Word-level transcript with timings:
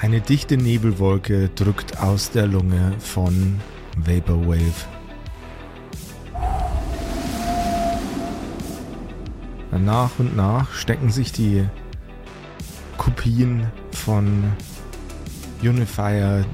Eine 0.00 0.20
dichte 0.20 0.56
Nebelwolke 0.56 1.50
drückt 1.56 2.00
aus 2.00 2.30
der 2.30 2.46
Lunge 2.46 2.92
von 3.00 3.60
Vaporwave. 3.96 4.86
Nach 9.72 10.10
und 10.20 10.36
nach 10.36 10.72
stecken 10.72 11.10
sich 11.10 11.32
die 11.32 11.66
Kopien 12.96 13.66
von 13.90 14.52
Unifier 15.62 16.44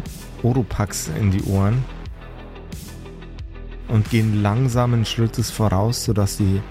Oropax 0.42 1.10
in 1.20 1.30
die 1.30 1.42
Ohren 1.42 1.84
und 3.88 4.08
gehen 4.08 4.40
langsamen 4.40 5.04
Schrittes 5.04 5.50
voraus, 5.50 6.02
sodass 6.04 6.38
sie 6.38 6.62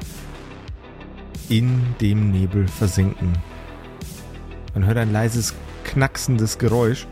in 1.49 1.83
dem 2.01 2.31
Nebel 2.31 2.67
versinken. 2.67 3.33
Man 4.73 4.85
hört 4.87 4.97
ein 4.97 5.13
leises 5.13 5.53
knacksendes 5.83 6.57
Geräusch, 6.57 7.07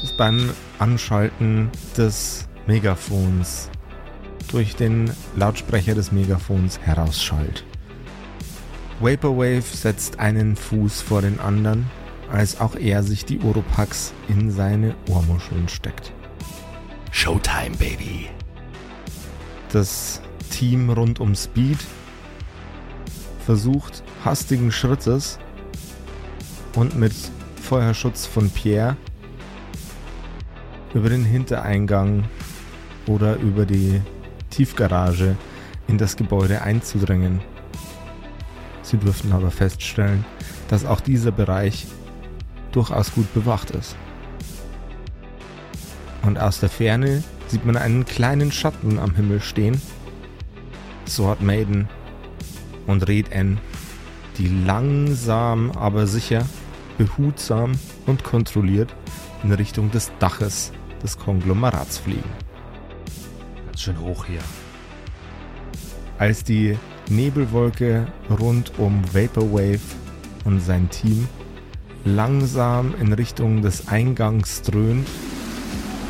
das 0.00 0.16
beim 0.16 0.50
Anschalten 0.78 1.70
des 1.96 2.48
Megafons 2.66 3.68
durch 4.50 4.76
den 4.76 5.10
Lautsprecher 5.36 5.94
des 5.94 6.12
Megafons 6.12 6.78
herausschallt. 6.78 7.64
Vaporwave 9.00 9.62
setzt 9.62 10.20
einen 10.20 10.56
Fuß 10.56 11.00
vor 11.00 11.22
den 11.22 11.40
anderen, 11.40 11.90
als 12.30 12.60
auch 12.60 12.76
er 12.76 13.02
sich 13.02 13.24
die 13.24 13.40
Oropax 13.40 14.12
in 14.28 14.50
seine 14.50 14.94
Ohrmuscheln 15.08 15.68
steckt. 15.68 16.12
Showtime, 17.10 17.76
Baby. 17.78 18.28
Das 19.70 20.20
Team 20.50 20.90
rund 20.90 21.18
um 21.20 21.34
Speed 21.34 21.78
versucht 23.44 24.02
hastigen 24.24 24.70
Schrittes 24.70 25.38
und 26.76 26.96
mit 26.96 27.12
Feuerschutz 27.72 28.26
von 28.26 28.50
Pierre 28.50 28.98
über 30.92 31.08
den 31.08 31.24
Hintereingang 31.24 32.24
oder 33.06 33.36
über 33.36 33.64
die 33.64 34.02
Tiefgarage 34.50 35.38
in 35.88 35.96
das 35.96 36.18
Gebäude 36.18 36.60
einzudringen. 36.60 37.40
Sie 38.82 38.98
dürften 38.98 39.32
aber 39.32 39.50
feststellen, 39.50 40.26
dass 40.68 40.84
auch 40.84 41.00
dieser 41.00 41.32
Bereich 41.32 41.86
durchaus 42.72 43.14
gut 43.14 43.32
bewacht 43.32 43.70
ist. 43.70 43.96
Und 46.24 46.38
aus 46.38 46.60
der 46.60 46.68
Ferne 46.68 47.24
sieht 47.46 47.64
man 47.64 47.78
einen 47.78 48.04
kleinen 48.04 48.52
Schatten 48.52 48.98
am 48.98 49.14
Himmel 49.14 49.40
stehen. 49.40 49.80
Sword 51.08 51.40
Maiden 51.40 51.88
und 52.86 53.08
Red 53.08 53.32
N, 53.32 53.56
die 54.36 54.48
langsam 54.48 55.70
aber 55.70 56.06
sicher, 56.06 56.44
behutsam 56.98 57.72
und 58.06 58.24
kontrolliert 58.24 58.94
in 59.42 59.52
Richtung 59.52 59.90
des 59.90 60.10
Daches 60.18 60.72
des 61.02 61.18
Konglomerats 61.18 61.98
fliegen. 61.98 62.30
Ganz 63.66 63.80
schön 63.80 64.00
hoch 64.00 64.24
hier. 64.26 64.40
Als 66.18 66.44
die 66.44 66.78
Nebelwolke 67.08 68.06
rund 68.38 68.78
um 68.78 69.02
Vaporwave 69.12 69.80
und 70.44 70.60
sein 70.60 70.88
Team 70.90 71.28
langsam 72.04 72.94
in 73.00 73.12
Richtung 73.12 73.62
des 73.62 73.88
Eingangs 73.88 74.62
dröhnt, 74.62 75.08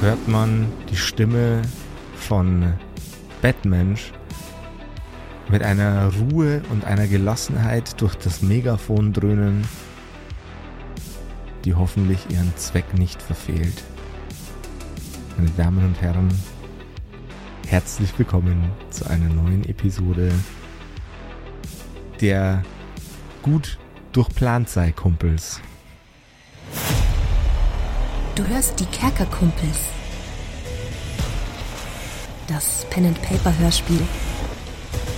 hört 0.00 0.28
man 0.28 0.67
die 0.91 0.96
Stimme 0.96 1.62
von 2.17 2.74
Batmensch 3.41 4.12
mit 5.48 5.62
einer 5.62 6.11
Ruhe 6.14 6.62
und 6.70 6.84
einer 6.84 7.06
Gelassenheit 7.06 8.00
durch 8.00 8.14
das 8.17 8.42
Megafon 8.42 9.12
dröhnen, 9.12 9.67
die 11.64 11.74
hoffentlich 11.74 12.30
ihren 12.30 12.56
Zweck 12.56 12.98
nicht 12.98 13.22
verfehlt. 13.22 13.82
Meine 15.36 15.50
Damen 15.56 15.84
und 15.84 16.00
Herren, 16.00 16.28
herzlich 17.68 18.11
willkommen 18.18 18.70
zu 18.90 19.06
einer 19.06 19.28
neuen 19.28 19.64
Episode 19.68 20.33
der 22.23 22.62
gut 23.42 23.78
durchplant 24.12 24.68
sei, 24.68 24.92
Kumpels. 24.92 25.61
Du 28.34 28.46
hörst 28.46 28.79
die 28.80 28.86
Kerkerkumpels. 28.86 29.89
Das 32.46 32.86
Pen 32.90 33.06
and 33.06 33.20
Paper 33.23 33.56
Hörspiel. 33.58 34.00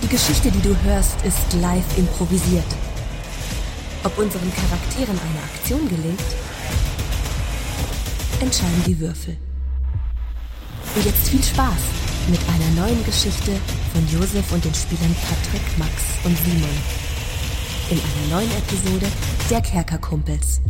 Die 0.02 0.08
Geschichte, 0.08 0.50
die 0.50 0.62
du 0.62 0.76
hörst, 0.82 1.24
ist 1.24 1.52
live 1.60 1.98
improvisiert. 1.98 2.66
Ob 4.04 4.18
unseren 4.18 4.52
Charakteren 4.54 5.18
eine 5.18 5.42
Aktion 5.42 5.88
gelingt, 5.88 6.20
entscheiden 8.38 8.82
die 8.86 9.00
Würfel. 9.00 9.38
Und 10.94 11.04
jetzt 11.06 11.26
viel 11.28 11.42
Spaß 11.42 11.80
mit 12.28 12.40
einer 12.48 12.82
neuen 12.82 13.02
Geschichte 13.04 13.52
von 13.94 14.06
Josef 14.08 14.52
und 14.52 14.62
den 14.62 14.74
Spielern 14.74 15.16
Patrick, 15.26 15.78
Max 15.78 15.92
und 16.22 16.36
Simon. 16.36 16.68
In 17.90 17.98
einer 17.98 18.36
neuen 18.36 18.50
Episode 18.58 19.06
der 19.48 19.62
Kerkerkumpels. 19.62 20.60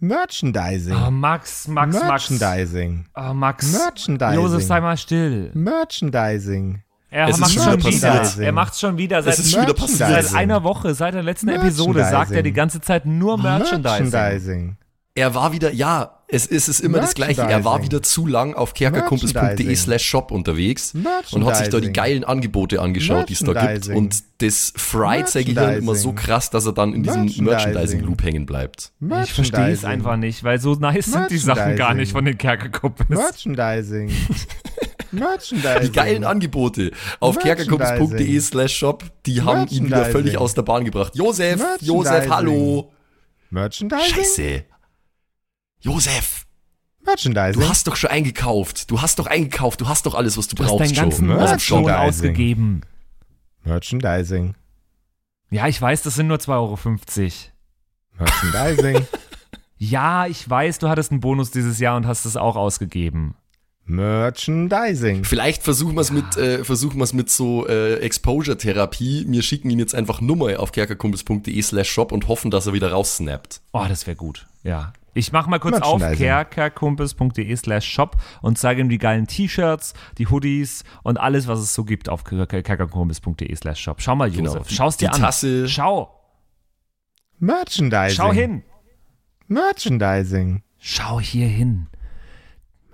Merchandising. 0.00 0.94
Ah, 0.94 1.10
Max, 1.12 1.68
Max, 1.68 1.94
Max. 1.94 2.08
Merchandising. 2.08 3.06
Ah, 3.14 3.34
Max. 3.34 3.72
Merchandising. 3.72 4.40
Josef, 4.40 4.64
sei 4.64 4.80
mal 4.80 4.96
still. 4.96 5.50
Merchandising. 5.54 6.82
Er 7.10 7.28
Es 7.28 7.36
ist 7.36 7.40
macht 7.40 7.52
schon 7.52 7.62
schon 7.62 7.84
wieder. 7.84 8.32
Er 8.38 8.52
macht 8.52 8.78
schon 8.78 8.98
wieder. 8.98 9.22
Seit, 9.22 9.34
Es 9.34 9.38
ist 9.40 9.52
schon 9.52 9.62
wieder 9.62 9.88
seit 9.88 10.34
einer 10.34 10.62
Woche, 10.62 10.94
seit 10.94 11.14
der 11.14 11.22
letzten 11.22 11.48
Episode 11.48 12.00
sagt 12.00 12.32
er 12.32 12.42
die 12.42 12.52
ganze 12.52 12.80
Zeit 12.80 13.06
nur 13.06 13.38
Merchandising. 13.38 14.10
Merchandising. 14.10 14.76
Er 15.14 15.34
war 15.34 15.52
wieder, 15.52 15.72
ja, 15.72 16.18
es 16.28 16.46
ist 16.46 16.68
es 16.68 16.78
immer 16.78 17.00
das 17.00 17.14
Gleiche. 17.14 17.40
Er 17.40 17.64
war 17.64 17.82
wieder 17.82 18.02
zu 18.02 18.26
lang 18.26 18.54
auf 18.54 18.72
kerkerkumpels.de 18.72 19.74
slash 19.74 20.04
shop 20.04 20.30
unterwegs 20.30 20.94
und 21.32 21.44
hat 21.44 21.56
sich 21.56 21.70
da 21.70 21.80
die 21.80 21.92
geilen 21.92 22.22
Angebote 22.22 22.80
angeschaut, 22.80 23.28
die 23.28 23.32
es 23.32 23.40
da 23.40 23.52
gibt. 23.52 23.88
Und 23.88 24.22
das 24.38 24.72
fried 24.76 25.26
sein 25.28 25.46
Gehirn 25.46 25.78
immer 25.78 25.94
so 25.96 26.12
krass, 26.12 26.50
dass 26.50 26.66
er 26.66 26.72
dann 26.72 26.92
in 26.92 27.02
diesem 27.02 27.22
Merchandising. 27.22 27.44
Merchandising-Loop 27.44 28.22
hängen 28.22 28.46
bleibt. 28.46 28.92
Ich 29.24 29.32
verstehe 29.32 29.70
es 29.70 29.84
einfach 29.84 30.16
nicht, 30.16 30.44
weil 30.44 30.60
so 30.60 30.74
nice 30.74 31.06
sind 31.06 31.30
die 31.30 31.38
Sachen 31.38 31.74
gar 31.76 31.94
nicht 31.94 32.12
von 32.12 32.24
den 32.24 32.38
Kerkerkumpels. 32.38 33.08
Merchandising. 33.08 34.10
Merchandising. 35.12 35.82
Die 35.82 35.92
geilen 35.92 36.24
Angebote 36.24 36.90
auf 37.20 37.38
kerkerkumpels.de 37.38 38.40
slash 38.40 38.76
shop, 38.76 39.04
die 39.26 39.42
haben 39.42 39.66
ihn 39.68 39.86
wieder 39.86 40.04
völlig 40.06 40.36
aus 40.38 40.54
der 40.54 40.62
Bahn 40.62 40.84
gebracht. 40.84 41.14
Josef. 41.16 41.62
Josef, 41.80 42.28
hallo. 42.30 42.92
Merchandising. 43.50 44.14
Scheiße. 44.14 44.64
Josef, 45.80 46.46
Merchandising. 47.04 47.62
du 47.62 47.68
hast 47.68 47.86
doch 47.86 47.96
schon 47.96 48.10
eingekauft. 48.10 48.90
Du 48.90 49.00
hast 49.00 49.18
doch 49.18 49.26
eingekauft. 49.26 49.80
Du 49.80 49.88
hast 49.88 50.04
doch 50.06 50.14
alles, 50.14 50.36
was 50.36 50.48
du, 50.48 50.56
Du 50.56 50.64
hast 50.64 50.70
brauchst 50.70 50.84
deinen 50.84 50.94
ganzen 50.94 51.26
schon. 51.26 51.36
Monat 51.36 51.62
schon 51.62 51.84
Merchandising. 51.84 52.08
ausgegeben. 52.30 52.80
Merchandising. 53.64 54.54
Ja, 55.50 55.66
ich 55.68 55.80
weiß, 55.80 56.02
das 56.02 56.14
sind 56.16 56.26
nur 56.26 56.38
2,50 56.38 56.50
Euro. 56.52 56.78
Merchandising. 58.18 59.06
Ja, 59.80 60.26
ich 60.26 60.50
weiß, 60.50 60.80
du 60.80 60.88
hattest 60.88 61.12
einen 61.12 61.20
Bonus 61.20 61.52
dieses 61.52 61.78
Jahr 61.78 61.96
und 61.96 62.04
hast 62.04 62.24
es 62.24 62.36
auch 62.36 62.56
ausgegeben. 62.56 63.36
Merchandising. 63.88 65.24
Vielleicht 65.24 65.62
versuchen 65.62 65.94
wir 65.94 66.02
es 66.02 66.12
mit, 66.12 66.36
äh, 66.36 66.62
versuchen 66.64 66.98
wir's 66.98 67.12
mit 67.14 67.30
so 67.30 67.66
äh, 67.66 67.94
Exposure-Therapie. 68.00 69.24
Wir 69.28 69.42
schicken 69.42 69.70
ihn 69.70 69.78
jetzt 69.78 69.94
einfach 69.94 70.20
Nummer 70.20 70.60
auf 70.60 70.72
kerkerkumpels.de 70.72 71.60
slash 71.62 71.88
shop 71.90 72.12
und 72.12 72.28
hoffen, 72.28 72.50
dass 72.50 72.66
er 72.66 72.72
wieder 72.74 72.92
raussnappt. 72.92 73.60
Oh, 73.72 73.84
das 73.88 74.06
wäre 74.06 74.16
gut. 74.16 74.46
Ja. 74.62 74.92
Ich 75.14 75.32
mach 75.32 75.46
mal 75.48 75.58
kurz 75.58 75.80
auf 75.80 76.00
kerkerkumpels.de 76.00 77.56
slash 77.56 77.86
shop 77.88 78.16
und 78.42 78.58
zeige 78.58 78.80
ihm 78.82 78.88
die 78.88 78.98
geilen 78.98 79.26
T-Shirts, 79.26 79.94
die 80.18 80.28
Hoodies 80.28 80.84
und 81.02 81.18
alles, 81.18 81.48
was 81.48 81.58
es 81.58 81.74
so 81.74 81.84
gibt 81.84 82.08
auf 82.08 82.22
kerkerkumpels.de 82.24 83.54
slash 83.56 83.80
shop. 83.80 84.00
Schau 84.00 84.14
mal, 84.14 84.30
Genau. 84.30 84.54
Josef. 84.54 84.70
Schau's 84.70 84.96
dir 84.98 85.08
Die 85.08 85.14
an. 85.14 85.20
Tasse. 85.22 85.68
Schau. 85.68 86.14
Merchandising. 87.38 88.16
Schau 88.16 88.32
hin. 88.32 88.62
Merchandising. 89.48 90.62
Schau 90.78 91.18
hier 91.20 91.48
hin. 91.48 91.86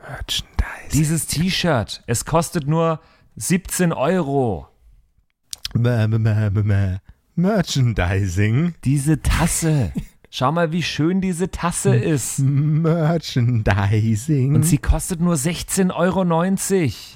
Merchandising. 0.08 0.90
Dieses 0.92 1.26
T-Shirt, 1.26 2.02
es 2.06 2.24
kostet 2.24 2.66
nur 2.66 3.00
17 3.36 3.92
Euro. 3.92 4.68
Merchandising. 7.36 8.74
Diese 8.84 9.20
Tasse. 9.22 9.92
Schau 10.30 10.52
mal, 10.52 10.70
wie 10.72 10.82
schön 10.82 11.20
diese 11.20 11.50
Tasse 11.50 11.94
ist. 11.94 12.38
Merchandising. 12.40 14.54
Und 14.54 14.62
sie 14.64 14.78
kostet 14.78 15.20
nur 15.20 15.34
16,90 15.34 15.94
Euro. 15.94 16.24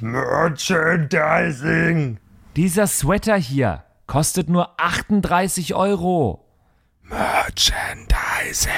Merchandising. 0.01 2.19
Dieser 2.57 2.87
Sweater 2.87 3.37
hier 3.37 3.85
kostet 4.07 4.49
nur 4.49 4.81
38 4.81 5.75
Euro. 5.75 6.48
Merchandising. 7.09 8.71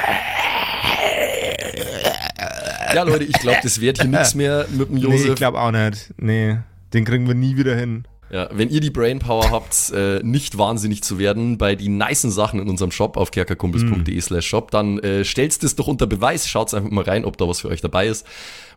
Ja, 2.94 3.02
Leute, 3.04 3.24
ich 3.24 3.32
glaube, 3.34 3.58
das 3.62 3.80
wird 3.80 4.00
hier 4.00 4.10
nichts 4.10 4.34
mehr 4.34 4.66
mit 4.70 4.88
dem 4.88 4.96
Nee, 4.96 5.00
Josef. 5.02 5.28
ich 5.30 5.34
glaube 5.36 5.60
auch 5.60 5.70
nicht. 5.70 6.12
Nee, 6.16 6.58
den 6.92 7.04
kriegen 7.04 7.26
wir 7.26 7.34
nie 7.34 7.56
wieder 7.56 7.76
hin. 7.76 8.04
Ja, 8.32 8.48
wenn 8.52 8.68
ihr 8.70 8.80
die 8.80 8.90
Brainpower 8.90 9.50
habt, 9.50 9.90
äh, 9.92 10.20
nicht 10.22 10.56
wahnsinnig 10.56 11.02
zu 11.02 11.18
werden 11.18 11.58
bei 11.58 11.74
die 11.74 11.88
nicen 11.88 12.30
Sachen 12.30 12.60
in 12.60 12.68
unserem 12.68 12.92
Shop 12.92 13.16
auf 13.16 13.32
kerkerkumpels.de 13.32 14.20
slash 14.20 14.46
shop, 14.46 14.70
dann 14.70 15.00
äh, 15.00 15.24
stellt 15.24 15.62
es 15.64 15.74
doch 15.74 15.88
unter 15.88 16.06
Beweis, 16.06 16.48
schaut 16.48 16.72
einfach 16.72 16.90
mal 16.90 17.02
rein, 17.04 17.24
ob 17.24 17.36
da 17.38 17.48
was 17.48 17.60
für 17.60 17.68
euch 17.68 17.80
dabei 17.80 18.06
ist. 18.06 18.24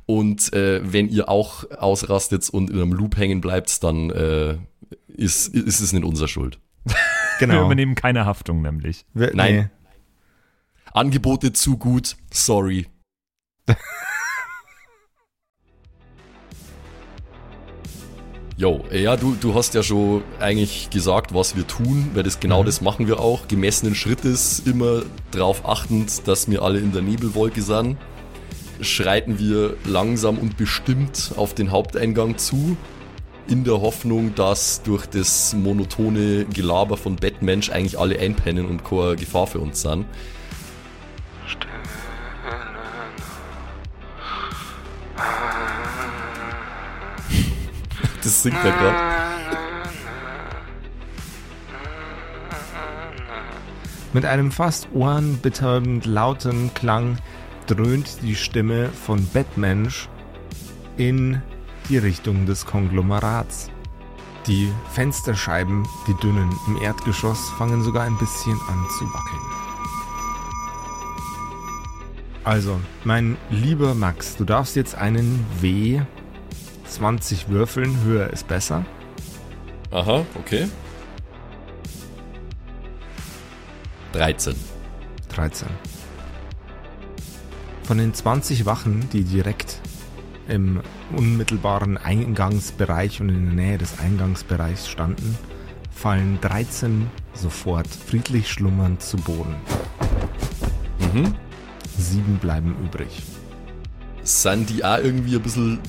Und 0.08 0.52
äh, 0.54 0.82
wenn 0.84 1.08
ihr 1.08 1.30
auch 1.30 1.66
ausrastet 1.78 2.50
und 2.50 2.72
in 2.72 2.78
einem 2.82 2.94
Loop 2.94 3.16
hängen 3.16 3.42
bleibt, 3.42 3.84
dann 3.84 4.10
äh, 4.10 4.56
ist, 5.08 5.54
ist 5.54 5.80
es 5.82 5.94
nicht 5.94 6.04
unser 6.04 6.28
Schuld. 6.28 6.58
Wir 7.50 7.56
Genau. 7.56 7.66
übernehmen 7.66 7.96
keine 7.96 8.26
Haftung 8.26 8.62
nämlich. 8.62 9.06
Wir- 9.14 9.32
Nein. 9.36 9.56
nee. 9.56 9.68
Angebote 10.94 11.54
zu 11.54 11.78
gut, 11.78 12.16
sorry. 12.32 12.88
Jo, 18.56 18.84
ja, 18.92 19.18
du, 19.18 19.36
du 19.40 19.56
hast 19.56 19.74
ja 19.74 19.82
schon 19.82 20.24
eigentlich 20.40 20.92
gesagt, 20.92 21.34
was 21.34 21.56
wir 21.56 21.66
tun, 21.66 22.12
weil 22.14 22.22
das 22.24 22.40
genau 22.40 22.62
Mhm. 22.62 22.66
das 22.68 22.82
machen 22.82 23.08
wir 23.08 23.20
auch. 23.20 23.48
Gemessenen 23.48 23.96
Schrittes, 23.96 24.62
immer 24.66 25.02
darauf 25.32 25.68
achtend, 25.68 26.28
dass 26.28 26.50
wir 26.50 26.62
alle 26.62 26.80
in 26.80 26.92
der 26.92 27.02
Nebelwolke 27.02 27.64
sind. 27.64 27.98
Schreiten 28.80 29.40
wir 29.40 29.76
langsam 29.86 30.38
und 30.38 30.56
bestimmt 30.58 31.34
auf 31.36 31.56
den 31.56 31.72
Haupteingang 31.72 32.38
zu, 32.38 32.78
in 33.48 33.64
der 33.64 33.82
Hoffnung, 33.82 34.34
dass 34.36 34.82
durch 34.84 35.06
das 35.06 35.54
monotone 35.54 36.46
Gelaber 36.46 36.98
von 36.98 37.16
Bettmensch 37.16 37.70
eigentlich 37.70 38.00
alle 38.00 38.20
einpennen 38.20 38.66
und 38.66 38.84
keine 38.84 39.16
Gefahr 39.16 39.48
für 39.48 39.60
uns 39.60 39.82
sind. 39.82 40.06
Das 48.24 48.42
singt 48.42 48.58
er 48.64 48.72
gerade. 48.72 49.14
Mit 54.14 54.26
einem 54.26 54.52
fast 54.52 54.88
ohrenbetäubend 54.94 56.06
lauten 56.06 56.74
Klang 56.74 57.18
dröhnt 57.68 58.22
die 58.22 58.36
Stimme 58.36 58.90
von 58.90 59.26
Bettmensch 59.26 60.08
in 60.98 61.42
die 61.90 61.98
Richtung 61.98 62.46
des 62.46 62.66
Konglomerats. 62.66 63.70
Die 64.48 64.72
Fensterscheiben, 64.92 65.88
die 66.08 66.14
dünnen 66.16 66.54
im 66.68 66.82
Erdgeschoss, 66.82 67.50
fangen 67.58 67.82
sogar 67.84 68.04
ein 68.04 68.18
bisschen 68.18 68.60
an 68.68 68.86
zu 68.98 69.06
wackeln. 69.14 69.42
Also, 72.44 72.80
mein 73.06 73.38
lieber 73.50 73.96
Max, 73.96 74.36
du 74.36 74.44
darfst 74.44 74.76
jetzt 74.76 74.96
einen 74.96 75.46
W20 75.62 77.48
würfeln, 77.48 78.04
höher 78.04 78.30
ist 78.32 78.48
besser. 78.50 78.86
Aha, 79.92 80.26
okay. 80.36 80.68
13. 84.12 84.56
13. 85.30 85.68
Von 87.84 87.98
den 87.98 88.14
20 88.14 88.66
Wachen, 88.66 89.10
die 89.12 89.24
direkt 89.24 89.80
im 90.48 90.82
unmittelbaren 91.14 91.98
Eingangsbereich 91.98 93.22
und 93.22 93.30
in 93.30 93.46
der 93.46 93.54
Nähe 93.56 93.78
des 93.78 94.00
Eingangsbereichs 94.00 94.90
standen, 94.90 95.38
fallen 95.92 96.40
13 96.42 97.08
sofort 97.34 97.88
friedlich 97.88 98.52
schlummernd 98.52 99.02
zu 99.02 99.18
Boden. 99.18 99.56
Mhm. 101.00 101.36
Sieben 101.98 102.38
bleiben 102.38 102.76
übrig. 102.84 103.22
Sind 104.24 104.70
die 104.70 104.84
auch 104.84 104.98
irgendwie 104.98 105.36
ein 105.36 105.42
bisschen 105.42 105.80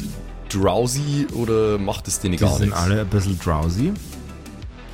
drowsy 0.49 1.27
oder 1.35 1.79
macht 1.79 2.09
es 2.09 2.21
denen 2.21 2.33
Die 2.37 2.39
gar 2.39 2.57
sind 2.57 2.69
nichts? 2.69 2.81
alle 2.81 3.01
ein 3.03 3.09
bisschen 3.09 3.39
drowsy, 3.39 3.93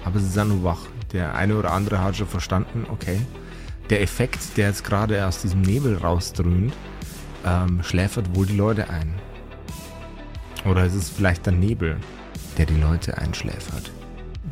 aber 0.05 0.19
sie 0.21 0.29
sind 0.29 0.49
nur 0.49 0.65
wach. 0.65 0.81
Der 1.13 1.35
eine 1.35 1.57
oder 1.57 1.73
andere 1.73 2.01
hat 2.03 2.17
schon 2.17 2.29
verstanden, 2.29 2.87
okay, 2.91 3.21
der 3.89 4.01
Effekt, 4.03 4.57
der 4.57 4.69
jetzt 4.69 4.85
gerade 4.85 5.27
aus 5.27 5.41
diesem 5.43 5.63
Nebel 5.63 5.97
rausdröhnt, 5.97 6.73
ähm, 7.45 7.83
schläfert 7.83 8.35
wohl 8.37 8.47
die 8.47 8.57
Leute 8.57 8.89
ein. 8.91 9.15
Oder 10.65 10.85
ist 10.85 10.95
es 10.95 11.11
vielleicht 11.11 11.47
der 11.47 11.53
Nebel, 11.53 11.97
der 12.59 12.67
die 12.67 12.77
Leute 12.77 13.19
einschläfert? 13.19 13.91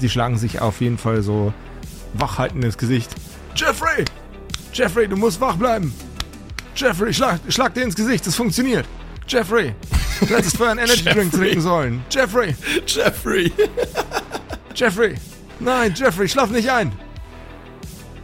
Die 0.01 0.09
schlagen 0.09 0.39
sich 0.39 0.61
auf 0.61 0.81
jeden 0.81 0.99
Fall 0.99 1.23
so 1.23 1.53
wachhaltend 2.15 2.65
ins 2.65 2.79
Gesicht. 2.79 3.15
Jeffrey! 3.55 4.05
Jeffrey, 4.73 5.09
du 5.09 5.17
musst 5.17 5.41
wach 5.41 5.57
bleiben! 5.57 5.93
Jeffrey, 6.77 7.13
schlag, 7.13 7.41
schlag 7.49 7.75
dir 7.75 7.83
ins 7.83 7.97
Gesicht, 7.97 8.27
das 8.27 8.37
funktioniert! 8.37 8.87
Jeffrey! 9.27 9.75
Du 10.21 10.27
hättest 10.35 10.57
vorher 10.57 10.73
einen 10.73 10.87
Energy 10.87 11.05
Drink 11.05 11.33
trinken 11.33 11.61
sollen! 11.61 12.03
Jeffrey! 12.11 12.55
Jeffrey! 12.87 13.53
Jeffrey! 14.75 15.15
Nein, 15.61 15.93
Jeffrey, 15.95 16.29
schlaf 16.29 16.51
nicht 16.51 16.71
ein! 16.71 16.93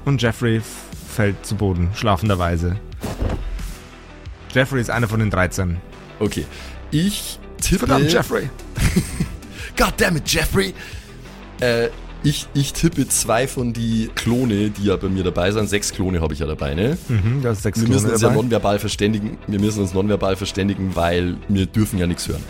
Und 0.05 0.23
Jeffrey 0.23 0.63
fällt 1.15 1.45
zu 1.45 1.57
Boden, 1.57 1.91
schlafenderweise. 1.95 2.77
Jeffrey 4.53 4.81
ist 4.81 4.91
einer 4.91 5.09
von 5.09 5.21
den 5.21 5.31
13. 5.31 5.79
Okay. 6.21 6.47
Ich 6.91 7.41
tippe. 7.65 7.87
Verdammt, 7.87 8.13
Jeffrey! 8.13 8.49
God 9.77 9.93
damn 9.97 10.17
it, 10.17 10.29
Jeffrey! 10.29 10.73
Äh, 11.61 11.89
ich, 12.23 12.47
ich 12.55 12.73
tippe 12.73 13.07
zwei 13.09 13.47
von 13.47 13.73
die 13.73 14.09
Klone, 14.15 14.71
die 14.71 14.85
ja 14.85 14.97
bei 14.97 15.09
mir 15.09 15.25
dabei 15.25 15.51
sind. 15.53 15.69
Sechs 15.69 15.93
Klone 15.93 16.21
habe 16.21 16.33
ich 16.33 16.41
ja 16.41 16.47
dabei, 16.47 16.75
ne? 16.75 16.97
Mhm, 17.09 17.43
da 17.43 17.51
ist 17.53 17.63
sechs 17.63 17.81
Wir 17.81 17.89
müssen 17.89 18.01
Klone 18.03 18.13
uns 18.15 18.23
ja 18.23 18.29
dabei. 18.29 18.41
nonverbal 18.41 18.79
verständigen. 18.79 19.37
Wir 19.47 19.61
müssen 19.61 19.83
uns 19.83 19.93
nonverbal 19.93 20.37
verständigen, 20.37 20.93
weil 20.97 21.37
wir 21.49 21.67
dürfen 21.67 21.99
ja 21.99 22.07
nichts 22.07 22.27
hören. 22.29 22.43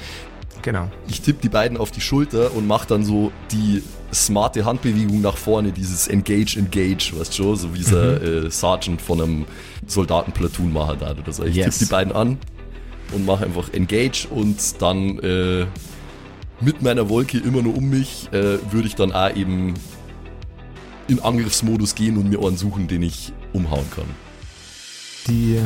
Genau. 0.62 0.90
Ich 1.08 1.20
tippe 1.20 1.40
die 1.42 1.48
beiden 1.48 1.76
auf 1.76 1.90
die 1.90 2.00
Schulter 2.00 2.54
und 2.54 2.66
mache 2.66 2.86
dann 2.88 3.04
so 3.04 3.32
die 3.50 3.82
smarte 4.12 4.64
Handbewegung 4.64 5.20
nach 5.20 5.36
vorne, 5.36 5.72
dieses 5.72 6.06
Engage, 6.08 6.56
Engage, 6.58 7.12
weißt 7.18 7.36
du 7.36 7.42
schon, 7.42 7.56
so 7.56 7.74
wie 7.74 7.78
dieser 7.78 8.20
Mhm. 8.20 8.46
äh, 8.46 8.50
Sergeant 8.50 9.02
von 9.02 9.20
einem 9.20 9.44
Soldatenplatoon 9.88 10.72
machen 10.72 10.98
da 11.00 11.10
oder 11.10 11.32
so. 11.32 11.44
Ich 11.44 11.56
Yes. 11.56 11.78
tippe 11.78 11.86
die 11.86 11.90
beiden 11.90 12.12
an 12.14 12.38
und 13.14 13.24
mache 13.24 13.44
einfach 13.44 13.72
Engage 13.72 14.26
und 14.28 14.82
dann 14.82 15.18
äh, 15.20 15.66
mit 16.60 16.82
meiner 16.82 17.08
Wolke 17.08 17.38
immer 17.38 17.62
nur 17.62 17.76
um 17.76 17.88
mich 17.88 18.28
äh, 18.32 18.58
würde 18.72 18.86
ich 18.86 18.94
dann 18.94 19.12
auch 19.12 19.34
eben 19.34 19.74
in 21.08 21.20
Angriffsmodus 21.20 21.94
gehen 21.94 22.16
und 22.16 22.28
mir 22.30 22.40
einen 22.44 22.56
suchen, 22.56 22.88
den 22.88 23.02
ich 23.02 23.32
umhauen 23.52 23.86
kann. 23.94 24.06
Die 25.28 25.58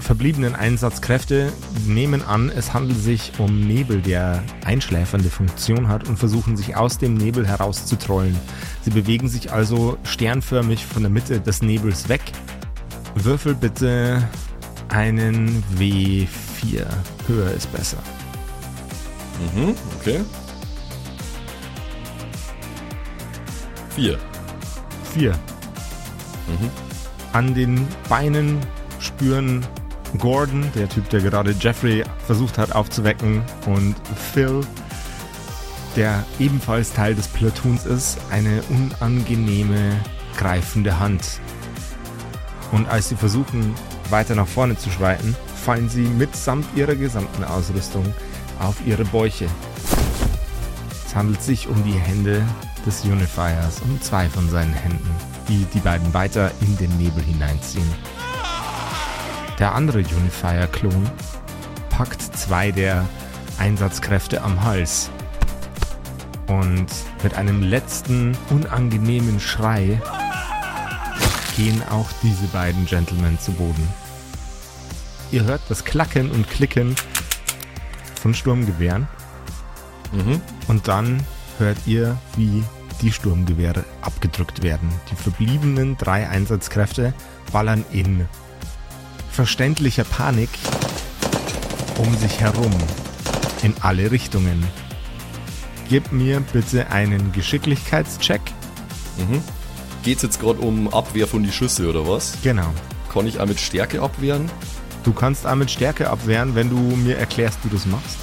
verbliebenen 0.00 0.54
Einsatzkräfte 0.54 1.52
nehmen 1.86 2.22
an, 2.22 2.50
es 2.50 2.72
handelt 2.72 2.98
sich 2.98 3.32
um 3.38 3.66
Nebel, 3.66 4.00
der 4.00 4.42
einschläfernde 4.64 5.30
Funktion 5.30 5.88
hat 5.88 6.08
und 6.08 6.16
versuchen 6.16 6.56
sich 6.56 6.76
aus 6.76 6.98
dem 6.98 7.14
Nebel 7.14 7.46
herauszutrollen. 7.46 8.36
Sie 8.82 8.90
bewegen 8.90 9.28
sich 9.28 9.52
also 9.52 9.98
sternförmig 10.04 10.86
von 10.86 11.02
der 11.02 11.10
Mitte 11.10 11.40
des 11.40 11.62
Nebels 11.62 12.08
weg. 12.08 12.22
Würfel 13.14 13.54
bitte 13.54 14.28
einen 14.88 15.64
W4. 15.78 16.45
Höher 17.26 17.50
ist 17.52 17.72
besser. 17.72 17.98
Mhm, 19.54 19.74
okay. 20.00 20.20
Vier. 23.94 24.18
4. 25.14 25.32
Mhm. 25.32 26.70
An 27.32 27.54
den 27.54 27.88
Beinen 28.08 28.60
spüren 28.98 29.64
Gordon, 30.18 30.70
der 30.74 30.88
Typ, 30.88 31.08
der 31.10 31.20
gerade 31.20 31.54
Jeffrey 31.58 32.04
versucht 32.26 32.58
hat 32.58 32.72
aufzuwecken, 32.72 33.42
und 33.66 33.94
Phil, 34.32 34.60
der 35.96 36.24
ebenfalls 36.38 36.92
Teil 36.92 37.14
des 37.14 37.28
Platoons 37.28 37.86
ist, 37.86 38.18
eine 38.30 38.62
unangenehme, 38.68 39.96
greifende 40.36 40.98
Hand. 40.98 41.40
Und 42.72 42.88
als 42.88 43.08
sie 43.08 43.16
versuchen, 43.16 43.74
weiter 44.10 44.34
nach 44.34 44.46
vorne 44.46 44.76
zu 44.76 44.90
schreiten, 44.90 45.36
fallen 45.66 45.88
sie 45.88 46.06
mitsamt 46.06 46.64
ihrer 46.76 46.94
gesamten 46.94 47.42
Ausrüstung 47.42 48.04
auf 48.60 48.76
ihre 48.86 49.04
Bäuche. 49.04 49.48
Es 51.04 51.12
handelt 51.12 51.42
sich 51.42 51.66
um 51.66 51.82
die 51.82 51.98
Hände 51.98 52.44
des 52.86 53.04
Unifiers, 53.04 53.80
um 53.82 54.00
zwei 54.00 54.28
von 54.28 54.48
seinen 54.48 54.72
Händen, 54.72 55.10
die 55.48 55.66
die 55.74 55.80
beiden 55.80 56.14
weiter 56.14 56.52
in 56.60 56.76
den 56.76 56.96
Nebel 56.98 57.20
hineinziehen. 57.20 57.90
Der 59.58 59.74
andere 59.74 59.98
Unifier-Klon 59.98 61.10
packt 61.90 62.22
zwei 62.22 62.70
der 62.70 63.04
Einsatzkräfte 63.58 64.42
am 64.42 64.62
Hals 64.62 65.10
und 66.46 66.86
mit 67.24 67.34
einem 67.34 67.64
letzten 67.64 68.38
unangenehmen 68.50 69.40
Schrei 69.40 70.00
gehen 71.56 71.82
auch 71.90 72.06
diese 72.22 72.46
beiden 72.52 72.86
Gentlemen 72.86 73.36
zu 73.40 73.50
Boden. 73.50 74.05
Ihr 75.32 75.44
hört 75.44 75.60
das 75.68 75.84
Klacken 75.84 76.30
und 76.30 76.48
Klicken 76.48 76.94
von 78.20 78.34
Sturmgewehren 78.34 79.08
Mhm. 80.12 80.40
und 80.68 80.88
dann 80.88 81.22
hört 81.58 81.78
ihr, 81.86 82.16
wie 82.36 82.62
die 83.02 83.12
Sturmgewehre 83.12 83.84
abgedrückt 84.02 84.62
werden. 84.62 84.88
Die 85.10 85.16
verbliebenen 85.16 85.96
drei 85.98 86.28
Einsatzkräfte 86.28 87.12
ballern 87.52 87.84
in 87.92 88.26
verständlicher 89.30 90.04
Panik 90.04 90.48
um 91.98 92.16
sich 92.16 92.40
herum 92.40 92.72
in 93.62 93.74
alle 93.80 94.10
Richtungen. 94.10 94.64
gib 95.88 96.10
mir 96.10 96.40
bitte 96.52 96.90
einen 96.90 97.30
Geschicklichkeitscheck. 97.32 98.40
Mhm. 99.18 99.40
Geht's 100.02 100.22
jetzt 100.22 100.40
gerade 100.40 100.60
um 100.60 100.92
Abwehr 100.92 101.26
von 101.28 101.42
die 101.44 101.52
Schüsse 101.52 101.88
oder 101.88 102.08
was? 102.08 102.38
Genau. 102.42 102.66
Kann 103.12 103.26
ich 103.28 103.38
auch 103.40 103.46
mit 103.46 103.60
Stärke 103.60 104.02
abwehren? 104.02 104.50
Du 105.06 105.12
kannst 105.12 105.46
auch 105.46 105.54
mit 105.54 105.70
Stärke 105.70 106.10
abwehren, 106.10 106.56
wenn 106.56 106.68
du 106.68 106.76
mir 106.76 107.16
erklärst, 107.16 107.60
wie 107.64 107.68
du 107.68 107.76
das 107.76 107.86
machst. 107.86 108.18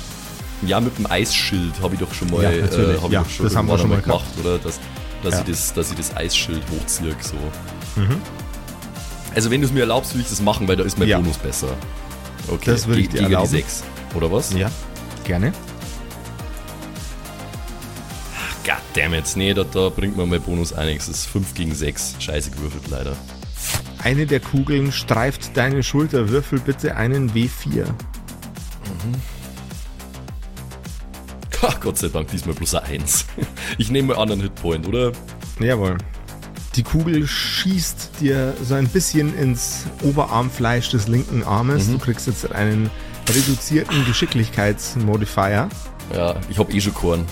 Ja, 0.65 0.81
mit 0.81 0.97
dem 0.97 1.09
Eisschild 1.09 1.71
habe 1.81 1.93
ich 1.95 2.01
doch 2.01 2.13
schon 2.13 2.29
mal, 2.29 2.43
Ja, 2.43 2.51
äh, 2.51 2.97
hab 3.01 3.09
Ja, 3.09 3.23
schon 3.25 3.45
das 3.45 3.55
haben 3.55 3.69
wir 3.69 3.77
schon 3.77 3.89
mal 3.89 4.01
gemacht, 4.01 4.25
oder? 4.39 4.57
Dass, 4.59 4.81
dass, 5.23 5.33
Ja. 5.35 5.39
ich 5.39 5.45
das, 5.45 5.73
dass 5.73 5.91
ich 5.91 5.97
das 5.97 6.15
Eisschild 6.17 6.61
hochziehe, 6.69 7.15
so. 7.21 7.35
Mhm. 7.99 8.21
Also 9.33 9.49
wenn 9.49 9.61
du 9.61 9.67
es 9.67 9.71
mir 9.73 9.79
erlaubst, 9.79 10.13
will 10.13 10.19
ich 10.21 10.27
das 10.29 10.41
machen, 10.41 10.67
weil 10.67 10.75
da 10.75 10.83
ist 10.83 10.99
mein 10.99 11.07
Ja. 11.07 11.19
Bonus 11.19 11.37
besser. 11.37 11.69
Okay, 12.49 12.71
Das 12.71 12.85
würde 12.85 12.99
ich 12.99 13.07
dir 13.09 13.21
erlauben. 13.21 13.45
die 13.49 13.55
6, 13.57 13.83
oder 14.13 14.29
was? 14.29 14.51
Ja, 14.53 14.69
gerne. 15.23 15.53
Goddammit, 18.65 19.35
nee, 19.37 19.53
da, 19.53 19.63
da 19.63 19.87
bringt 19.87 20.17
mir 20.17 20.25
mein 20.25 20.41
Bonus 20.41 20.73
einiges. 20.73 21.07
Das 21.07 21.15
ist 21.19 21.25
5 21.27 21.53
gegen 21.53 21.73
6. 21.73 22.15
Scheiße 22.19 22.51
gewürfelt, 22.51 22.89
leider. 22.89 23.15
Eine 24.03 24.25
der 24.25 24.39
Kugeln 24.39 24.91
streift 24.91 25.55
deine 25.55 25.81
Schulter. 25.83 26.29
Würfel 26.29 26.59
bitte 26.59 26.95
einen 26.97 27.31
W4. 27.31 27.85
Ha, 31.61 31.73
Gott 31.79 31.97
sei 31.97 32.09
Dank, 32.09 32.27
diesmal 32.29 32.55
plus 32.55 32.75
eine 32.75 32.85
1. 32.87 33.25
Ich 33.77 33.89
nehme 33.89 34.09
mal 34.09 34.21
an 34.21 34.31
einen 34.31 34.41
Hitpoint, 34.41 34.85
oder? 34.87 35.13
Jawohl. 35.59 35.97
Die 36.75 36.83
Kugel 36.83 37.25
schießt 37.27 38.11
dir 38.19 38.53
so 38.63 38.73
ein 38.73 38.87
bisschen 38.87 39.37
ins 39.37 39.85
Oberarmfleisch 40.01 40.89
des 40.89 41.07
linken 41.07 41.43
Armes. 41.43 41.87
Mhm. 41.87 41.93
Du 41.93 41.99
kriegst 41.99 42.27
jetzt 42.27 42.51
einen 42.51 42.89
reduzierten 43.29 44.03
Geschicklichkeitsmodifier. 44.05 45.69
Ja, 46.13 46.35
ich 46.49 46.57
hab 46.59 46.73
eh 46.73 46.81
schon 46.81 46.93
Korn. 46.93 47.25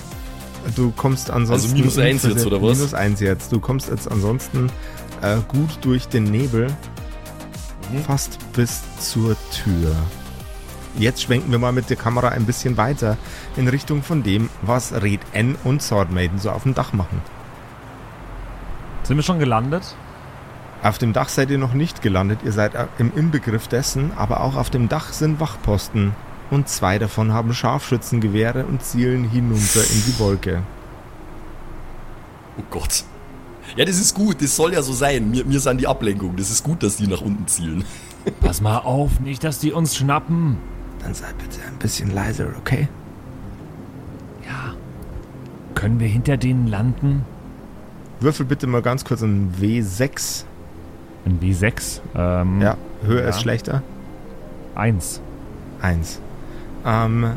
Du 0.76 0.92
kommst 0.92 1.28
ansonsten. 1.30 1.66
Also 1.70 1.76
minus 1.76 1.98
eins 1.98 2.24
unversehrt- 2.24 2.36
jetzt, 2.36 2.46
oder 2.46 2.62
was? 2.62 2.78
Minus 2.78 2.94
eins 2.94 3.20
jetzt. 3.20 3.52
Du 3.52 3.58
kommst 3.60 3.90
jetzt 3.90 4.10
ansonsten 4.10 4.70
äh, 5.22 5.38
gut 5.48 5.78
durch 5.80 6.08
den 6.08 6.24
Nebel. 6.24 6.68
Mhm. 7.90 8.02
Fast 8.04 8.38
bis 8.52 8.82
zur 8.98 9.36
Tür. 9.50 9.94
Jetzt 10.98 11.22
schwenken 11.22 11.50
wir 11.50 11.58
mal 11.58 11.72
mit 11.72 11.88
der 11.88 11.96
Kamera 11.96 12.28
ein 12.28 12.44
bisschen 12.44 12.76
weiter 12.76 13.16
in 13.56 13.66
Richtung 13.66 14.02
von 14.02 14.22
dem, 14.22 14.50
was 14.60 14.92
Red 14.92 15.20
N 15.32 15.56
und 15.64 15.82
Sword 15.82 16.10
Maiden 16.12 16.38
so 16.38 16.50
auf 16.50 16.64
dem 16.64 16.74
Dach 16.74 16.92
machen. 16.92 17.22
Sind 19.04 19.16
wir 19.16 19.22
schon 19.22 19.38
gelandet? 19.38 19.96
Auf 20.82 20.98
dem 20.98 21.12
Dach 21.12 21.28
seid 21.28 21.50
ihr 21.50 21.58
noch 21.58 21.74
nicht 21.74 22.02
gelandet, 22.02 22.40
ihr 22.44 22.52
seid 22.52 22.74
äh, 22.74 22.86
im 22.98 23.12
Inbegriff 23.16 23.68
dessen, 23.68 24.12
aber 24.16 24.40
auch 24.40 24.56
auf 24.56 24.68
dem 24.68 24.88
Dach 24.88 25.12
sind 25.12 25.40
Wachposten. 25.40 26.14
Und 26.50 26.68
zwei 26.68 26.98
davon 26.98 27.32
haben 27.32 27.54
Scharfschützengewehre 27.54 28.66
und 28.66 28.82
zielen 28.82 29.24
hinunter 29.24 29.80
in 29.80 30.04
die 30.06 30.18
Wolke. 30.18 30.62
Oh 32.58 32.64
Gott. 32.68 33.04
Ja, 33.76 33.84
das 33.84 33.98
ist 33.98 34.14
gut, 34.14 34.42
das 34.42 34.54
soll 34.54 34.72
ja 34.74 34.82
so 34.82 34.92
sein. 34.92 35.30
Mir, 35.30 35.44
mir 35.44 35.60
sind 35.60 35.80
die 35.80 35.86
Ablenkung. 35.86 36.36
Das 36.36 36.50
ist 36.50 36.62
gut, 36.62 36.82
dass 36.82 36.96
die 36.96 37.06
nach 37.06 37.20
unten 37.22 37.46
zielen. 37.46 37.84
Pass 38.40 38.60
mal 38.60 38.78
auf, 38.78 39.18
nicht, 39.20 39.42
dass 39.44 39.58
die 39.58 39.72
uns 39.72 39.96
schnappen. 39.96 40.58
Dann 41.02 41.14
sei 41.14 41.26
bitte 41.38 41.58
ein 41.66 41.78
bisschen 41.78 42.12
leiser, 42.14 42.48
okay? 42.58 42.88
Ja. 44.46 44.74
Können 45.74 45.98
wir 46.00 46.06
hinter 46.08 46.36
denen 46.36 46.66
landen? 46.68 47.24
Würfel 48.20 48.46
bitte 48.46 48.66
mal 48.66 48.82
ganz 48.82 49.04
kurz 49.04 49.22
ein 49.22 49.52
W6. 49.60 50.44
Ein 51.24 51.40
W6. 51.40 52.00
Ähm, 52.14 52.60
Ja, 52.60 52.76
höher 53.04 53.22
Ja. 53.22 53.28
ist 53.30 53.40
schlechter. 53.40 53.82
Eins. 54.74 55.20
Eins. 55.80 56.20
Ähm, 56.84 57.32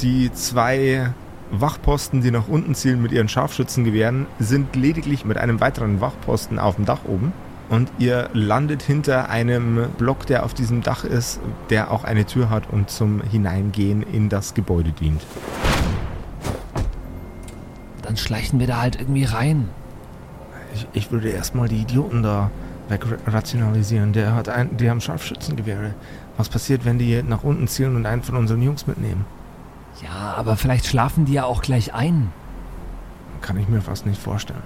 die 0.00 0.32
zwei 0.32 1.12
Wachposten, 1.50 2.22
die 2.22 2.30
nach 2.30 2.48
unten 2.48 2.74
zielen 2.74 3.02
mit 3.02 3.12
ihren 3.12 3.28
Scharfschützengewehren, 3.28 4.26
sind 4.38 4.74
lediglich 4.76 5.24
mit 5.24 5.38
einem 5.38 5.60
weiteren 5.60 6.00
Wachposten 6.00 6.58
auf 6.58 6.76
dem 6.76 6.84
Dach 6.84 7.04
oben. 7.06 7.32
Und 7.68 7.90
ihr 7.98 8.30
landet 8.32 8.82
hinter 8.82 9.28
einem 9.28 9.88
Block, 9.98 10.26
der 10.26 10.44
auf 10.44 10.54
diesem 10.54 10.82
Dach 10.82 11.04
ist, 11.04 11.40
der 11.70 11.90
auch 11.90 12.04
eine 12.04 12.24
Tür 12.24 12.48
hat 12.48 12.70
und 12.70 12.90
zum 12.90 13.20
Hineingehen 13.22 14.02
in 14.02 14.28
das 14.28 14.54
Gebäude 14.54 14.92
dient. 14.92 15.22
Dann 18.02 18.16
schleichen 18.16 18.60
wir 18.60 18.68
da 18.68 18.80
halt 18.80 19.00
irgendwie 19.00 19.24
rein. 19.24 19.68
Ich, 20.74 20.86
ich 20.92 21.12
würde 21.12 21.30
erstmal 21.30 21.68
die 21.68 21.80
Idioten 21.80 22.22
da 22.22 22.50
wegrationalisieren. 22.88 24.12
Der 24.12 24.34
hat 24.34 24.48
ein, 24.48 24.76
die 24.76 24.88
haben 24.88 25.00
Scharfschützengewehre. 25.00 25.94
Was 26.36 26.48
passiert, 26.48 26.84
wenn 26.84 26.98
die 26.98 27.20
nach 27.22 27.42
unten 27.42 27.66
zielen 27.66 27.96
und 27.96 28.06
einen 28.06 28.22
von 28.22 28.36
unseren 28.36 28.62
Jungs 28.62 28.86
mitnehmen? 28.86 29.24
Ja, 30.02 30.34
aber 30.36 30.56
vielleicht 30.56 30.86
schlafen 30.86 31.24
die 31.24 31.34
ja 31.34 31.44
auch 31.44 31.62
gleich 31.62 31.94
ein. 31.94 32.32
Kann 33.40 33.58
ich 33.58 33.68
mir 33.68 33.80
fast 33.80 34.06
nicht 34.06 34.20
vorstellen. 34.20 34.62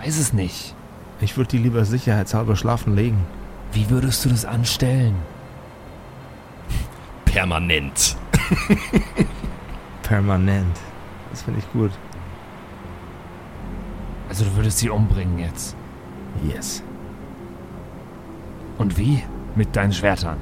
Weiß 0.00 0.18
es 0.18 0.32
nicht. 0.32 0.74
Ich 1.20 1.36
würde 1.36 1.50
die 1.50 1.58
lieber 1.58 1.84
sicherheitshalber 1.84 2.56
schlafen 2.56 2.94
legen. 2.94 3.26
Wie 3.72 3.90
würdest 3.90 4.24
du 4.24 4.30
das 4.30 4.44
anstellen? 4.44 5.14
Permanent. 7.26 8.16
Permanent. 10.02 10.76
Das 11.30 11.42
finde 11.42 11.60
ich 11.60 11.72
gut. 11.72 11.92
Also 14.28 14.44
du 14.44 14.56
würdest 14.56 14.78
sie 14.78 14.88
umbringen 14.88 15.38
jetzt. 15.38 15.76
Yes. 16.42 16.82
Und 18.78 18.96
wie? 18.96 19.22
Mit 19.56 19.74
deinen 19.76 19.92
Schwertern. 19.92 20.38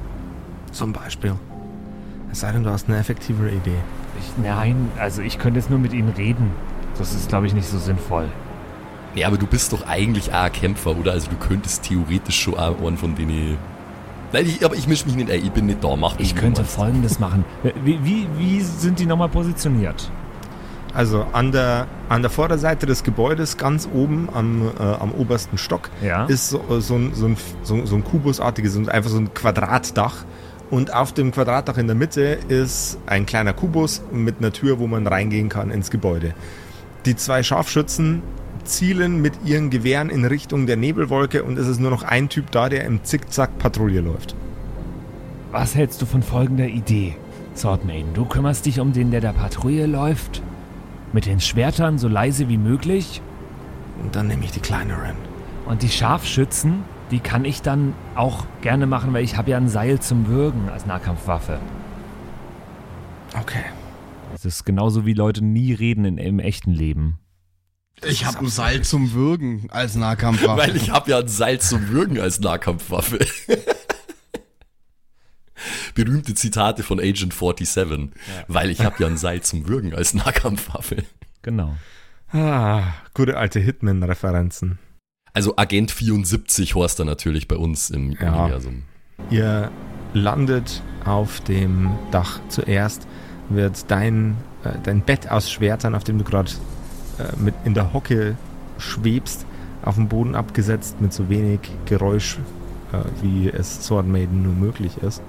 Zum 0.71 0.93
Beispiel. 0.93 1.35
Es 2.31 2.41
sei 2.41 2.51
denn, 2.51 2.63
du 2.63 2.69
hast 2.69 2.87
eine 2.87 2.97
effektivere 2.99 3.49
Idee. 3.49 3.75
Ich, 4.19 4.43
nein, 4.43 4.89
also 4.99 5.21
ich 5.21 5.39
könnte 5.39 5.59
jetzt 5.59 5.69
nur 5.69 5.79
mit 5.79 5.93
ihnen 5.93 6.09
reden. 6.09 6.51
Das 6.97 7.13
ist, 7.13 7.29
glaube 7.29 7.47
ich, 7.47 7.53
nicht 7.53 7.67
so 7.67 7.77
sinnvoll. 7.77 8.25
Ja, 9.15 9.27
aber 9.27 9.37
du 9.37 9.47
bist 9.47 9.73
doch 9.73 9.87
eigentlich 9.87 10.31
auch 10.33 10.43
ein 10.43 10.51
Kämpfer, 10.51 10.95
oder? 10.95 11.13
Also 11.13 11.29
du 11.31 11.37
könntest 11.37 11.83
theoretisch 11.83 12.39
schon 12.39 12.55
auch 12.55 12.79
einen 12.85 12.97
von 12.97 13.15
denen... 13.15 13.57
Nein, 14.31 14.45
ich, 14.45 14.63
aber 14.63 14.75
ich 14.75 14.87
mische 14.87 15.07
mich 15.07 15.15
nicht 15.15 15.31
ein. 15.31 15.43
Ich 15.43 15.51
bin 15.51 15.65
nicht 15.65 15.83
da. 15.83 15.95
Mach 15.95 16.13
Ich 16.19 16.35
könnte 16.35 16.61
meinst. 16.61 16.75
folgendes 16.75 17.19
machen. 17.19 17.43
Wie, 17.83 17.97
wie, 18.03 18.27
wie 18.37 18.61
sind 18.61 18.99
die 18.99 19.07
nochmal 19.07 19.29
positioniert? 19.29 20.11
Also 20.93 21.25
an 21.33 21.51
der, 21.51 21.87
an 22.09 22.21
der 22.21 22.29
Vorderseite 22.29 22.85
des 22.85 23.03
Gebäudes, 23.03 23.57
ganz 23.57 23.87
oben 23.91 24.29
am, 24.33 24.67
äh, 24.79 24.83
am 24.83 25.11
obersten 25.13 25.57
Stock, 25.57 25.89
Ja. 26.03 26.25
ist 26.25 26.49
so, 26.49 26.59
äh, 26.69 26.79
so, 26.81 26.95
ein, 26.95 27.11
so, 27.15 27.25
ein, 27.27 27.37
so, 27.63 27.85
so 27.85 27.95
ein 27.95 28.03
kubusartiges, 28.03 28.75
einfach 28.87 29.09
so 29.09 29.17
ein 29.17 29.33
Quadratdach. 29.33 30.25
Und 30.69 30.93
auf 30.93 31.13
dem 31.13 31.31
Quadratdach 31.31 31.77
in 31.77 31.87
der 31.87 31.95
Mitte 31.95 32.37
ist 32.47 32.99
ein 33.07 33.25
kleiner 33.25 33.53
Kubus 33.53 34.03
mit 34.11 34.35
einer 34.39 34.51
Tür, 34.51 34.79
wo 34.79 34.87
man 34.87 35.07
reingehen 35.07 35.49
kann 35.49 35.71
ins 35.71 35.89
Gebäude. 35.89 36.33
Die 37.05 37.15
zwei 37.15 37.41
Scharfschützen 37.41 38.21
zielen 38.65 39.21
mit 39.21 39.33
ihren 39.45 39.69
Gewehren 39.71 40.09
in 40.09 40.25
Richtung 40.25 40.67
der 40.67 40.77
Nebelwolke 40.77 41.43
und 41.43 41.57
es 41.57 41.67
ist 41.67 41.79
nur 41.79 41.89
noch 41.89 42.03
ein 42.03 42.29
Typ 42.29 42.51
da, 42.51 42.69
der 42.69 42.83
im 42.85 43.03
Zickzack 43.03 43.57
Patrouille 43.57 44.01
läuft. 44.01 44.35
Was 45.51 45.73
hältst 45.73 46.01
du 46.01 46.05
von 46.05 46.21
folgender 46.21 46.67
Idee? 46.67 47.15
Swordmaiden, 47.55 48.13
du 48.13 48.25
kümmerst 48.25 48.67
dich 48.67 48.79
um 48.79 48.93
den, 48.93 49.09
der 49.09 49.21
der 49.21 49.33
Patrouille 49.33 49.87
läuft. 49.87 50.43
Mit 51.11 51.25
den 51.25 51.39
Schwertern 51.39 51.97
so 51.97 52.07
leise 52.07 52.47
wie 52.47 52.57
möglich. 52.57 53.21
Und 54.03 54.15
dann 54.15 54.27
nehme 54.27 54.45
ich 54.45 54.51
die 54.51 54.59
kleineren. 54.59 55.15
Und 55.65 55.81
die 55.81 55.89
Scharfschützen, 55.89 56.83
die 57.11 57.19
kann 57.19 57.45
ich 57.45 57.61
dann 57.61 57.93
auch 58.15 58.45
gerne 58.61 58.85
machen, 58.85 59.13
weil 59.13 59.23
ich 59.23 59.37
habe 59.37 59.51
ja 59.51 59.57
ein 59.57 59.69
Seil 59.69 59.99
zum 59.99 60.27
Würgen 60.27 60.69
als 60.69 60.85
Nahkampfwaffe. 60.85 61.59
Okay. 63.39 63.63
Das 64.31 64.45
ist 64.45 64.65
genauso 64.65 65.05
wie 65.05 65.13
Leute 65.13 65.43
nie 65.43 65.73
reden 65.73 66.05
in, 66.05 66.17
im 66.17 66.39
echten 66.39 66.71
Leben. 66.71 67.19
Ich 68.05 68.25
habe 68.25 68.39
ein 68.39 68.47
Seil 68.47 68.81
zum 68.83 69.13
Würgen 69.13 69.67
als 69.71 69.95
Nahkampfwaffe. 69.95 70.61
Weil 70.61 70.75
ich 70.75 70.91
habe 70.91 71.11
ja 71.11 71.19
ein 71.19 71.27
Seil 71.27 71.59
zum 71.59 71.89
Würgen 71.89 72.19
als 72.19 72.39
Nahkampfwaffe. 72.39 73.19
Berühmte 75.95 76.33
Zitate 76.33 76.83
von 76.83 76.99
Agent 76.99 77.33
47. 77.33 78.11
Weil 78.47 78.69
ich 78.69 78.85
habe 78.85 78.95
ja 78.99 79.07
ein 79.07 79.17
Seil 79.17 79.41
zum 79.41 79.67
Würgen 79.67 79.93
als 79.93 80.13
Nahkampfwaffe. 80.13 81.03
Genau. 81.41 81.75
Ah, 82.31 82.83
gute 83.13 83.35
alte 83.37 83.59
Hitman-Referenzen. 83.59 84.79
Also 85.33 85.55
Agent 85.57 85.91
74 85.91 86.75
Horst 86.75 86.99
da 86.99 87.05
natürlich 87.05 87.47
bei 87.47 87.55
uns 87.55 87.89
im 87.89 88.11
Ja. 88.13 88.43
Universum. 88.43 88.83
Ihr 89.29 89.71
landet 90.13 90.81
auf 91.05 91.39
dem 91.41 91.91
Dach. 92.11 92.39
Zuerst 92.49 93.07
wird 93.49 93.89
dein, 93.91 94.37
äh, 94.63 94.71
dein 94.83 95.01
Bett 95.01 95.29
aus 95.29 95.51
Schwertern, 95.51 95.95
auf 95.95 96.03
dem 96.03 96.17
du 96.17 96.23
gerade 96.23 96.51
äh, 97.19 97.35
mit 97.39 97.53
in 97.65 97.73
der 97.73 97.93
Hocke 97.93 98.35
schwebst, 98.77 99.45
auf 99.83 99.95
dem 99.95 100.07
Boden 100.07 100.35
abgesetzt 100.35 100.99
mit 101.01 101.13
so 101.13 101.29
wenig 101.29 101.59
Geräusch, 101.85 102.37
äh, 102.91 102.97
wie 103.21 103.49
es 103.49 103.85
Sword 103.85 104.07
Maiden 104.07 104.43
nur 104.43 104.53
möglich 104.53 104.97
ist. 104.97 105.21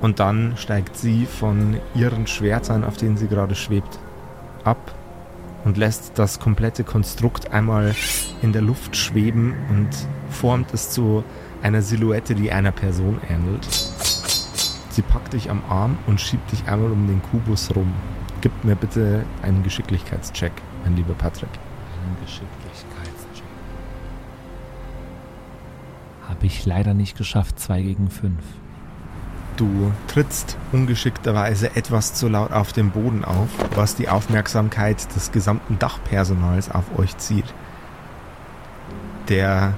Und 0.00 0.20
dann 0.20 0.54
steigt 0.56 0.96
sie 0.96 1.26
von 1.26 1.78
ihren 1.94 2.26
Schwertern, 2.26 2.84
auf 2.84 2.96
denen 2.96 3.16
sie 3.16 3.28
gerade 3.28 3.54
schwebt, 3.54 3.98
ab 4.62 4.94
und 5.66 5.76
lässt 5.76 6.12
das 6.16 6.38
komplette 6.38 6.84
Konstrukt 6.84 7.50
einmal 7.50 7.94
in 8.40 8.52
der 8.52 8.62
Luft 8.62 8.96
schweben 8.96 9.52
und 9.68 9.88
formt 10.30 10.72
es 10.72 10.90
zu 10.90 11.24
einer 11.60 11.82
Silhouette, 11.82 12.36
die 12.36 12.52
einer 12.52 12.70
Person 12.70 13.20
ähnelt. 13.28 13.66
Sie 14.90 15.02
packt 15.02 15.32
dich 15.32 15.50
am 15.50 15.62
Arm 15.68 15.98
und 16.06 16.20
schiebt 16.20 16.52
dich 16.52 16.66
einmal 16.68 16.92
um 16.92 17.08
den 17.08 17.20
Kubus 17.20 17.74
rum. 17.74 17.92
Gib 18.42 18.52
mir 18.64 18.76
bitte 18.76 19.24
einen 19.42 19.64
Geschicklichkeitscheck, 19.64 20.52
mein 20.84 20.94
lieber 20.94 21.14
Patrick. 21.14 21.50
Ein 21.50 22.16
Geschicklichkeitscheck. 22.24 23.44
Habe 26.28 26.46
ich 26.46 26.64
leider 26.64 26.94
nicht 26.94 27.18
geschafft. 27.18 27.58
2 27.58 27.82
gegen 27.82 28.08
5. 28.08 28.34
Du 29.56 29.90
trittst 30.06 30.58
ungeschickterweise 30.72 31.76
etwas 31.76 32.12
zu 32.12 32.28
laut 32.28 32.52
auf 32.52 32.74
dem 32.74 32.90
Boden 32.90 33.24
auf, 33.24 33.48
was 33.74 33.96
die 33.96 34.10
Aufmerksamkeit 34.10 35.14
des 35.16 35.32
gesamten 35.32 35.78
Dachpersonals 35.78 36.70
auf 36.70 36.98
euch 36.98 37.16
zieht. 37.16 37.54
Der 39.28 39.72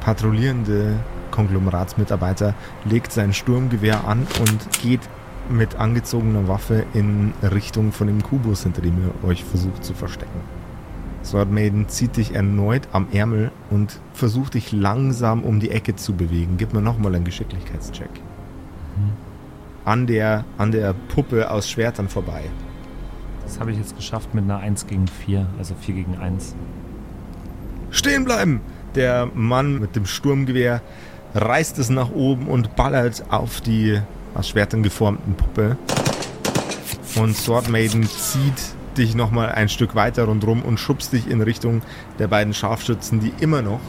patrouillierende 0.00 0.94
Konglomeratsmitarbeiter 1.30 2.54
legt 2.86 3.12
sein 3.12 3.34
Sturmgewehr 3.34 4.08
an 4.08 4.26
und 4.40 4.80
geht 4.80 5.02
mit 5.50 5.76
angezogener 5.76 6.48
Waffe 6.48 6.86
in 6.94 7.34
Richtung 7.42 7.92
von 7.92 8.06
dem 8.06 8.22
Kubus, 8.22 8.62
hinter 8.62 8.80
dem 8.80 8.96
ihr 8.98 9.28
euch 9.28 9.44
versucht 9.44 9.84
zu 9.84 9.92
verstecken. 9.92 10.40
Sword 11.22 11.50
Maiden 11.50 11.88
zieht 11.88 12.16
dich 12.16 12.34
erneut 12.34 12.88
am 12.92 13.08
Ärmel 13.12 13.50
und 13.68 14.00
versucht 14.14 14.54
dich 14.54 14.72
langsam 14.72 15.42
um 15.42 15.60
die 15.60 15.70
Ecke 15.70 15.96
zu 15.96 16.14
bewegen. 16.14 16.56
Gib 16.56 16.72
mir 16.72 16.80
nochmal 16.80 17.14
einen 17.14 17.24
Geschicklichkeitscheck. 17.24 18.10
An 19.84 20.06
der, 20.06 20.44
an 20.58 20.72
der 20.72 20.94
Puppe 20.94 21.50
aus 21.50 21.70
Schwertern 21.70 22.08
vorbei. 22.08 22.42
Das 23.44 23.60
habe 23.60 23.70
ich 23.70 23.78
jetzt 23.78 23.96
geschafft 23.96 24.34
mit 24.34 24.44
einer 24.44 24.58
1 24.58 24.86
gegen 24.88 25.06
4, 25.06 25.46
also 25.58 25.74
4 25.80 25.94
gegen 25.94 26.16
1. 26.16 26.54
Stehen 27.90 28.24
bleiben! 28.24 28.60
Der 28.96 29.28
Mann 29.34 29.78
mit 29.78 29.94
dem 29.94 30.06
Sturmgewehr 30.06 30.80
reißt 31.34 31.78
es 31.78 31.90
nach 31.90 32.10
oben 32.10 32.46
und 32.48 32.76
ballert 32.76 33.24
auf 33.30 33.60
die 33.60 34.00
aus 34.34 34.48
Schwertern 34.48 34.82
geformten 34.82 35.34
Puppe. 35.34 35.76
Und 37.16 37.36
Sword 37.36 37.68
Maiden 37.68 38.04
zieht 38.04 38.74
dich 38.96 39.14
nochmal 39.14 39.50
ein 39.50 39.68
Stück 39.68 39.94
weiter 39.94 40.24
rundherum 40.24 40.62
und 40.62 40.80
schubst 40.80 41.12
dich 41.12 41.30
in 41.30 41.42
Richtung 41.42 41.82
der 42.18 42.28
beiden 42.28 42.54
Scharfschützen, 42.54 43.20
die 43.20 43.32
immer 43.40 43.62
noch 43.62 43.80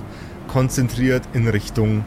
konzentriert 0.47 1.23
in 1.33 1.47
Richtung 1.47 2.03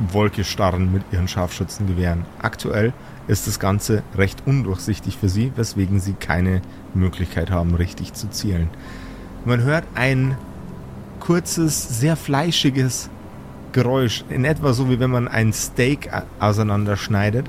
Wolke 0.00 0.44
starren 0.44 0.92
mit 0.92 1.02
ihren 1.12 1.28
Scharfschützengewehren. 1.28 2.24
Aktuell 2.40 2.92
ist 3.28 3.46
das 3.46 3.60
Ganze 3.60 4.02
recht 4.16 4.42
undurchsichtig 4.46 5.18
für 5.18 5.28
sie, 5.28 5.52
weswegen 5.56 6.00
sie 6.00 6.14
keine 6.14 6.62
Möglichkeit 6.94 7.50
haben, 7.50 7.74
richtig 7.74 8.14
zu 8.14 8.30
zielen. 8.30 8.70
Man 9.44 9.62
hört 9.62 9.84
ein 9.94 10.36
kurzes, 11.20 12.00
sehr 12.00 12.16
fleischiges 12.16 13.10
Geräusch, 13.72 14.24
in 14.30 14.44
etwa 14.44 14.72
so 14.72 14.88
wie 14.88 14.98
wenn 14.98 15.10
man 15.10 15.28
ein 15.28 15.52
Steak 15.52 16.10
auseinanderschneidet 16.40 17.46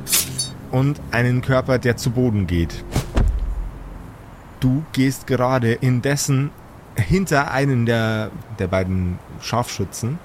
und 0.72 1.02
einen 1.12 1.42
Körper, 1.42 1.80
der 1.80 1.98
zu 1.98 2.12
Boden 2.12 2.48
geht. 2.48 2.84
Du 4.60 4.84
gehst 4.92 5.26
gerade 5.26 5.72
indessen 5.72 6.52
hinter 6.96 7.52
einen 7.52 7.86
der, 7.86 8.30
der 8.60 8.68
beiden 8.68 9.18
Scharfschützen 9.42 10.20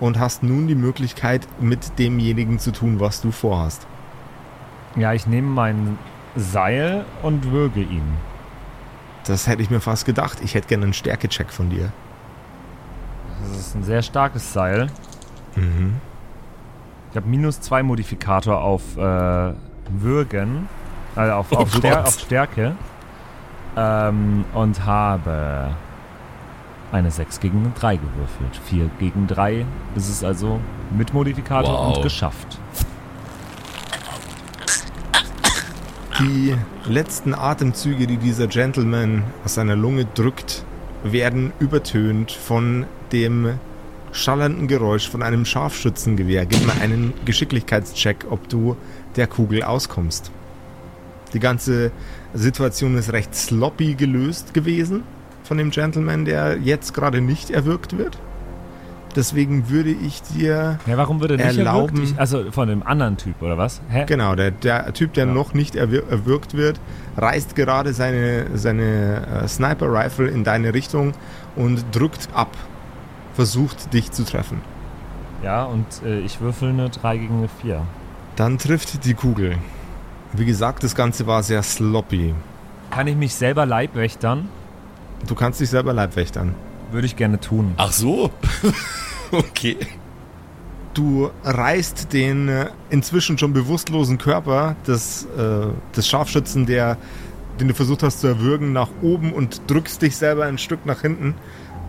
und 0.00 0.18
hast 0.18 0.42
nun 0.42 0.66
die 0.66 0.74
Möglichkeit, 0.74 1.46
mit 1.60 1.98
demjenigen 1.98 2.58
zu 2.58 2.72
tun, 2.72 2.98
was 2.98 3.20
du 3.20 3.30
vorhast. 3.30 3.86
Ja, 4.96 5.12
ich 5.12 5.26
nehme 5.26 5.48
mein 5.48 5.98
Seil 6.34 7.04
und 7.22 7.52
würge 7.52 7.80
ihn. 7.80 8.14
Das 9.26 9.46
hätte 9.46 9.62
ich 9.62 9.70
mir 9.70 9.80
fast 9.80 10.06
gedacht. 10.06 10.38
Ich 10.42 10.54
hätte 10.54 10.68
gerne 10.68 10.84
einen 10.84 10.94
Stärkecheck 10.94 11.50
von 11.50 11.70
dir. 11.70 11.92
Das 13.42 13.58
ist 13.58 13.74
ein 13.76 13.84
sehr 13.84 14.02
starkes 14.02 14.52
Seil. 14.52 14.88
Mhm. 15.54 15.96
Ich 17.10 17.16
habe 17.16 17.28
minus 17.28 17.60
2 17.60 17.82
Modifikator 17.82 18.60
auf 18.60 18.96
äh, 18.96 19.52
Würgen, 19.90 20.68
also 21.16 21.32
auf, 21.32 21.46
Oh 21.52 21.56
auf, 21.56 21.74
Stär 21.74 22.02
auf 22.04 22.18
Stärke. 22.18 22.76
Ähm, 23.76 24.44
und 24.54 24.84
habe 24.84 25.76
eine 26.92 27.10
6 27.10 27.40
gegen 27.40 27.72
3 27.78 27.96
gewürfelt. 27.96 28.60
4 28.64 28.90
gegen 28.98 29.26
3 29.26 29.64
ist 29.94 30.08
es 30.08 30.24
also 30.24 30.60
mit 30.96 31.12
Modifikator 31.14 31.72
Wow. 31.72 31.96
und 31.96 32.02
geschafft. 32.02 32.58
Die 36.18 36.54
letzten 36.84 37.34
Atemzüge, 37.34 38.06
die 38.06 38.18
dieser 38.18 38.46
Gentleman 38.46 39.22
aus 39.44 39.54
seiner 39.54 39.76
Lunge 39.76 40.04
drückt, 40.04 40.64
werden 41.02 41.52
übertönt 41.60 42.30
von 42.30 42.84
dem 43.12 43.58
schallenden 44.12 44.66
Geräusch 44.68 45.08
von 45.08 45.22
einem 45.22 45.44
Scharfschützengewehr. 45.46 46.44
Gib 46.44 46.66
mir 46.66 46.78
einen 46.82 47.14
Geschicklichkeitscheck, 47.24 48.26
ob 48.28 48.48
du 48.48 48.76
der 49.16 49.28
Kugel 49.28 49.62
auskommst. 49.62 50.30
Die 51.32 51.40
ganze 51.40 51.92
Situation 52.34 52.98
ist 52.98 53.12
recht 53.12 53.34
sloppy 53.34 53.94
gelöst 53.94 54.52
gewesen 54.52 55.04
von 55.50 55.58
dem 55.58 55.70
Gentleman, 55.72 56.24
der 56.24 56.58
jetzt 56.58 56.94
gerade 56.94 57.20
nicht 57.20 57.50
erwürgt 57.50 57.98
wird. 57.98 58.16
Deswegen 59.16 59.68
würde 59.68 59.90
ich 59.90 60.22
dir 60.22 60.78
Ja, 60.86 60.96
warum 60.96 61.20
würde 61.20 61.34
nicht 61.36 61.44
Erlauben- 61.58 61.96
erwürgt? 61.96 62.12
Ich, 62.12 62.20
also 62.20 62.52
von 62.52 62.68
dem 62.68 62.84
anderen 62.86 63.16
Typ, 63.16 63.42
oder 63.42 63.58
was? 63.58 63.80
Hä? 63.88 64.04
Genau, 64.06 64.36
der, 64.36 64.52
der 64.52 64.92
Typ, 64.94 65.12
der 65.14 65.26
Ja. 65.26 65.32
noch 65.32 65.52
nicht 65.52 65.74
erwir 65.74 66.04
erwürgt 66.08 66.54
wird, 66.56 66.78
reißt 67.16 67.56
gerade 67.56 67.92
seine, 67.94 68.46
seine 68.56 69.26
äh, 69.42 69.48
Sniper-Rifle 69.48 70.28
in 70.28 70.44
deine 70.44 70.72
Richtung 70.72 71.14
und 71.56 71.84
drückt 71.90 72.28
ab. 72.32 72.56
Versucht 73.34 73.92
dich 73.92 74.12
zu 74.12 74.22
treffen. 74.24 74.60
Ja, 75.42 75.64
und 75.64 75.84
äh, 76.06 76.20
ich 76.20 76.40
würfel 76.40 76.68
eine 76.68 76.90
3 76.90 77.16
gegen 77.18 77.38
eine 77.38 77.48
4. 77.60 77.82
Dann 78.36 78.56
trifft 78.56 79.04
die 79.04 79.14
Kugel. 79.14 79.56
Wie 80.32 80.44
gesagt, 80.44 80.84
das 80.84 80.94
Ganze 80.94 81.26
war 81.26 81.42
sehr 81.42 81.64
sloppy. 81.64 82.34
Kann 82.92 83.08
ich 83.08 83.16
mich 83.16 83.34
selber 83.34 83.66
leibwächtern? 83.66 84.48
Du 85.26 85.34
kannst 85.34 85.60
dich 85.60 85.70
selber 85.70 85.92
leibwächtern. 85.92 86.54
Würde 86.90 87.06
ich 87.06 87.16
gerne 87.16 87.38
tun. 87.38 87.74
Ach 87.76 87.92
so. 87.92 88.30
okay. 89.32 89.76
Du 90.92 91.30
reißt 91.44 92.12
den 92.12 92.48
äh, 92.48 92.66
inzwischen 92.90 93.38
schon 93.38 93.52
bewusstlosen 93.52 94.18
Körper 94.18 94.74
des, 94.86 95.24
äh, 95.36 95.68
des 95.96 96.08
Scharfschützen, 96.08 96.66
der, 96.66 96.96
den 97.60 97.68
du 97.68 97.74
versucht 97.74 98.02
hast 98.02 98.20
zu 98.20 98.26
erwürgen, 98.26 98.72
nach 98.72 98.88
oben 99.00 99.32
und 99.32 99.62
drückst 99.68 100.02
dich 100.02 100.16
selber 100.16 100.46
ein 100.46 100.58
Stück 100.58 100.84
nach 100.86 101.02
hinten, 101.02 101.36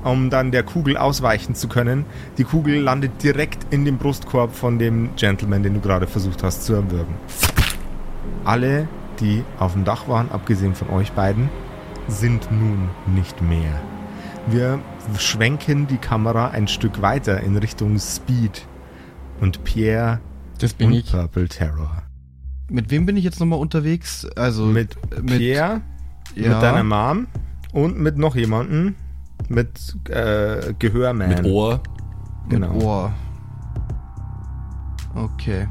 um 0.04 0.30
dann 0.30 0.52
der 0.52 0.62
Kugel 0.62 0.98
ausweichen 0.98 1.56
zu 1.56 1.68
können. 1.68 2.06
Die 2.38 2.44
Kugel 2.44 2.80
landet 2.80 3.24
direkt 3.24 3.74
in 3.74 3.86
dem 3.86 3.98
Brustkorb 3.98 4.56
von 4.56 4.78
dem 4.78 5.10
Gentleman, 5.16 5.64
den 5.64 5.74
du 5.74 5.80
gerade 5.80 6.06
versucht 6.06 6.44
hast 6.44 6.64
zu 6.66 6.74
erwürgen. 6.74 7.16
Alle, 8.46 8.88
die 9.20 9.44
auf 9.58 9.74
dem 9.74 9.84
Dach 9.84 10.08
waren, 10.08 10.30
abgesehen 10.30 10.76
von 10.76 10.90
euch 10.90 11.12
beiden, 11.14 11.50
sind 12.12 12.52
nun 12.52 12.90
nicht 13.16 13.42
mehr. 13.42 13.80
Wir 14.48 14.80
schwenken 15.18 15.88
die 15.88 15.98
Kamera 15.98 16.50
ein 16.50 16.68
Stück 16.68 17.02
weiter 17.02 17.42
in 17.42 17.58
Richtung 17.58 18.00
Speed 18.00 18.66
und 19.40 19.64
Pierre 19.64 20.20
Das 20.60 20.74
bin 20.74 20.88
und 20.88 20.94
ich. 20.94 21.12
Purple 21.12 21.48
Terror. 21.48 22.04
Mit 22.70 22.90
wem 22.90 23.06
bin 23.06 23.18
ich 23.18 23.24
jetzt 23.24 23.40
nochmal 23.40 23.60
unterwegs? 23.60 24.26
Also 24.36 24.66
Mit 24.66 24.96
mit- 25.22 25.38
Pierre, 25.38 25.82
ja, 26.36 26.50
mit 26.54 26.62
deiner 26.62 26.84
Mom 26.84 27.28
und 27.74 28.00
mit 28.00 28.18
noch 28.18 28.36
jemanden, 28.36 28.96
mit 29.50 29.96
äh, 30.10 30.74
Gehörman. 30.80 31.30
Mit 31.30 31.44
Ohr. 31.46 31.82
mit 32.44 32.50
genau. 32.52 32.74
Ohr. 32.82 33.14
Okay. 35.16 35.68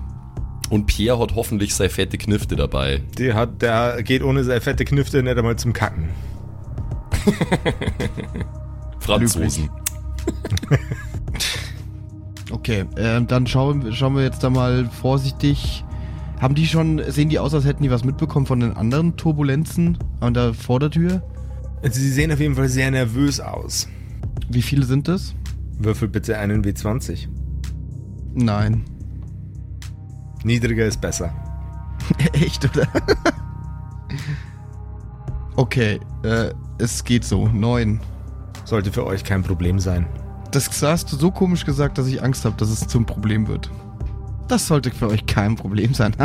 Und 0.71 0.87
Pierre 0.87 1.19
hat 1.19 1.35
hoffentlich 1.35 1.75
seine 1.75 1.91
fette 1.91 2.17
Knifte 2.17 2.57
dabei. 2.57 3.03
Der, 3.19 3.35
hat, 3.35 3.61
der 3.61 4.03
geht 4.03 4.23
ohne 4.23 4.45
seine 4.45 4.61
fette 4.61 4.85
Knifte 4.85 5.23
nicht 5.23 5.37
einmal 5.37 5.57
zum 5.57 5.73
Kacken. 5.73 6.09
Franzosen. 9.01 9.69
Okay, 12.53 12.85
ähm, 12.97 13.27
dann 13.29 13.47
schauen, 13.47 13.93
schauen 13.93 14.17
wir 14.17 14.25
jetzt 14.25 14.43
da 14.43 14.51
mal 14.51 14.87
vorsichtig. 14.87 15.85
Haben 16.41 16.55
die 16.55 16.67
schon, 16.67 17.01
sehen 17.09 17.29
die 17.29 17.39
aus, 17.39 17.55
als 17.55 17.65
hätten 17.65 17.83
die 17.83 17.91
was 17.91 18.05
mitbekommen 18.05 18.47
von 18.47 18.61
den 18.61 18.73
anderen 18.73 19.17
Turbulenzen 19.17 19.99
an 20.21 20.35
der 20.35 20.53
Vordertür? 20.53 21.23
Also 21.83 22.01
sie 22.01 22.11
sehen 22.11 22.33
auf 22.33 22.41
jeden 22.41 22.57
Fall 22.57 22.69
sehr 22.69 22.91
nervös 22.91 23.41
aus. 23.41 23.89
Wie 24.49 24.63
viele 24.63 24.85
sind 24.85 25.09
es? 25.09 25.35
Würfel 25.79 26.09
bitte 26.09 26.39
einen 26.39 26.65
W20. 26.65 27.29
Nein. 28.35 28.85
Niedriger 30.45 30.87
ist 30.87 31.01
besser. 31.01 31.33
Echt, 32.33 32.65
oder? 32.65 32.87
okay, 35.57 36.01
äh, 36.23 36.53
es 36.79 37.05
geht 37.05 37.25
so. 37.25 37.49
Neun. 37.49 38.01
Sollte 38.65 38.93
für 38.93 39.05
euch 39.07 39.25
kein 39.25 39.43
Problem 39.43 39.79
sein. 39.81 40.07
Das 40.53 40.83
hast 40.83 41.13
du 41.13 41.17
so 41.17 41.31
komisch 41.31 41.65
gesagt, 41.65 41.99
dass 41.99 42.07
ich 42.07 42.23
Angst 42.23 42.45
habe, 42.45 42.57
dass 42.57 42.71
es 42.71 42.87
zum 42.87 43.07
Problem 43.07 43.47
wird. 43.49 43.71
Das 44.49 44.67
sollte 44.67 44.91
für 44.91 45.09
euch 45.09 45.27
kein 45.27 45.57
Problem 45.57 45.95
sein. 45.95 46.15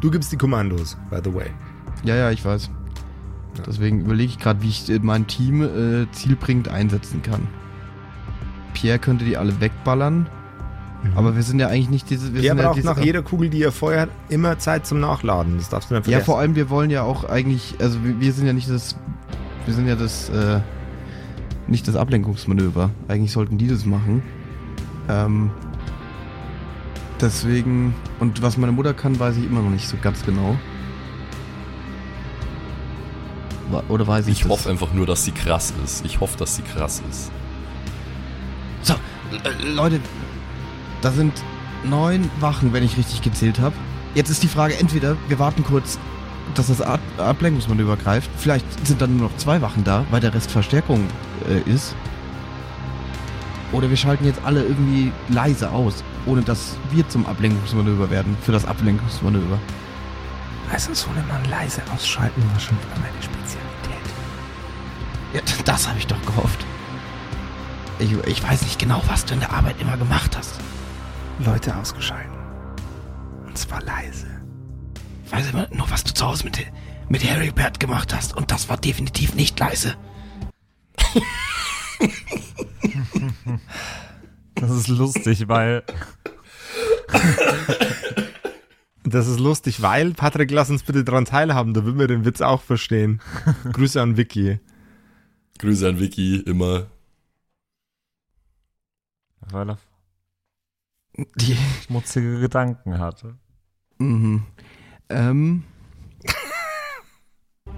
Du 0.00 0.10
gibst 0.10 0.30
die 0.32 0.36
Kommandos, 0.36 0.98
by 1.08 1.20
the 1.24 1.32
way. 1.32 1.46
Ja, 2.02 2.14
ja, 2.14 2.30
ich 2.30 2.44
weiß. 2.44 2.70
Deswegen 3.66 4.00
überlege 4.00 4.32
ich 4.32 4.38
gerade, 4.38 4.60
wie 4.60 4.68
ich 4.68 4.86
mein 5.00 5.26
Team 5.26 5.62
äh, 5.62 6.10
zielbringend 6.12 6.68
einsetzen 6.68 7.22
kann. 7.22 7.48
Pierre 8.74 8.98
könnte 8.98 9.24
die 9.24 9.36
alle 9.38 9.58
wegballern. 9.60 10.26
Aber 11.16 11.36
wir 11.36 11.42
sind 11.42 11.58
ja 11.60 11.68
eigentlich 11.68 11.90
nicht 11.90 12.08
diese. 12.08 12.32
Wir 12.34 12.40
ja 12.42 12.54
braucht 12.54 12.76
diese, 12.78 12.86
nach 12.86 12.98
jeder 12.98 13.20
Kugel, 13.22 13.50
die 13.50 13.58
ihr 13.58 13.72
feuert, 13.72 14.08
immer 14.30 14.58
Zeit 14.58 14.86
zum 14.86 15.00
Nachladen. 15.00 15.58
Das 15.58 15.68
darfst 15.68 15.90
du 15.90 15.94
nicht 15.94 16.06
Ja, 16.06 16.12
vergessen. 16.12 16.24
vor 16.26 16.38
allem, 16.38 16.54
wir 16.56 16.70
wollen 16.70 16.88
ja 16.90 17.02
auch 17.02 17.24
eigentlich. 17.24 17.74
Also, 17.78 18.02
wir, 18.02 18.20
wir 18.20 18.32
sind 18.32 18.46
ja 18.46 18.54
nicht 18.54 18.70
das. 18.70 18.96
Wir 19.66 19.74
sind 19.74 19.86
ja 19.86 19.96
das. 19.96 20.30
Äh, 20.30 20.60
nicht 21.66 21.86
das 21.88 21.96
Ablenkungsmanöver. 21.96 22.90
Eigentlich 23.08 23.32
sollten 23.32 23.58
die 23.58 23.68
das 23.68 23.84
machen. 23.84 24.22
Ähm. 25.10 25.50
Deswegen. 27.20 27.94
Und 28.18 28.40
was 28.42 28.56
meine 28.56 28.72
Mutter 28.72 28.94
kann, 28.94 29.18
weiß 29.20 29.36
ich 29.36 29.44
immer 29.44 29.60
noch 29.60 29.70
nicht 29.70 29.86
so 29.86 29.98
ganz 30.00 30.24
genau. 30.24 30.56
Oder 33.88 34.06
weiß 34.06 34.26
ich 34.28 34.32
Ich 34.34 34.42
das? 34.42 34.50
hoffe 34.50 34.70
einfach 34.70 34.92
nur, 34.94 35.04
dass 35.06 35.24
sie 35.24 35.32
krass 35.32 35.72
ist. 35.84 36.04
Ich 36.06 36.20
hoffe, 36.20 36.38
dass 36.38 36.56
sie 36.56 36.62
krass 36.62 37.02
ist. 37.10 37.30
Äh, 39.42 39.68
Leute, 39.68 40.00
da 41.02 41.10
sind 41.10 41.32
neun 41.84 42.30
Wachen, 42.40 42.72
wenn 42.72 42.82
ich 42.82 42.96
richtig 42.96 43.22
gezählt 43.22 43.58
habe. 43.60 43.74
Jetzt 44.14 44.30
ist 44.30 44.42
die 44.42 44.48
Frage, 44.48 44.76
entweder 44.78 45.16
wir 45.28 45.38
warten 45.38 45.64
kurz, 45.64 45.98
dass 46.54 46.68
das 46.68 46.80
Ab 46.80 47.00
Ablenkungsmanöver 47.18 47.96
greift. 47.96 48.30
Vielleicht 48.36 48.66
sind 48.86 49.00
dann 49.00 49.16
nur 49.16 49.28
noch 49.28 49.36
zwei 49.36 49.60
Wachen 49.60 49.84
da, 49.84 50.04
weil 50.10 50.20
der 50.20 50.34
Rest 50.34 50.50
Verstärkung 50.50 51.08
äh, 51.48 51.70
ist. 51.70 51.94
Oder 53.72 53.90
wir 53.90 53.96
schalten 53.96 54.24
jetzt 54.24 54.40
alle 54.44 54.62
irgendwie 54.62 55.10
leise 55.28 55.70
aus, 55.70 56.04
ohne 56.26 56.42
dass 56.42 56.76
wir 56.92 57.08
zum 57.08 57.26
Ablenkungsmanöver 57.26 58.08
werden, 58.10 58.36
für 58.42 58.52
das 58.52 58.64
Ablenkungsmanöver. 58.64 59.58
Also 60.70 60.94
Sohnemann 60.94 61.44
leise 61.50 61.82
ausschalten 61.92 62.42
war 62.52 62.60
schon 62.60 62.76
wieder 62.78 63.00
meine 63.00 63.22
Spezialität. 63.22 63.64
Ja, 65.34 65.40
das 65.64 65.88
habe 65.88 65.98
ich 65.98 66.06
doch 66.06 66.24
gehofft. 66.24 66.64
Ich, 67.98 68.12
ich 68.26 68.42
weiß 68.42 68.62
nicht 68.62 68.78
genau, 68.78 69.02
was 69.06 69.24
du 69.24 69.34
in 69.34 69.40
der 69.40 69.52
Arbeit 69.52 69.80
immer 69.80 69.96
gemacht 69.96 70.36
hast. 70.36 70.60
Leute 71.44 71.76
ausgeschalten. 71.76 72.36
Und 73.46 73.56
zwar 73.56 73.82
leise. 73.82 74.26
Ich 75.24 75.32
weiß 75.32 75.50
immer 75.50 75.68
nur, 75.72 75.90
was 75.90 76.04
du 76.04 76.12
zu 76.12 76.26
Hause 76.26 76.44
mit, 76.44 76.58
mit 77.08 77.24
Harry 77.28 77.50
Bert 77.50 77.80
gemacht 77.80 78.14
hast. 78.14 78.36
Und 78.36 78.50
das 78.50 78.68
war 78.68 78.76
definitiv 78.76 79.34
nicht 79.34 79.58
leise. 79.58 79.96
Das 84.54 84.70
ist 84.70 84.88
lustig, 84.88 85.48
weil 85.48 85.82
Das 89.04 89.28
ist 89.28 89.38
lustig, 89.38 89.82
weil, 89.82 90.12
Patrick, 90.12 90.50
lass 90.50 90.70
uns 90.70 90.82
bitte 90.82 91.04
dran 91.04 91.26
teilhaben, 91.26 91.74
da 91.74 91.84
würden 91.84 91.98
wir 91.98 92.08
den 92.08 92.24
Witz 92.24 92.40
auch 92.40 92.62
verstehen. 92.62 93.20
Grüße 93.72 94.00
an 94.00 94.16
Vicky. 94.16 94.58
Grüße 95.58 95.86
an 95.88 96.00
Vicky, 96.00 96.36
immer. 96.40 96.86
Weil 99.50 99.70
er 99.70 99.78
Die, 101.36 101.56
schmutzige 101.84 102.40
Gedanken 102.40 102.98
hatte. 102.98 103.36
mhm. 103.98 104.44
Ähm. 105.10 105.64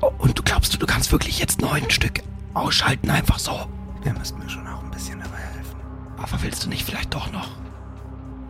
Oh, 0.00 0.12
und 0.18 0.38
du 0.38 0.42
glaubst 0.42 0.74
du, 0.74 0.78
du 0.78 0.86
kannst 0.86 1.10
wirklich 1.10 1.38
jetzt 1.38 1.60
neun 1.60 1.90
Stück 1.90 2.20
ausschalten, 2.54 3.10
einfach 3.10 3.38
so? 3.38 3.66
Der 4.04 4.12
müsste 4.12 4.38
mir 4.38 4.48
schon 4.48 4.66
auch 4.66 4.82
ein 4.84 4.90
bisschen 4.90 5.18
dabei 5.20 5.38
helfen. 5.38 5.80
Aber 6.18 6.42
willst 6.42 6.64
du 6.64 6.68
nicht 6.68 6.84
vielleicht 6.84 7.14
doch 7.14 7.32
noch 7.32 7.48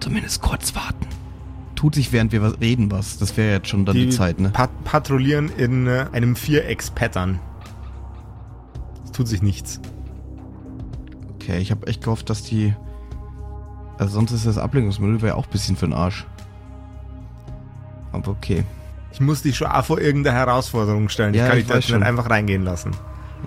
zumindest 0.00 0.42
kurz 0.42 0.74
warten? 0.74 1.06
Tut 1.76 1.94
sich 1.94 2.10
während 2.12 2.32
wir 2.32 2.42
was 2.42 2.60
reden 2.60 2.90
was. 2.90 3.18
Das 3.18 3.36
wäre 3.36 3.52
jetzt 3.52 3.68
schon 3.68 3.84
dann 3.86 3.94
die, 3.96 4.10
Zeit, 4.10 4.40
ne? 4.40 4.50
Pat 4.50 4.70
patrouillieren 4.84 5.48
in 5.50 5.86
äh, 5.86 6.06
einem 6.12 6.34
Vierecks-Pattern. 6.36 7.38
Es 9.04 9.12
tut 9.12 9.28
sich 9.28 9.42
nichts. 9.42 9.80
Okay, 11.34 11.58
ich 11.58 11.70
habe 11.70 11.86
echt 11.86 12.02
gehofft, 12.02 12.28
dass 12.30 12.42
die. 12.42 12.74
Also 13.98 14.14
sonst 14.14 14.32
ist 14.32 14.46
das 14.46 14.58
Ablenkungsmanöver 14.58 15.28
ja 15.28 15.34
auch 15.34 15.44
ein 15.46 15.50
bisschen 15.50 15.76
für 15.76 15.86
den 15.86 15.94
Arsch. 15.94 16.26
Aber 18.12 18.30
okay. 18.32 18.64
Ich 19.12 19.20
muss 19.20 19.42
dich 19.42 19.56
schon 19.56 19.68
auch 19.68 19.84
vor 19.84 20.00
irgendeine 20.00 20.36
Herausforderung 20.36 21.08
stellen. 21.08 21.32
Ja, 21.34 21.44
ich 21.44 21.48
kann 21.48 21.58
ich 21.58 21.66
dich 21.66 21.74
nicht 21.76 21.88
schon. 21.88 22.02
einfach 22.02 22.28
reingehen 22.28 22.62
lassen. 22.62 22.90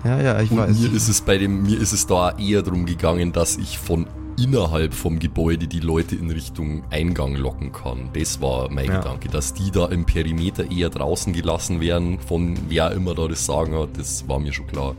Ja, 0.04 0.20
ja, 0.20 0.40
ich 0.40 0.50
Und 0.50 0.58
weiß. 0.58 0.78
mir 0.78 0.92
ist 0.92 1.08
es 1.08 1.20
bei 1.20 1.38
dem, 1.38 1.62
mir 1.62 1.78
ist 1.80 1.92
es 1.92 2.06
da 2.06 2.30
eher 2.38 2.62
darum 2.62 2.86
gegangen, 2.86 3.32
dass 3.32 3.56
ich 3.56 3.78
von 3.78 4.06
innerhalb 4.38 4.94
vom 4.94 5.18
Gebäude 5.18 5.66
die 5.68 5.80
Leute 5.80 6.16
in 6.16 6.30
Richtung 6.30 6.82
Eingang 6.90 7.34
locken 7.36 7.72
kann. 7.72 8.08
Das 8.14 8.40
war 8.40 8.70
mein 8.70 8.86
Ja. 8.86 8.98
Gedanke, 8.98 9.28
dass 9.28 9.52
die 9.52 9.70
da 9.70 9.86
im 9.86 10.06
Perimeter 10.06 10.70
eher 10.70 10.88
draußen 10.88 11.32
gelassen 11.32 11.80
werden, 11.80 12.18
von 12.20 12.56
wer 12.68 12.92
immer 12.92 13.14
da 13.14 13.28
das 13.28 13.44
Sagen 13.44 13.74
hat, 13.78 13.90
das 13.98 14.26
war 14.28 14.38
mir 14.38 14.52
schon 14.52 14.66
klar. 14.66 14.94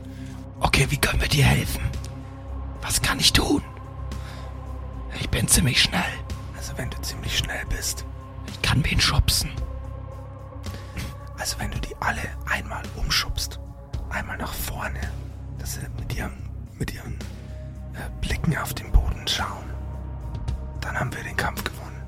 Okay, 0.59 0.85
wie 0.89 0.97
können 0.97 1.21
wir 1.21 1.29
dir 1.29 1.45
helfen? 1.45 1.81
Was 2.83 3.01
kann 3.01 3.19
ich 3.19 3.33
tun? 3.33 3.61
Bin 5.41 5.47
ziemlich 5.47 5.82
schnell. 5.82 6.04
Also 6.56 6.73
wenn 6.77 6.91
du 6.91 7.01
ziemlich 7.01 7.36
schnell 7.36 7.65
bist. 7.67 8.06
Ich 8.45 8.62
kann 8.62 8.86
wen 8.86 9.01
schubsen. 9.01 9.49
Also 11.36 11.56
wenn 11.58 11.71
du 11.71 11.80
die 11.80 11.95
alle 11.99 12.21
einmal 12.45 12.84
umschubst. 12.95 13.60
Einmal 14.12 14.38
nach 14.38 14.54
vorne. 14.54 14.99
Dass 15.58 15.73
sie 15.73 15.80
mit 15.99 16.15
ihren, 16.15 16.34
mit 16.77 16.93
ihren 16.93 17.13
äh, 17.95 18.08
Blicken 18.21 18.56
auf 18.56 18.75
den 18.75 18.91
Boden 18.91 19.27
schauen. 19.27 19.65
Dann 20.80 20.99
haben 20.99 21.12
wir 21.12 21.23
den 21.23 21.36
Kampf 21.36 21.63
gewonnen. 21.63 22.04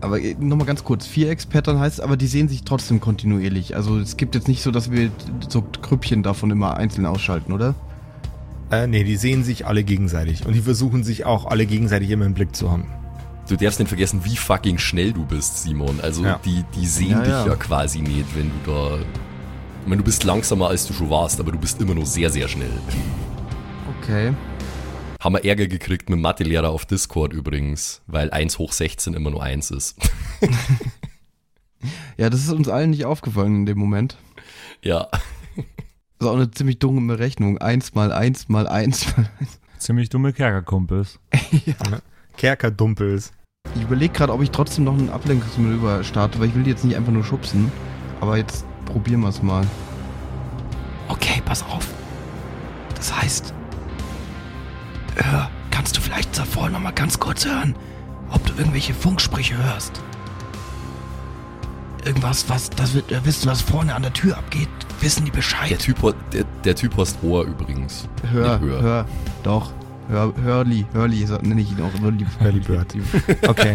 Aber 0.00 0.18
nochmal 0.18 0.66
ganz 0.66 0.82
kurz, 0.82 1.06
Vierecks-Pattern 1.06 1.78
heißt, 1.78 2.00
aber 2.00 2.16
die 2.16 2.26
sehen 2.26 2.48
sich 2.48 2.64
trotzdem 2.64 2.98
kontinuierlich. 2.98 3.76
Also 3.76 4.00
es 4.00 4.16
gibt 4.16 4.34
jetzt 4.34 4.48
nicht 4.48 4.64
so, 4.64 4.72
dass 4.72 4.90
wir 4.90 5.12
so 5.48 5.62
Grüppchen 5.62 6.24
davon 6.24 6.50
immer 6.50 6.76
einzeln 6.76 7.06
ausschalten, 7.06 7.52
oder? 7.52 7.76
Äh, 8.70 8.86
nee, 8.86 9.04
die 9.04 9.16
sehen 9.16 9.44
sich 9.44 9.66
alle 9.66 9.84
gegenseitig. 9.84 10.44
Und 10.46 10.54
die 10.54 10.60
versuchen 10.62 11.04
sich 11.04 11.24
auch 11.24 11.46
alle 11.46 11.66
gegenseitig 11.66 12.10
immer 12.10 12.26
im 12.26 12.34
Blick 12.34 12.54
zu 12.56 12.70
haben. 12.70 12.86
Du 13.48 13.54
darfst 13.56 13.78
nicht 13.78 13.88
vergessen, 13.88 14.24
wie 14.24 14.36
fucking 14.36 14.78
schnell 14.78 15.12
du 15.12 15.24
bist, 15.24 15.62
Simon. 15.62 16.00
Also 16.00 16.24
Ja. 16.24 16.40
die, 16.44 16.64
die 16.74 16.86
sehen 16.86 17.10
Ja, 17.10 17.20
dich 17.20 17.28
ja. 17.28 17.46
ja. 17.46 17.54
quasi 17.54 18.00
nicht, 18.00 18.26
wenn 18.36 18.50
du 18.64 18.70
da. 18.72 18.98
Ich 19.82 19.86
meine, 19.88 19.98
du 19.98 20.04
bist 20.04 20.24
langsamer, 20.24 20.68
als 20.68 20.84
du 20.86 20.92
schon 20.94 21.10
warst, 21.10 21.38
aber 21.38 21.52
du 21.52 21.58
bist 21.58 21.80
immer 21.80 21.94
noch 21.94 22.06
sehr, 22.06 22.28
sehr 22.30 22.48
schnell. 22.48 22.72
Okay. 24.02 24.32
Haben 25.20 25.34
wir 25.36 25.44
Ärger 25.44 25.68
gekriegt 25.68 26.10
mit 26.10 26.16
dem 26.18 26.22
Mathelehrer 26.22 26.70
auf 26.70 26.86
Discord 26.86 27.32
übrigens, 27.32 28.02
weil 28.08 28.30
1 28.30 28.58
hoch 28.58 28.72
16 28.72 29.14
immer 29.14 29.30
nur 29.30 29.42
1 29.42 29.70
ist. 29.70 29.96
Ja, 32.16 32.30
das 32.30 32.40
ist 32.40 32.50
uns 32.50 32.68
allen 32.68 32.90
nicht 32.90 33.04
aufgefallen 33.04 33.54
in 33.54 33.66
dem 33.66 33.78
Moment. 33.78 34.16
ja. 34.82 35.08
Das 36.18 36.26
ist 36.26 36.32
auch 36.32 36.36
eine 36.36 36.50
ziemlich 36.50 36.78
dumme 36.78 37.18
Rechnung. 37.18 37.58
Eins 37.58 37.94
mal 37.94 38.10
eins 38.10 38.48
mal 38.48 38.66
eins 38.66 39.16
mal 39.16 39.28
eins. 39.38 39.60
Ziemlich 39.78 40.08
dumme 40.08 40.32
Kerkerkumpels. 40.32 41.18
Kerkerdumpels. 42.36 43.32
Ich 43.74 43.82
überlege 43.82 44.12
gerade, 44.14 44.32
ob 44.32 44.40
ich 44.42 44.50
trotzdem 44.50 44.84
noch 44.84 44.96
ein 44.96 45.10
Ablenkungsmanöver 45.10 46.04
starte, 46.04 46.38
weil 46.38 46.48
ich 46.48 46.54
will 46.54 46.62
die 46.62 46.70
jetzt 46.70 46.84
nicht 46.84 46.96
einfach 46.96 47.12
nur 47.12 47.24
schubsen. 47.24 47.70
Aber 48.20 48.38
jetzt 48.38 48.64
probieren 48.86 49.20
wir 49.20 49.28
es 49.28 49.42
mal. 49.42 49.66
Okay, 51.08 51.42
pass 51.44 51.62
auf. 51.62 51.86
Das 52.94 53.14
heißt, 53.14 53.52
hör, 55.16 55.50
kannst 55.70 55.96
du 55.96 56.00
vielleicht 56.00 56.38
davor 56.38 56.70
noch 56.70 56.80
mal 56.80 56.92
ganz 56.92 57.20
kurz 57.20 57.44
hören, 57.44 57.76
ob 58.30 58.44
du 58.46 58.54
irgendwelche 58.54 58.94
Funksprüche 58.94 59.56
hörst? 59.58 60.00
Irgendwas, 62.06 62.48
was, 62.48 62.70
das 62.70 62.94
wird, 62.94 63.10
äh, 63.10 63.24
wissen, 63.24 63.50
was 63.50 63.60
vorne 63.62 63.94
an 63.94 64.02
der 64.02 64.12
Tür 64.12 64.38
abgeht, 64.38 64.68
wissen 65.00 65.24
die 65.24 65.30
Der 65.30 65.36
Bescheid. 65.38 65.78
Typ, 65.78 66.02
hat, 66.02 66.14
der, 66.32 66.44
der 66.64 66.74
typ 66.76 66.96
hast 66.96 67.18
Ohr 67.22 67.44
übrigens. 67.44 68.08
Hör, 68.30 68.58
Nicht 68.58 68.80
hör, 68.80 69.04
doch. 69.42 69.72
Hör, 70.08 70.32
Hörli, 70.40 70.86
Hörli, 70.92 71.26
so 71.26 71.36
nenne 71.38 71.60
ich 71.60 71.72
ihn 71.72 71.82
auch. 71.82 72.00
Hörli, 72.00 72.24
Hurley 72.40 72.60
Bird. 72.60 72.94
Okay. 73.48 73.74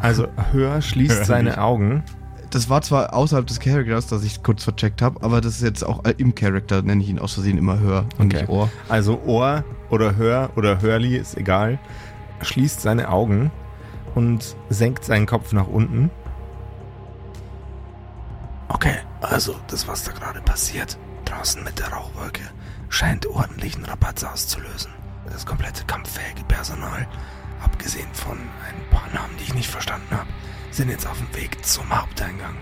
Also 0.00 0.26
Hör 0.52 0.80
schließt 0.82 1.12
Hurley. 1.14 1.24
seine 1.26 1.58
Augen. 1.60 2.02
Das 2.50 2.68
war 2.70 2.82
zwar 2.82 3.12
außerhalb 3.12 3.46
des 3.48 3.58
Charakters, 3.58 4.06
dass 4.06 4.22
ich 4.22 4.42
kurz 4.44 4.62
vercheckt 4.62 5.02
habe, 5.02 5.20
aber 5.22 5.40
das 5.40 5.56
ist 5.56 5.62
jetzt 5.62 5.82
auch 5.84 6.04
äh, 6.04 6.14
im 6.18 6.36
Charakter, 6.36 6.82
nenne 6.82 7.02
ich 7.02 7.08
ihn 7.08 7.18
aus 7.18 7.34
Versehen 7.34 7.58
immer 7.58 7.80
Hör 7.80 8.04
und 8.18 8.26
Okay. 8.32 8.42
nicht 8.42 8.48
Ohr. 8.48 8.70
Also 8.88 9.20
Ohr 9.26 9.64
oder 9.90 10.14
Hör 10.14 10.50
oder 10.54 10.80
Hurley, 10.80 11.16
ist 11.16 11.36
egal. 11.36 11.80
Schließt 12.42 12.80
seine 12.82 13.08
Augen 13.08 13.50
und 14.14 14.56
senkt 14.68 15.04
seinen 15.04 15.26
Kopf 15.26 15.52
nach 15.52 15.66
unten. 15.66 16.10
Okay, 18.68 18.96
also 19.20 19.56
das, 19.68 19.86
was 19.86 20.04
da 20.04 20.12
gerade 20.12 20.40
passiert, 20.40 20.98
draußen 21.24 21.62
mit 21.62 21.78
der 21.78 21.88
Rauchwolke, 21.88 22.42
scheint 22.88 23.26
ordentlichen 23.26 23.84
Rabatz 23.84 24.24
auszulösen. 24.24 24.92
Das 25.26 25.46
komplette 25.46 25.84
kampffähige 25.84 26.44
Personal, 26.44 27.06
abgesehen 27.62 28.12
von 28.12 28.38
ein 28.38 28.90
paar 28.90 29.08
Namen, 29.12 29.34
die 29.38 29.44
ich 29.44 29.54
nicht 29.54 29.70
verstanden 29.70 30.16
habe, 30.16 30.28
sind 30.70 30.90
jetzt 30.90 31.06
auf 31.06 31.18
dem 31.18 31.34
Weg 31.34 31.64
zum 31.64 31.88
Haupteingang. 31.88 32.56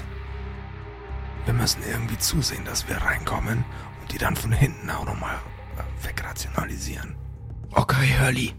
Wir 1.45 1.55
müssen 1.55 1.83
irgendwie 1.91 2.19
zusehen, 2.19 2.65
dass 2.65 2.89
wir 2.89 2.97
reinkommen 2.97 3.65
und 4.01 4.13
die 4.13 4.19
dann 4.19 4.37
von 4.37 4.53
hinten 4.53 4.91
auch 4.91 5.05
nochmal 5.05 5.37
äh, 5.77 6.07
wegrationalisieren. 6.07 7.17
Okay, 7.73 8.15
Hörli. 8.19 8.55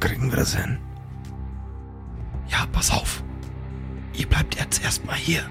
Kriegen 0.00 0.30
wir 0.30 0.36
das 0.36 0.54
hin? 0.54 0.78
Ja, 2.48 2.66
pass 2.72 2.90
auf. 2.90 3.22
Ihr 4.14 4.26
bleibt 4.26 4.58
jetzt 4.58 4.82
erstmal 4.82 5.16
hier. 5.16 5.42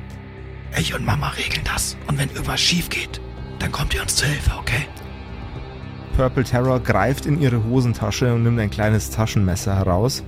Ich 0.78 0.94
und 0.94 1.06
Mama 1.06 1.30
regeln 1.30 1.64
das. 1.64 1.96
Und 2.08 2.18
wenn 2.18 2.30
irgendwas 2.30 2.60
schief 2.60 2.90
geht, 2.90 3.22
dann 3.60 3.72
kommt 3.72 3.94
ihr 3.94 4.02
uns 4.02 4.16
zu 4.16 4.26
Hilfe, 4.26 4.52
okay? 4.60 4.88
Purple 6.16 6.44
Terror 6.44 6.80
greift 6.80 7.26
in 7.26 7.42
ihre 7.42 7.64
Hosentasche 7.64 8.34
und 8.34 8.44
nimmt 8.44 8.60
ein 8.60 8.70
kleines 8.70 9.10
Taschenmesser 9.10 9.76
heraus 9.76 10.24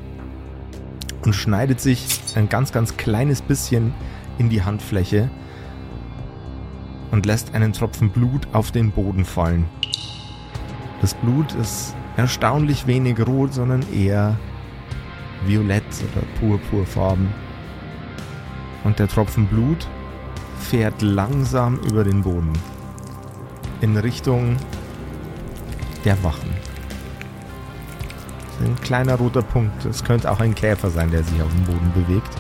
und 1.24 1.34
schneidet 1.34 1.80
sich 1.80 2.06
ein 2.36 2.50
ganz, 2.50 2.72
ganz 2.72 2.98
kleines 2.98 3.42
bisschen 3.42 3.94
in 4.38 4.50
die 4.50 4.64
Handfläche 4.64 5.30
und 7.12 7.26
lässt 7.26 7.56
einen 7.56 7.74
Tropfen 7.74 8.10
Blut 8.10 8.48
auf 8.54 8.72
den 8.72 8.92
Boden 8.92 9.26
fallen. 9.26 9.66
Das 11.02 11.14
Blut 11.14 11.54
ist 11.54 11.96
erstaunlich 12.18 12.88
wenig 12.88 13.20
rot, 13.26 13.54
sondern 13.54 13.86
eher 13.94 14.38
violett 15.46 15.84
oder 16.12 16.26
purpurfarben. 16.40 17.28
Und 18.84 19.00
der 19.00 19.08
Tropfen 19.08 19.48
Blut 19.48 19.88
fährt 20.60 21.02
langsam 21.02 21.80
über 21.80 22.04
den 22.04 22.22
Boden 22.22 22.54
in 23.82 23.96
Richtung 23.98 24.58
der 26.06 26.22
Wachen. 26.24 26.50
Ein 28.64 28.76
kleiner 28.82 29.16
roter 29.16 29.44
Punkt. 29.44 29.86
Es 29.86 30.04
könnte 30.04 30.32
auch 30.32 30.40
ein 30.40 30.56
Käfer 30.56 30.90
sein, 30.90 31.12
der 31.12 31.24
sich 31.24 31.42
auf 31.42 31.52
dem 31.52 31.64
Boden 31.66 31.92
bewegt. 31.94 32.34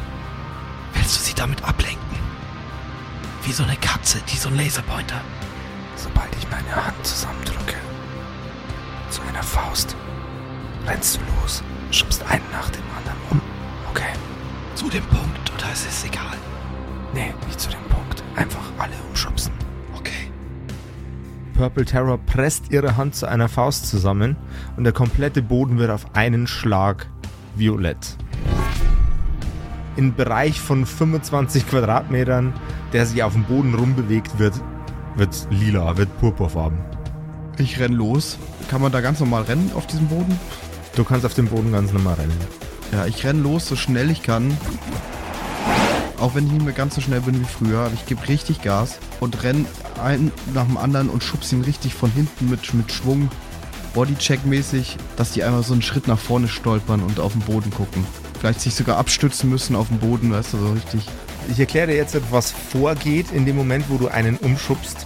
Willst 0.93 1.17
du 1.17 1.23
sie 1.23 1.36
damit 1.36 1.63
ablenken? 1.63 1.97
Wie 3.43 3.51
so 3.51 3.63
eine 3.63 3.75
Katze, 3.75 4.19
die 4.31 4.38
so 4.38 4.49
einen 4.49 4.57
Laserpointer. 4.57 5.21
Sobald 5.95 6.29
ich 6.38 6.49
meine 6.49 6.75
Hand 6.75 7.05
zusammendrücke, 7.05 7.75
zu 9.10 9.21
einer 9.29 9.43
Faust, 9.43 9.95
rennst 10.88 11.17
du 11.17 11.41
los, 11.41 11.63
schubst 11.91 12.23
einen 12.30 12.43
nach 12.52 12.69
dem 12.69 12.84
anderen 12.97 13.19
um. 13.30 13.41
Okay? 13.89 14.13
Zu 14.76 14.89
dem 14.89 15.04
Punkt, 15.04 15.52
oder 15.56 15.71
ist 15.71 15.88
es 15.88 16.06
egal? 16.06 16.38
Nee, 17.13 17.34
nicht 17.45 17.60
zu 17.60 17.69
dem 17.69 17.84
Punkt. 17.89 18.23
Einfach 18.36 18.71
alle 18.78 18.93
umschubsen. 19.10 19.52
Okay. 19.97 20.32
Purple 21.56 21.86
Terror 21.86 22.17
presst 22.17 22.71
ihre 22.71 22.97
Hand 22.97 23.15
zu 23.15 23.28
einer 23.28 23.50
Faust 23.50 23.88
zusammen 23.88 24.36
und 24.78 24.84
der 24.84 24.93
komplette 24.93 25.41
Boden 25.41 25.78
wird 25.78 25.91
auf 25.91 26.15
einen 26.15 26.47
Schlag 26.47 27.08
violett. 27.56 28.17
Im 29.95 30.13
Bereich 30.13 30.62
von 30.62 30.86
25 30.86 31.67
Quadratmetern, 31.67 32.54
der 32.93 33.08
sich 33.08 33.23
auf 33.23 33.34
dem 33.34 33.45
Boden 33.45 33.73
rumbewegt, 33.73 34.38
wird, 34.38 34.54
wird 35.15 35.47
lila, 35.50 35.97
wird 35.97 36.15
purpurfarben. 36.19 36.78
Ich 37.58 37.80
renn 37.80 37.93
los. 37.93 38.38
Kann 38.69 38.82
man 38.82 38.91
da 38.91 39.02
ganz 39.02 39.19
normal 39.19 39.43
rennen 39.43 39.71
auf 39.73 39.88
diesem 39.88 40.08
Boden? 40.08 40.39
Du 40.97 41.03
kannst 41.03 41.27
auf 41.27 41.36
dem 41.36 41.45
Boden 41.45 41.71
ganz 41.71 41.93
normal 41.93 42.15
rennen. 42.15 42.36
Ja, 42.91 43.05
ich 43.05 43.23
renn 43.23 43.43
los, 43.43 43.67
so 43.67 43.75
schnell 43.75 44.10
ich 44.10 44.23
kann. 44.23 44.57
Auch 46.19 46.33
wenn 46.33 46.47
ich 46.47 46.53
nicht 46.53 46.65
mehr 46.65 46.73
ganz 46.73 46.95
so 46.95 47.01
schnell 47.01 47.21
bin 47.21 47.39
wie 47.39 47.45
früher, 47.45 47.81
aber 47.81 47.93
ich 47.93 48.07
gebe 48.07 48.27
richtig 48.27 48.63
Gas 48.63 48.97
und 49.19 49.43
renn 49.43 49.67
einen 50.03 50.31
nach 50.55 50.65
dem 50.65 50.75
anderen 50.75 51.10
und 51.10 51.23
schubs 51.23 51.53
ihn 51.53 51.62
richtig 51.62 51.93
von 51.93 52.10
hinten 52.10 52.49
mit, 52.49 52.73
mit 52.73 52.91
Schwung, 52.91 53.29
Bodycheck-mäßig, 53.93 54.97
dass 55.17 55.33
die 55.33 55.43
einmal 55.43 55.62
so 55.62 55.73
einen 55.73 55.83
Schritt 55.83 56.07
nach 56.07 56.17
vorne 56.17 56.47
stolpern 56.47 57.03
und 57.03 57.19
auf 57.19 57.33
den 57.33 57.41
Boden 57.41 57.69
gucken. 57.69 58.03
Vielleicht 58.39 58.62
sich 58.62 58.73
sogar 58.73 58.97
abstützen 58.97 59.51
müssen 59.51 59.75
auf 59.75 59.89
dem 59.89 59.99
Boden, 59.99 60.31
weißt 60.31 60.53
du, 60.53 60.57
so 60.57 60.71
richtig. 60.71 61.01
Ich 61.47 61.60
erkläre 61.60 61.86
dir 61.86 61.95
jetzt, 61.95 62.17
was 62.31 62.49
vorgeht 62.49 63.31
in 63.31 63.45
dem 63.45 63.55
Moment, 63.55 63.86
wo 63.89 63.97
du 63.97 64.07
einen 64.07 64.38
umschubst. 64.38 65.05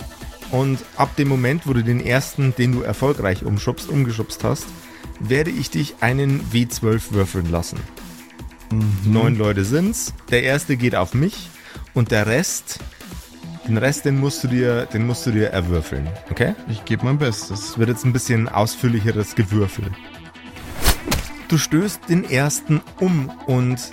Und 0.52 0.80
ab 0.96 1.18
dem 1.18 1.28
Moment, 1.28 1.68
wo 1.68 1.74
du 1.74 1.84
den 1.84 2.00
ersten, 2.00 2.56
den 2.56 2.72
du 2.72 2.82
erfolgreich 2.82 3.44
umschubst, 3.44 3.90
umgeschubst 3.90 4.46
hast, 4.46 4.68
werde 5.30 5.52
ich 5.52 5.70
dich 5.70 5.96
einen 6.02 6.42
W12 6.52 7.12
würfeln 7.12 7.52
lassen. 7.52 7.80
Neun 9.04 9.38
Leute 9.38 9.66
sind's. 9.66 10.14
Der 10.30 10.44
erste 10.44 10.78
geht 10.78 10.96
auf 10.96 11.14
mich 11.14 11.50
und 11.94 12.12
der 12.12 12.28
Rest, 12.28 12.80
den 13.68 13.78
Rest, 13.78 14.06
den 14.06 14.20
musst 14.20 14.44
du 14.44 14.48
dir, 14.48 14.86
den 14.86 15.06
musst 15.06 15.26
du 15.26 15.32
dir 15.32 15.50
erwürfeln. 15.50 16.10
Okay? 16.30 16.56
Ich 16.70 16.86
gebe 16.86 17.06
mein 17.06 17.18
Bestes. 17.18 17.72
Es 17.72 17.78
wird 17.78 17.90
jetzt 17.90 18.06
ein 18.06 18.14
bisschen 18.14 18.50
ausführlicheres 18.50 19.36
Gewürfel. 19.36 19.86
Du 21.48 21.58
stößt 21.58 22.08
den 22.08 22.24
ersten 22.30 22.82
um 23.00 23.30
und 23.46 23.92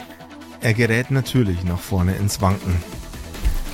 er 0.61 0.75
gerät 0.75 1.11
natürlich 1.11 1.65
nach 1.65 1.81
vorne 1.81 2.15
ins 2.15 2.41
Wanken. 2.41 2.77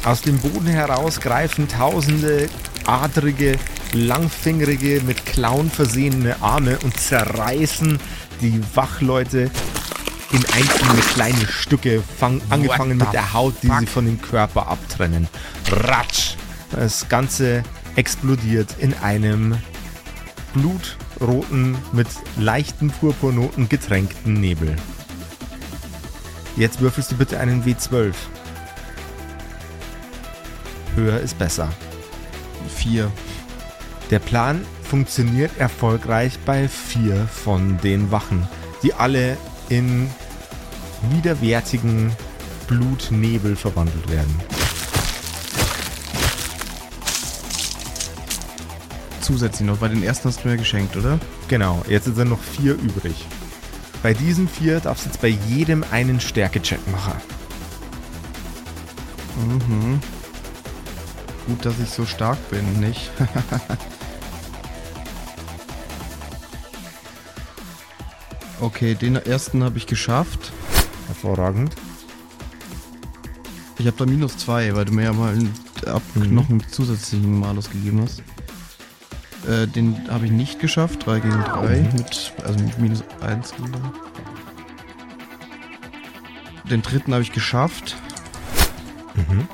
Aus 0.05 0.21
dem 0.21 0.39
Boden 0.39 0.67
heraus 0.67 1.19
greifen 1.19 1.67
tausende 1.67 2.49
adrige, 2.85 3.57
langfingerige, 3.95 5.01
mit 5.07 5.25
Klauen 5.25 5.71
versehene 5.71 6.37
Arme 6.43 6.79
und 6.85 6.99
zerreißen 7.01 7.99
die 8.43 8.61
Wachleute 8.75 9.51
in 10.33 10.45
einzelne 10.53 11.01
kleine 11.15 11.47
Stücke, 11.47 12.03
fang, 12.19 12.43
angefangen 12.51 12.99
mit 12.99 13.13
der 13.15 13.33
Haut, 13.33 13.55
die 13.63 13.69
fuck? 13.69 13.81
sie 13.81 13.87
von 13.87 14.05
dem 14.05 14.21
Körper 14.21 14.69
abtrennen. 14.69 15.27
Ratsch! 15.71 16.35
Das 16.71 17.09
Ganze 17.09 17.63
explodiert 17.97 18.75
in 18.81 18.93
einem 18.95 19.57
blutroten, 20.53 21.79
mit 21.93 22.09
leichten 22.37 22.91
Purpurnoten 22.91 23.71
getränkten 23.71 24.35
Nebel. 24.35 24.77
Jetzt 26.57 26.81
würfelst 26.81 27.13
du 27.13 27.17
bitte 27.17 27.41
einen 27.41 27.65
W12. 27.65 28.13
Höher 30.95 31.21
ist 31.21 31.39
besser. 31.39 31.73
Vier. 32.69 33.11
Der 34.11 34.19
Plan 34.19 34.65
funktioniert 34.83 35.51
erfolgreich 35.59 36.39
bei 36.47 36.69
vier 36.69 37.27
von 37.27 37.79
den 37.83 38.11
Wachen, 38.11 38.49
die 38.83 38.95
alle 38.95 39.37
in 39.69 40.09
widerwärtigen 41.11 42.13
Blutnebel 42.69 43.57
verwandelt 43.57 44.09
werden. 44.11 44.35
Zusätzlich 49.21 49.67
noch, 49.67 49.79
bei 49.79 49.89
den 49.89 50.03
ersten 50.03 50.29
hast 50.29 50.45
du 50.45 50.49
mir 50.49 50.59
geschenkt, 50.59 50.97
oder? 50.97 51.19
Genau, 51.49 51.83
jetzt 51.89 52.05
sind 52.05 52.29
noch 52.29 52.43
vier 52.43 52.75
übrig. 52.75 53.25
Bei 54.03 54.13
diesen 54.13 54.49
vier 54.49 54.81
darfst 54.81 55.07
du 55.07 55.09
jetzt 55.09 55.23
bei 55.23 55.29
jedem 55.29 55.83
einen 55.91 56.21
Stärkecheck 56.21 56.81
machen. 56.93 57.15
Mhm. 59.49 60.01
Gut, 61.47 61.65
dass 61.65 61.79
ich 61.79 61.91
so 61.91 62.05
stark 62.07 62.39
bin, 62.51 62.81
nicht? 62.81 63.11
okay, 68.61 68.95
den 68.95 69.17
ersten 69.17 69.63
habe 69.63 69.79
ich 69.79 69.87
geschafft. 69.87 70.53
Hervorragend. 71.07 71.75
Ich 73.79 73.87
habe 73.87 73.97
da 73.99 74.07
minus 74.07 74.39
zwei, 74.39 74.75
weil 74.75 74.85
du 74.87 74.93
mir 74.93 75.05
ja 75.05 75.13
mal 75.13 75.33
einen, 75.35 75.53
ab, 75.87 76.03
Mhm. 76.15 76.35
noch 76.35 76.49
einen 76.49 76.67
zusätzlichen 76.71 77.39
Malus 77.39 77.71
gegeben 77.71 78.03
hast. 78.03 78.23
Äh, 79.47 79.67
den 79.67 80.09
habe 80.11 80.25
ich 80.25 80.33
nicht 80.33 80.61
geschafft, 80.61 81.05
3 81.07 81.21
gegen 81.21 81.45
3, 81.45 81.81
Mhm. 81.81 81.93
mit, 81.95 82.33
also 82.45 82.65
mit 82.65 82.79
minus 82.79 83.05
1. 83.21 83.53
Den 86.71 86.81
dritten 86.81 87.13
habe 87.13 87.23
ich 87.23 87.33
geschafft. 87.33 87.97
Mhm. 89.15 89.47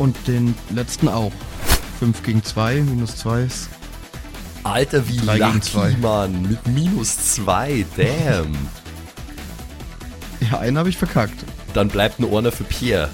Und 0.00 0.16
den 0.26 0.54
letzten 0.70 1.08
auch. 1.08 1.30
5 1.98 2.22
gegen 2.22 2.42
2, 2.42 2.76
minus 2.76 3.16
2 3.18 3.42
ist. 3.42 3.68
Alter, 4.62 5.06
wie 5.08 5.18
Drei 5.18 5.34
gegen 5.34 5.52
lucky, 5.52 5.60
zwei. 5.60 5.96
Mann. 6.00 6.42
Mit 6.42 6.66
minus 6.66 7.34
zwei, 7.34 7.84
damn. 7.96 8.56
Ja, 10.40 10.58
einen 10.58 10.78
habe 10.78 10.88
ich 10.88 10.96
verkackt. 10.96 11.44
Dann 11.74 11.88
bleibt 11.88 12.18
ein 12.18 12.24
Orner 12.24 12.50
für 12.50 12.64
Pierre. 12.64 13.10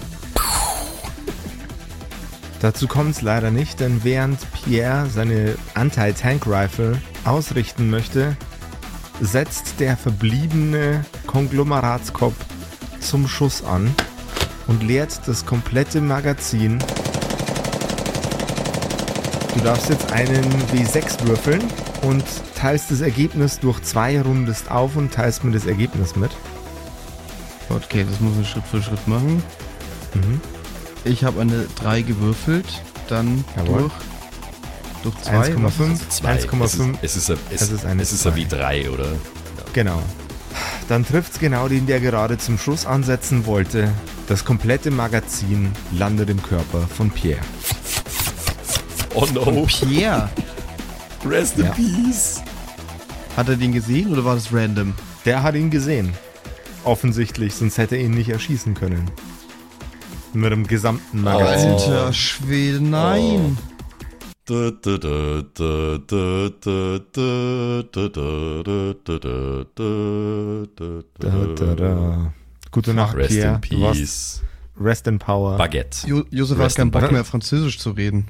Dazu 2.60 2.86
kommt 2.86 3.16
es 3.16 3.22
leider 3.22 3.50
nicht, 3.50 3.80
denn 3.80 4.04
während 4.04 4.38
Pierre 4.52 5.08
seine 5.10 5.56
Anti-Tank-Rifle 5.74 7.02
ausrichten 7.24 7.90
möchte, 7.90 8.36
setzt 9.20 9.80
der 9.80 9.96
verbliebene 9.96 11.04
Konglomeratskopf 11.26 12.36
zum 13.00 13.26
Schuss 13.26 13.64
an 13.64 13.92
und 14.66 14.82
leert 14.82 15.20
das 15.26 15.46
komplette 15.46 16.00
Magazin. 16.00 16.78
Du 19.54 19.60
darfst 19.62 19.88
jetzt 19.88 20.12
einen 20.12 20.44
W6 20.72 21.26
würfeln 21.26 21.62
und 22.02 22.24
teilst 22.54 22.90
das 22.90 23.00
Ergebnis 23.00 23.58
durch 23.58 23.82
zwei, 23.82 24.20
rundest 24.20 24.70
auf 24.70 24.96
und 24.96 25.12
teilst 25.12 25.44
mir 25.44 25.52
das 25.52 25.66
Ergebnis 25.66 26.14
mit. 26.14 26.30
Okay, 27.68 28.04
das 28.08 28.20
muss 28.20 28.32
ich 28.40 28.48
Schritt 28.48 28.64
für 28.64 28.82
Schritt 28.82 29.08
machen. 29.08 29.42
Mhm. 30.14 30.40
Ich 31.04 31.24
habe 31.24 31.40
eine 31.40 31.66
3 31.80 32.02
gewürfelt, 32.02 32.66
dann 33.08 33.44
Jawohl. 33.56 33.78
durch, 33.78 33.92
durch 35.14 35.22
2. 35.22 35.54
1,5, 35.54 36.08
Zwei. 36.10 36.34
Es 36.36 36.44
ist, 36.44 36.50
1,5. 36.50 36.94
es 37.02 37.16
ist, 37.16 37.28
es, 37.30 37.38
Es 37.50 37.70
ist 37.70 37.84
eine 37.86 38.02
es 38.02 38.12
ist 38.12 38.26
ein 38.26 38.34
zwei. 38.34 38.58
W3, 38.58 38.90
oder? 38.90 39.08
Genau. 39.72 40.02
Dann 40.88 41.04
trifft's 41.06 41.38
genau 41.38 41.68
den, 41.68 41.86
der 41.86 42.00
gerade 42.00 42.38
zum 42.38 42.58
Schuss 42.58 42.86
ansetzen 42.86 43.46
wollte. 43.46 43.92
Das 44.26 44.44
komplette 44.44 44.90
Magazin 44.90 45.70
landet 45.92 46.30
im 46.30 46.42
Körper 46.42 46.80
von 46.80 47.10
Pierre. 47.10 47.42
Oh 49.14 49.26
no. 49.32 49.66
Pierre! 49.66 50.28
Rest 51.24 51.58
in 51.58 51.64
Ja. 51.66 51.72
peace. 51.72 52.42
Hat 53.36 53.48
er 53.48 53.56
den 53.56 53.72
gesehen 53.72 54.12
oder 54.12 54.24
war 54.24 54.34
das 54.34 54.52
random? 54.52 54.94
Der 55.24 55.42
hat 55.42 55.54
ihn 55.54 55.70
gesehen. 55.70 56.12
Offensichtlich, 56.84 57.54
sonst 57.54 57.78
hätte 57.78 57.96
er 57.96 58.02
ihn 58.04 58.12
nicht 58.12 58.28
erschießen 58.30 58.74
können. 58.74 59.10
Mit 60.32 60.52
dem 60.52 60.66
gesamten 60.66 61.22
Magazin. 61.22 61.70
Oh. 61.72 61.74
Alter 61.76 62.12
Schwede, 62.12 62.80
nein! 62.80 63.56
Da, 64.44 64.70
da, 64.70 64.96
da, 64.96 65.42
da, 65.48 65.98
Gute 72.76 72.92
Nacht, 72.92 73.16
Rest 73.16 73.30
Pierre. 73.30 73.54
in 73.54 73.60
Peace. 73.62 74.42
Rest 74.78 75.06
in 75.06 75.18
Power. 75.18 75.56
Baguette. 75.56 76.06
Jo 76.06 76.24
Josef 76.30 76.58
Rest 76.58 76.76
hat 76.76 76.82
keinen 76.82 76.90
Bock 76.90 77.00
Baguette. 77.00 77.14
mehr, 77.14 77.24
Französisch 77.24 77.78
zu 77.78 77.92
reden. 77.92 78.26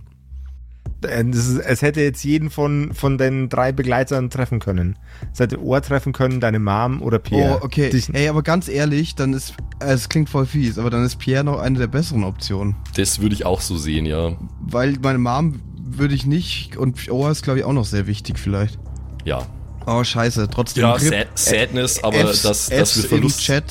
Äh, 1.05 1.25
ist, 1.31 1.59
es 1.59 1.83
hätte 1.83 2.01
jetzt 2.01 2.23
jeden 2.23 2.51
von, 2.51 2.93
von 2.95 3.19
den 3.19 3.49
drei 3.49 3.73
Begleitern 3.73 4.31
treffen 4.31 4.61
können. 4.61 4.97
Es 5.33 5.41
hätte 5.41 5.61
Ohr 5.61 5.83
treffen 5.83 6.13
können, 6.13 6.39
deine 6.39 6.61
Mom 6.61 7.03
oder 7.03 7.19
Pierre. 7.19 7.59
Oh, 7.61 7.65
okay. 7.65 7.91
Dich 7.91 8.15
Ey, 8.15 8.29
aber 8.29 8.45
ganz 8.45 8.69
ehrlich, 8.69 9.17
dann 9.17 9.33
ist, 9.33 9.55
äh, 9.81 9.87
es 9.93 10.09
klingt 10.09 10.31
voll 10.31 10.47
fies, 10.47 10.79
aber 10.79 10.91
dann 10.91 11.05
ist 11.05 11.17
Pierre 11.17 11.43
noch 11.43 11.59
eine 11.59 11.81
der 11.81 11.89
besseren 11.89 12.23
Optionen. 12.23 12.77
Das 12.95 13.21
würde 13.21 13.35
ich 13.35 13.45
auch 13.45 13.61
so 13.61 13.77
sehen, 13.77 14.07
ja. 14.07 14.37
Weil 14.61 14.97
meine 15.03 15.19
Mom 15.19 15.61
würde 15.77 16.15
ich 16.15 16.25
nicht 16.25 16.77
und 16.77 17.11
Ohr 17.11 17.33
ist, 17.33 17.43
glaube 17.43 17.59
ich, 17.59 17.65
auch 17.65 17.73
noch 17.73 17.85
sehr 17.85 18.07
wichtig 18.07 18.39
vielleicht. 18.39 18.79
Ja, 19.25 19.45
Oh, 19.87 20.03
scheiße, 20.03 20.49
trotzdem. 20.51 20.83
Ja, 20.83 20.93
Rip- 20.95 21.01
sad, 21.11 21.27
Sadness, 21.37 22.03
aber 22.03 22.17
Fs- 22.19 22.43
dass, 22.43 22.69
dass 22.69 22.91
Fs 22.91 23.03
wir 23.05 23.09
Verlust. 23.11 23.39
im 23.39 23.45
Chat. 23.45 23.65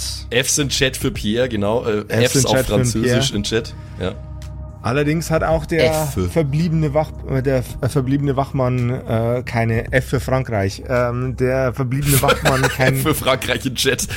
Fs 0.45 0.57
in 0.57 0.69
Chat 0.69 0.95
für 0.97 1.11
Pierre, 1.11 1.49
genau. 1.49 1.85
Äh, 1.85 2.05
Fs 2.27 2.35
in 2.35 2.41
Fs 2.41 2.45
auf 2.45 2.51
Chat 2.53 2.65
für 2.67 2.71
den 2.71 2.85
Französisch 2.85 3.31
in 3.31 3.43
Chat. 3.43 3.73
Ja. 3.99 4.13
Allerdings 4.81 5.31
hat 5.31 5.43
auch 5.43 5.65
der 5.65 5.89
F. 5.89 6.31
verbliebene, 6.31 6.93
Wach, 6.93 7.11
äh, 7.27 7.41
der 7.41 7.63
äh, 7.81 7.89
verbliebene 7.89 8.35
Wachmann 8.37 8.91
äh, 8.91 9.41
keine 9.43 9.91
F 9.91 10.05
für 10.09 10.19
Frankreich. 10.19 10.83
Ähm, 10.87 11.35
der 11.37 11.73
verbliebene 11.73 12.21
Wachmann 12.21 12.61
kein 12.69 12.95
Für 12.95 13.15
Frankreich 13.15 13.65
in 13.65 13.73
Chat. 13.73 14.07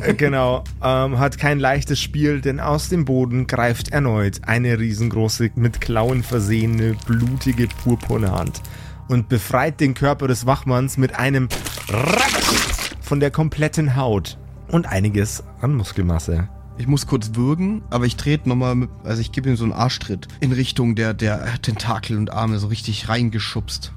Äh, 0.00 0.14
Genau, 0.14 0.64
ähm, 0.84 1.20
hat 1.20 1.38
kein 1.38 1.60
leichtes 1.60 2.00
Spiel, 2.00 2.40
denn 2.40 2.58
aus 2.58 2.88
dem 2.88 3.04
Boden 3.04 3.46
greift 3.46 3.90
erneut 3.92 4.40
eine 4.44 4.76
riesengroße, 4.80 5.50
mit 5.54 5.80
Klauen 5.80 6.24
versehene, 6.24 6.96
blutige, 7.06 7.68
purpurne 7.68 8.32
Hand 8.32 8.60
und 9.08 9.28
befreit 9.28 9.80
den 9.80 9.94
Körper 9.94 10.28
des 10.28 10.46
Wachmanns 10.46 10.96
mit 10.98 11.18
einem 11.18 11.48
Ratsch 11.88 12.92
von 13.00 13.20
der 13.20 13.30
kompletten 13.30 13.96
Haut 13.96 14.38
und 14.70 14.86
einiges 14.86 15.42
an 15.60 15.74
Muskelmasse. 15.74 16.48
Ich 16.76 16.86
muss 16.86 17.06
kurz 17.06 17.30
würgen, 17.34 17.82
aber 17.90 18.04
ich 18.06 18.16
trete 18.16 18.48
nochmal, 18.48 18.74
mit- 18.76 18.90
also 19.02 19.20
ich 19.20 19.32
gebe 19.32 19.48
ihm 19.48 19.56
so 19.56 19.64
einen 19.64 19.72
Arschtritt 19.72 20.28
in 20.40 20.52
Richtung 20.52 20.94
der, 20.94 21.12
der 21.14 21.60
Tentakel 21.60 22.16
und 22.16 22.32
Arme 22.32 22.58
so 22.58 22.68
richtig 22.68 23.08
reingeschubst. 23.08 23.92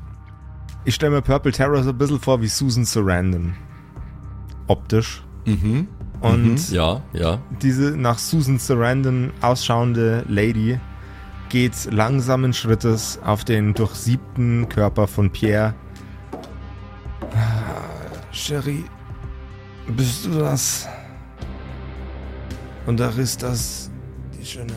Ich 0.86 0.96
stelle 0.96 1.12
mir 1.12 1.22
Purple 1.22 1.52
Terror 1.52 1.84
so 1.84 1.90
ein 1.92 1.98
bisschen 1.98 2.20
vor 2.20 2.42
wie 2.42 2.48
Susan 2.48 2.86
Sarandon. 2.86 3.54
Optisch. 4.68 5.24
Mhm. 5.46 5.88
Und 6.22 6.72
Ja, 6.72 7.02
ja. 7.14 7.40
diese 7.62 7.98
nach 7.98 8.18
Susan 8.18 8.58
Sarandon 8.60 9.32
ausschauende 9.42 10.24
Lady 10.28 10.80
geht 11.52 11.92
langsamen 11.92 12.54
Schrittes 12.54 13.20
auf 13.26 13.44
den 13.44 13.74
durchsiebten 13.74 14.70
Körper 14.70 15.06
von 15.06 15.30
Pierre. 15.30 15.76
Ah, 17.36 18.32
Cherie, 18.32 18.86
bist 19.88 20.26
du 20.26 20.40
das? 20.40 20.88
Und 22.86 23.02
auch 23.02 23.18
ist 23.18 23.44
das 23.44 23.92
die 24.40 24.46
schöne 24.46 24.74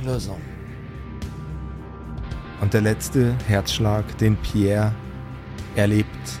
Erlösung. 0.00 0.40
Und 2.60 2.74
der 2.74 2.80
letzte 2.80 3.36
Herzschlag, 3.46 4.04
den 4.18 4.36
Pierre 4.38 4.92
erlebt, 5.76 6.40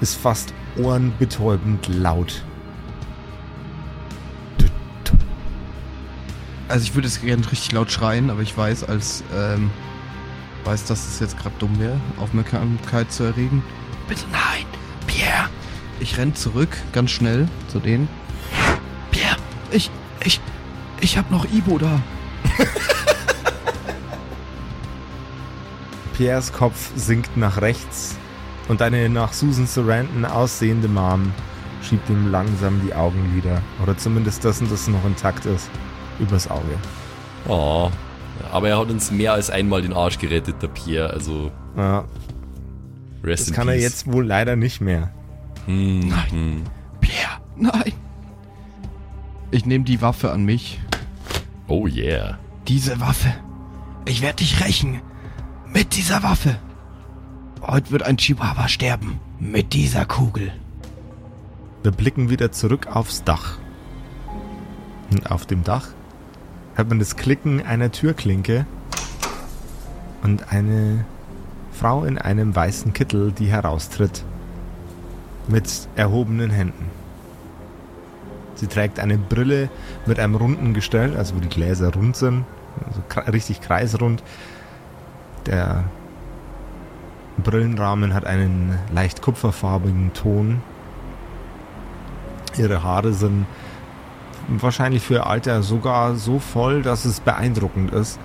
ist 0.00 0.14
fast 0.14 0.54
ohrenbetäubend 0.78 1.86
laut. 1.88 2.42
Also 6.74 6.86
ich 6.86 6.94
würde 6.96 7.06
jetzt 7.06 7.22
gerne 7.22 7.48
richtig 7.52 7.70
laut 7.70 7.92
schreien, 7.92 8.30
aber 8.30 8.40
ich 8.40 8.58
weiß, 8.58 8.82
als 8.82 9.22
ähm, 9.32 9.70
weiß, 10.64 10.86
dass 10.86 11.06
es 11.06 11.20
jetzt 11.20 11.38
gerade 11.38 11.54
dumm 11.60 11.78
wäre, 11.78 12.00
Aufmerksamkeit 12.16 13.12
zu 13.12 13.22
erregen. 13.22 13.62
Bitte 14.08 14.24
nein, 14.32 14.66
Pierre. 15.06 15.48
Ich 16.00 16.18
renn 16.18 16.34
zurück, 16.34 16.76
ganz 16.92 17.12
schnell 17.12 17.46
zu 17.68 17.78
denen. 17.78 18.08
Pierre, 19.12 19.36
ich, 19.70 19.88
ich, 20.24 20.40
ich 21.00 21.16
hab 21.16 21.30
noch 21.30 21.44
Ibo 21.44 21.78
da. 21.78 22.00
Pierres 26.16 26.52
Kopf 26.52 26.90
sinkt 26.96 27.36
nach 27.36 27.60
rechts 27.60 28.16
und 28.66 28.82
eine 28.82 29.08
nach 29.08 29.32
Susan 29.32 29.68
Sarandon 29.68 30.24
aussehende 30.24 30.88
Mom 30.88 31.32
schiebt 31.84 32.10
ihm 32.10 32.32
langsam 32.32 32.80
die 32.84 32.92
Augenlider, 32.94 33.62
oder 33.80 33.96
zumindest 33.96 34.44
das, 34.44 34.58
das 34.58 34.88
noch 34.88 35.04
intakt 35.04 35.46
ist, 35.46 35.70
übers 36.18 36.50
Auge. 36.50 36.78
Oh. 37.48 37.90
Aber 38.52 38.68
er 38.68 38.78
hat 38.78 38.90
uns 38.90 39.10
mehr 39.10 39.32
als 39.32 39.50
einmal 39.50 39.82
den 39.82 39.92
Arsch 39.92 40.18
gerettet, 40.18 40.56
der 40.62 40.68
Pierre. 40.68 41.10
Also, 41.10 41.50
Ja, 41.76 42.04
rest 43.22 43.42
das 43.42 43.48
in 43.48 43.54
kann 43.54 43.68
er 43.68 43.74
peace. 43.74 43.82
jetzt 43.82 44.12
wohl 44.12 44.26
leider 44.26 44.56
nicht 44.56 44.80
mehr. 44.80 45.10
Hm, 45.66 46.00
Nein. 46.08 46.30
hm. 46.30 46.62
Pierre, 47.00 47.40
nein. 47.56 47.92
Ich 49.50 49.66
nehme 49.66 49.84
die 49.84 50.00
Waffe 50.02 50.32
an 50.32 50.44
mich. 50.44 50.80
Oh 51.68 51.86
yeah. 51.86 52.38
Diese 52.66 53.00
Waffe. 53.00 53.32
Ich 54.06 54.20
werde 54.20 54.36
dich 54.36 54.64
rächen. 54.64 55.00
Mit 55.72 55.96
dieser 55.96 56.22
Waffe. 56.22 56.56
Heute 57.62 57.90
wird 57.92 58.02
ein 58.02 58.16
Chihuahua 58.18 58.68
sterben. 58.68 59.20
Mit 59.38 59.72
dieser 59.72 60.04
Kugel. 60.06 60.52
Wir 61.82 61.92
blicken 61.92 62.30
wieder 62.30 62.52
zurück 62.52 62.88
aufs 62.94 63.22
Dach. 63.24 63.58
Und 65.10 65.30
auf 65.30 65.46
dem 65.46 65.62
Dach 65.62 65.88
hört 66.74 66.88
man 66.88 66.98
das 66.98 67.16
Klicken 67.16 67.64
einer 67.64 67.92
Türklinke 67.92 68.66
und 70.22 70.52
eine 70.52 71.04
Frau 71.72 72.04
in 72.04 72.18
einem 72.18 72.54
weißen 72.54 72.92
Kittel, 72.92 73.32
die 73.32 73.46
heraustritt. 73.46 74.24
Mit 75.46 75.88
erhobenen 75.94 76.50
Händen. 76.50 76.86
Sie 78.54 78.66
trägt 78.66 78.98
eine 78.98 79.18
Brille 79.18 79.68
mit 80.06 80.18
einem 80.18 80.36
runden 80.36 80.72
Gestell, 80.72 81.16
also 81.16 81.36
wo 81.36 81.40
die 81.40 81.48
Gläser 81.48 81.92
rund 81.92 82.16
sind, 82.16 82.44
also 82.86 83.30
richtig 83.30 83.60
kreisrund. 83.60 84.22
Der 85.44 85.84
Brillenrahmen 87.36 88.14
hat 88.14 88.24
einen 88.24 88.78
leicht 88.92 89.20
kupferfarbigen 89.20 90.14
Ton. 90.14 90.62
Ihre 92.56 92.82
Haare 92.82 93.12
sind 93.12 93.46
wahrscheinlich 94.48 95.02
für 95.02 95.14
ihr 95.14 95.26
Alter 95.26 95.62
sogar 95.62 96.16
so 96.16 96.38
voll, 96.38 96.82
dass 96.82 97.04
es 97.04 97.20
beeindruckend 97.20 97.92
ist. 97.92 98.18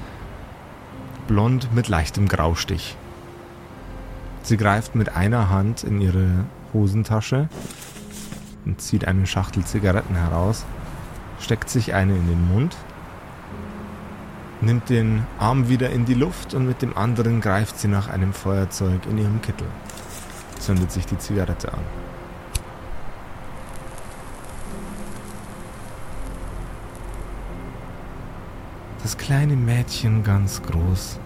Blond 1.27 1.73
mit 1.73 1.87
leichtem 1.87 2.27
Graustich. 2.27 2.97
Sie 4.41 4.57
greift 4.57 4.95
mit 4.95 5.15
einer 5.15 5.49
Hand 5.49 5.83
in 5.83 6.01
ihre 6.01 6.27
Hosentasche 6.73 7.49
und 8.65 8.81
zieht 8.81 9.07
eine 9.07 9.27
Schachtel 9.27 9.63
Zigaretten 9.63 10.15
heraus, 10.15 10.65
steckt 11.39 11.69
sich 11.69 11.93
eine 11.93 12.15
in 12.15 12.27
den 12.27 12.47
Mund, 12.47 12.75
nimmt 14.61 14.89
den 14.89 15.23
Arm 15.37 15.69
wieder 15.69 15.89
in 15.89 16.05
die 16.05 16.13
Luft 16.13 16.53
und 16.53 16.67
mit 16.67 16.81
dem 16.81 16.97
anderen 16.97 17.41
greift 17.41 17.79
sie 17.79 17.87
nach 17.87 18.09
einem 18.09 18.33
Feuerzeug 18.33 19.05
in 19.09 19.17
ihrem 19.17 19.41
Kittel, 19.41 19.67
zündet 20.59 20.91
sich 20.91 21.05
die 21.05 21.17
Zigarette 21.17 21.73
an. 21.73 22.08
Das 29.09 29.17
kleine 29.17 29.55
Mädchen 29.55 30.23
ganz 30.23 30.61
groß. 30.61 31.19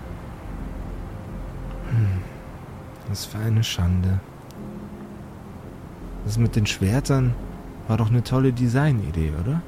Hm, 1.90 2.22
was 3.10 3.26
für 3.26 3.40
eine 3.40 3.62
Schande. 3.62 4.22
Das 6.24 6.38
mit 6.38 6.56
den 6.56 6.66
Schwertern 6.66 7.36
war 7.90 7.98
doch 7.98 8.10
eine 8.10 8.24
tolle 8.24 8.54
Designidee, 8.54 9.34
oder? 9.38 9.62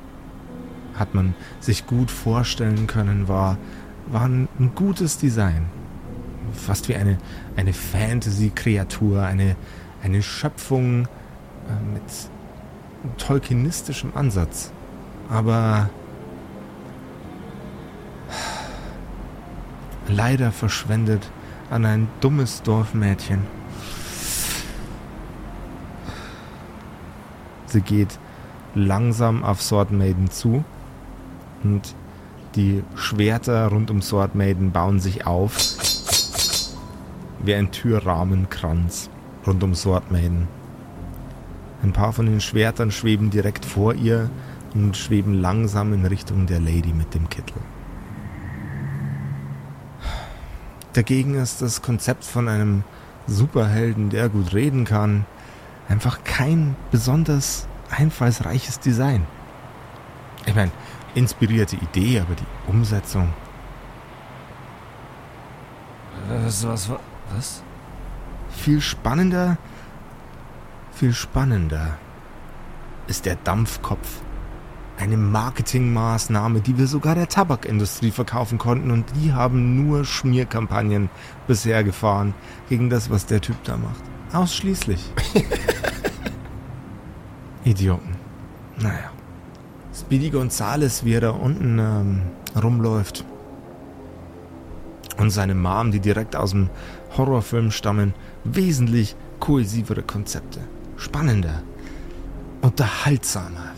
Hat 0.97 1.13
man 1.13 1.35
sich 1.59 1.87
gut 1.87 2.09
vorstellen 2.09 2.87
können, 2.87 3.27
war, 3.27 3.57
war 4.07 4.21
ein, 4.21 4.47
ein 4.59 4.73
gutes 4.75 5.17
Design. 5.17 5.65
Fast 6.53 6.87
wie 6.87 6.95
eine, 6.95 7.17
eine 7.57 7.73
Fantasy-Kreatur, 7.73 9.23
eine, 9.23 9.57
eine 10.01 10.23
Schöpfung 10.23 11.03
äh, 11.03 11.93
mit 11.93 13.17
tolkienistischem 13.17 14.13
Ansatz. 14.15 14.71
Aber 15.29 15.89
leider 20.07 20.51
verschwendet 20.51 21.29
an 21.69 21.85
ein 21.85 22.07
dummes 22.21 22.61
Dorfmädchen. 22.61 23.41
Sie 27.65 27.81
geht 27.81 28.19
langsam 28.73 29.43
auf 29.43 29.61
Sword 29.61 29.91
Maiden 29.91 30.29
zu 30.29 30.63
und 31.63 31.95
die 32.55 32.83
Schwerter 32.95 33.67
rund 33.67 33.91
um 33.91 34.01
Sword 34.01 34.35
Maiden 34.35 34.71
bauen 34.71 34.99
sich 34.99 35.25
auf 35.25 35.57
wie 37.43 37.53
ein 37.53 37.71
Türrahmenkranz 37.71 39.09
rund 39.45 39.63
um 39.63 39.75
Sword 39.75 40.11
Maiden. 40.11 40.47
Ein 41.83 41.93
paar 41.93 42.13
von 42.13 42.25
den 42.25 42.41
Schwertern 42.41 42.91
schweben 42.91 43.29
direkt 43.29 43.65
vor 43.65 43.93
ihr 43.93 44.29
und 44.73 44.97
schweben 44.97 45.33
langsam 45.33 45.93
in 45.93 46.05
Richtung 46.05 46.47
der 46.47 46.59
Lady 46.59 46.93
mit 46.93 47.13
dem 47.13 47.29
Kittel. 47.29 47.61
Dagegen 50.95 51.35
ist 51.35 51.61
das 51.61 51.81
Konzept 51.81 52.23
von 52.23 52.47
einem 52.47 52.85
Superhelden, 53.27 54.09
der 54.09 54.29
gut 54.29 54.53
reden 54.53 54.85
kann, 54.85 55.25
einfach 55.89 56.23
kein 56.23 56.77
besonders 56.89 57.67
einfallsreiches 57.89 58.79
Design. 58.79 59.27
Ich 60.45 60.55
meine, 60.55 60.71
inspirierte 61.13 61.75
Idee, 61.75 62.21
aber 62.21 62.35
die 62.35 62.71
Umsetzung. 62.71 63.33
Was, 66.29 66.65
was, 66.65 66.89
was? 67.35 67.61
Viel 68.51 68.79
spannender, 68.79 69.57
viel 70.93 71.13
spannender 71.13 71.97
ist 73.07 73.25
der 73.25 73.35
Dampfkopf. 73.35 74.21
Eine 74.97 75.17
Marketingmaßnahme, 75.17 76.61
die 76.61 76.77
wir 76.77 76.87
sogar 76.87 77.15
der 77.15 77.27
Tabakindustrie 77.27 78.11
verkaufen 78.11 78.57
konnten 78.57 78.91
und 78.91 79.05
die 79.15 79.33
haben 79.33 79.75
nur 79.75 80.05
Schmierkampagnen 80.05 81.09
bisher 81.47 81.83
gefahren 81.83 82.33
gegen 82.69 82.89
das, 82.89 83.09
was 83.09 83.25
der 83.25 83.41
Typ 83.41 83.61
da 83.65 83.75
macht. 83.75 84.01
Ausschließlich. 84.33 85.11
Idioten. 87.65 88.15
Naja. 88.77 89.11
Speedy 89.93 90.29
Gonzales, 90.29 91.03
wie 91.05 91.13
er 91.13 91.21
da 91.21 91.29
unten 91.31 91.79
ähm, 91.79 92.21
rumläuft. 92.61 93.25
Und 95.17 95.29
seine 95.29 95.55
Mom, 95.55 95.91
die 95.91 96.01
direkt 96.01 96.35
aus 96.35 96.51
dem 96.51 96.69
Horrorfilm 97.17 97.71
stammen. 97.71 98.13
Wesentlich 98.43 99.15
kohäsivere 99.39 100.03
Konzepte. 100.03 100.59
Spannender. 100.97 101.63
Unterhaltsamer. 102.61 103.74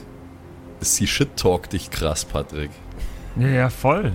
Sie 0.80 1.08
shit-talkt 1.08 1.74
dich 1.74 1.90
krass, 1.90 2.26
Patrick. 2.26 2.72
Ja, 3.36 3.48
ja, 3.48 3.70
voll. 3.70 4.14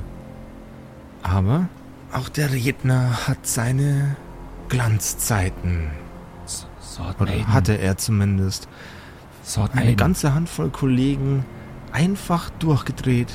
Aber 1.22 1.68
auch 2.12 2.28
der 2.28 2.52
Redner 2.52 3.26
hat 3.26 3.46
seine 3.46 4.16
Glanzzeiten. 4.68 5.90
Sword 6.46 7.20
Oder 7.20 7.46
hatte 7.48 7.78
er 7.78 7.96
zumindest. 7.96 8.68
Sword 9.44 9.74
Eine 9.76 9.96
ganze 9.96 10.34
Handvoll 10.34 10.70
Kollegen 10.70 11.44
einfach 11.92 12.50
durchgedreht 12.50 13.32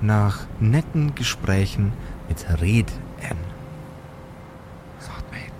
nach 0.00 0.46
netten 0.58 1.14
Gesprächen 1.14 1.92
mit 2.28 2.46
Red 2.60 2.90
N. 3.20 3.36
Sword 5.00 5.24
Maiden. 5.30 5.52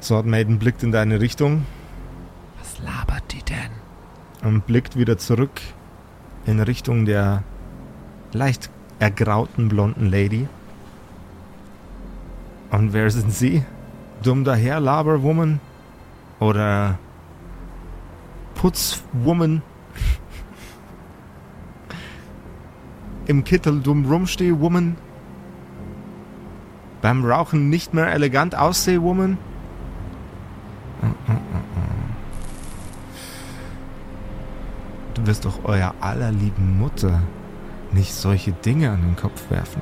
Sword 0.00 0.26
Maiden 0.26 0.58
blickt 0.58 0.82
in 0.82 0.90
deine 0.92 1.20
Richtung 1.20 1.64
Was 2.58 2.78
labert 2.84 3.32
die 3.32 3.42
denn? 3.42 3.70
und 4.42 4.66
blickt 4.66 4.96
wieder 4.96 5.16
zurück 5.16 5.60
in 6.46 6.60
Richtung 6.60 7.04
der 7.04 7.42
leicht 8.32 8.70
ergrauten 8.98 9.68
blonden 9.68 10.10
Lady. 10.10 10.48
Und 12.70 12.92
wer 12.92 13.10
sind 13.10 13.32
Sie? 13.32 13.64
Dumm 14.22 14.44
daher, 14.44 14.80
Laberwoman? 14.80 15.60
Oder 16.40 16.98
Putzwoman? 18.54 19.62
Im 23.26 23.44
Kittel 23.44 23.80
dumm 23.80 24.06
rumsteh, 24.06 24.58
Woman? 24.58 24.96
Beim 27.00 27.24
Rauchen 27.24 27.68
nicht 27.68 27.94
mehr 27.94 28.12
elegant 28.12 28.56
ausseh, 28.56 29.00
Woman? 29.00 29.38
Wirst 35.24 35.44
doch 35.46 35.60
euer 35.64 35.94
allerlieben 36.00 36.78
Mutter 36.78 37.22
nicht 37.92 38.12
solche 38.12 38.52
Dinge 38.52 38.90
an 38.90 39.00
den 39.00 39.16
Kopf 39.16 39.50
werfen. 39.50 39.80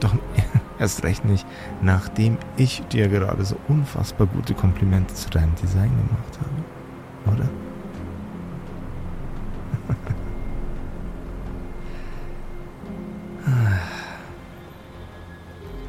Doch 0.00 0.16
erst 0.80 1.04
recht 1.04 1.24
nicht, 1.24 1.46
nachdem 1.80 2.38
ich 2.56 2.82
dir 2.88 3.06
gerade 3.08 3.44
so 3.44 3.54
unfassbar 3.68 4.26
gute 4.26 4.54
Komplimente 4.54 5.14
zu 5.14 5.30
deinem 5.30 5.54
Design 5.54 5.90
gemacht 5.90 6.40
habe. 6.40 7.36
Oder? 7.36 7.48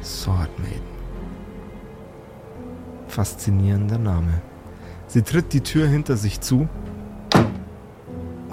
Sword 0.00 0.56
Maiden. 0.60 0.94
Faszinierender 3.08 3.98
Name. 3.98 4.40
Sie 5.08 5.22
tritt 5.22 5.52
die 5.52 5.62
Tür 5.62 5.88
hinter 5.88 6.16
sich 6.16 6.40
zu 6.40 6.68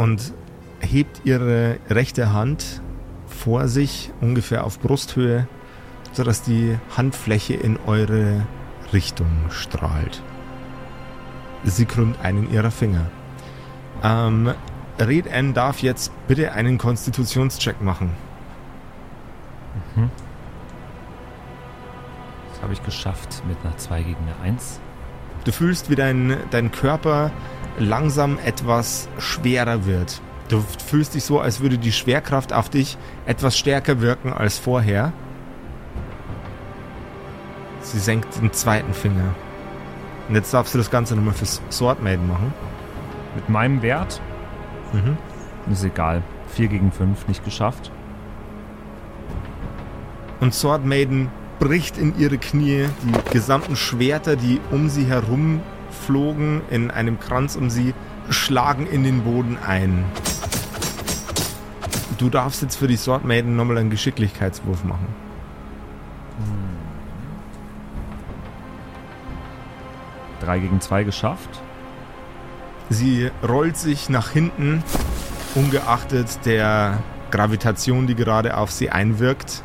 und 0.01 0.33
hebt 0.79 1.21
ihre 1.25 1.77
rechte 1.87 2.33
Hand 2.33 2.81
vor 3.27 3.67
sich, 3.67 4.11
ungefähr 4.19 4.63
auf 4.63 4.79
Brusthöhe, 4.79 5.47
sodass 6.11 6.41
die 6.41 6.75
Handfläche 6.97 7.53
in 7.53 7.77
eure 7.85 8.47
Richtung 8.93 9.27
strahlt. 9.49 10.23
Sie 11.63 11.85
krümmt 11.85 12.19
einen 12.19 12.51
ihrer 12.51 12.71
Finger. 12.71 13.11
Ähm, 14.03 14.51
Red 14.99 15.27
N 15.27 15.53
darf 15.53 15.83
jetzt 15.83 16.11
bitte 16.27 16.51
einen 16.53 16.79
Konstitutionscheck 16.79 17.79
machen. 17.81 18.09
Das 22.49 22.63
habe 22.63 22.73
ich 22.73 22.83
geschafft 22.83 23.43
mit 23.47 23.57
einer 23.63 23.77
2 23.77 24.01
gegen 24.01 24.17
eine 24.23 24.51
1. 24.51 24.79
Du 25.43 25.51
fühlst, 25.51 25.89
wie 25.89 25.95
dein, 25.95 26.37
dein 26.51 26.71
Körper 26.71 27.31
langsam 27.79 28.37
etwas 28.45 29.09
schwerer 29.17 29.85
wird. 29.85 30.21
Du 30.49 30.63
fühlst 30.85 31.15
dich 31.15 31.23
so, 31.23 31.39
als 31.39 31.61
würde 31.61 31.77
die 31.77 31.91
Schwerkraft 31.91 32.53
auf 32.53 32.69
dich 32.69 32.97
etwas 33.25 33.57
stärker 33.57 34.01
wirken 34.01 34.33
als 34.33 34.59
vorher. 34.59 35.13
Sie 37.81 37.99
senkt 37.99 38.39
den 38.41 38.51
zweiten 38.53 38.93
Finger. 38.93 39.33
Und 40.29 40.35
jetzt 40.35 40.53
darfst 40.53 40.73
du 40.73 40.77
das 40.77 40.91
Ganze 40.91 41.15
nochmal 41.15 41.33
fürs 41.33 41.61
Sword 41.71 42.03
Maiden 42.03 42.27
machen. 42.27 42.53
Mit 43.35 43.49
meinem 43.49 43.81
Wert 43.81 44.21
Mhm. 44.93 45.17
ist 45.71 45.83
egal. 45.83 46.21
4 46.49 46.67
gegen 46.67 46.91
5 46.91 47.27
nicht 47.29 47.45
geschafft. 47.45 47.91
Und 50.41 50.53
Sword 50.53 50.85
Maiden 50.85 51.29
bricht 51.61 51.99
in 51.99 52.17
ihre 52.17 52.39
Knie. 52.39 52.87
Die 53.03 53.31
gesamten 53.31 53.75
Schwerter, 53.75 54.35
die 54.35 54.59
um 54.71 54.89
sie 54.89 55.05
herum 55.05 55.61
flogen, 55.91 56.61
in 56.71 56.89
einem 56.89 57.19
Kranz 57.19 57.55
um 57.55 57.69
sie, 57.69 57.93
schlagen 58.29 58.87
in 58.87 59.03
den 59.03 59.21
Boden 59.21 59.57
ein. 59.65 60.03
Du 62.17 62.29
darfst 62.29 62.63
jetzt 62.63 62.77
für 62.77 62.87
die 62.87 62.97
Sword 62.97 63.25
Maiden 63.25 63.55
nochmal 63.55 63.77
einen 63.77 63.91
Geschicklichkeitswurf 63.91 64.83
machen. 64.83 65.05
Drei 70.39 70.57
gegen 70.57 70.81
2 70.81 71.03
geschafft. 71.03 71.61
Sie 72.89 73.29
rollt 73.47 73.77
sich 73.77 74.09
nach 74.09 74.31
hinten, 74.31 74.83
ungeachtet 75.53 76.39
der 76.45 76.97
Gravitation, 77.29 78.07
die 78.07 78.15
gerade 78.15 78.57
auf 78.57 78.71
sie 78.71 78.89
einwirkt. 78.89 79.63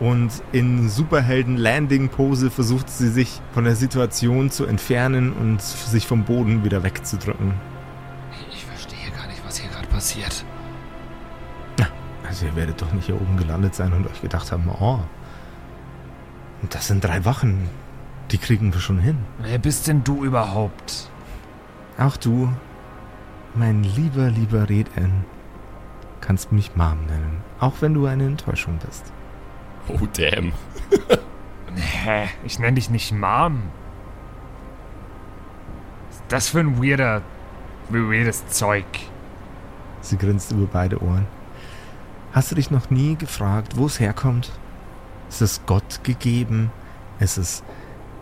Und 0.00 0.30
in 0.52 0.88
Superhelden-Landing-Pose 0.88 2.50
versucht 2.50 2.90
sie 2.90 3.08
sich 3.08 3.40
von 3.52 3.64
der 3.64 3.76
Situation 3.76 4.50
zu 4.50 4.66
entfernen 4.66 5.32
und 5.32 5.62
sich 5.62 6.06
vom 6.06 6.24
Boden 6.24 6.64
wieder 6.64 6.82
wegzudrücken. 6.82 7.54
Ich 8.50 8.64
verstehe 8.64 9.10
gar 9.16 9.28
nicht, 9.28 9.44
was 9.46 9.58
hier 9.58 9.70
gerade 9.70 9.86
passiert. 9.88 10.44
Also 12.26 12.46
ihr 12.46 12.56
werdet 12.56 12.82
doch 12.82 12.92
nicht 12.92 13.06
hier 13.06 13.14
oben 13.14 13.36
gelandet 13.36 13.76
sein 13.76 13.92
und 13.92 14.08
euch 14.08 14.20
gedacht 14.20 14.50
haben, 14.50 14.68
oh, 14.68 14.98
das 16.68 16.88
sind 16.88 17.04
drei 17.04 17.24
Wachen, 17.24 17.68
die 18.32 18.38
kriegen 18.38 18.74
wir 18.74 18.80
schon 18.80 18.98
hin. 18.98 19.18
Wer 19.38 19.58
bist 19.58 19.86
denn 19.86 20.02
du 20.02 20.24
überhaupt? 20.24 21.08
Auch 21.96 22.16
du, 22.16 22.52
mein 23.54 23.84
lieber, 23.84 24.30
lieber 24.30 24.68
Red 24.68 24.88
N, 24.96 25.24
kannst 26.20 26.50
mich 26.50 26.74
Mom 26.74 27.06
nennen, 27.06 27.42
auch 27.60 27.74
wenn 27.80 27.94
du 27.94 28.06
eine 28.06 28.26
Enttäuschung 28.26 28.78
bist. 28.84 29.12
Oh, 29.88 30.06
damn. 30.16 30.52
Hä? 31.76 32.28
Ich 32.44 32.58
nenne 32.58 32.74
dich 32.74 32.90
nicht 32.90 33.12
Mom. 33.12 33.62
Was 36.08 36.16
ist 36.16 36.24
das 36.28 36.48
für 36.48 36.60
ein 36.60 36.82
weirder, 36.82 37.22
weirdes 37.88 38.46
Zeug? 38.48 38.86
Sie 40.00 40.16
grinst 40.16 40.52
über 40.52 40.66
beide 40.66 41.02
Ohren. 41.02 41.26
Hast 42.32 42.50
du 42.50 42.54
dich 42.54 42.70
noch 42.70 42.90
nie 42.90 43.16
gefragt, 43.16 43.76
wo 43.76 43.86
es 43.86 44.00
herkommt? 44.00 44.50
Ist 45.28 45.42
es 45.42 45.60
Gott 45.66 46.02
gegeben? 46.02 46.70
Ist 47.20 47.38
es 47.38 47.62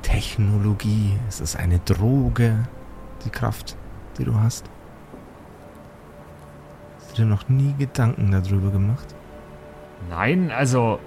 Technologie? 0.02 1.18
Ist 1.28 1.40
es 1.40 1.56
eine 1.56 1.78
Droge? 1.78 2.66
Die 3.24 3.30
Kraft, 3.30 3.76
die 4.18 4.24
du 4.24 4.34
hast? 4.38 4.64
Hast 6.98 7.12
du 7.12 7.22
dir 7.22 7.28
noch 7.28 7.48
nie 7.48 7.74
Gedanken 7.78 8.30
darüber 8.30 8.70
gemacht? 8.70 9.14
Nein, 10.10 10.50
also, 10.50 10.98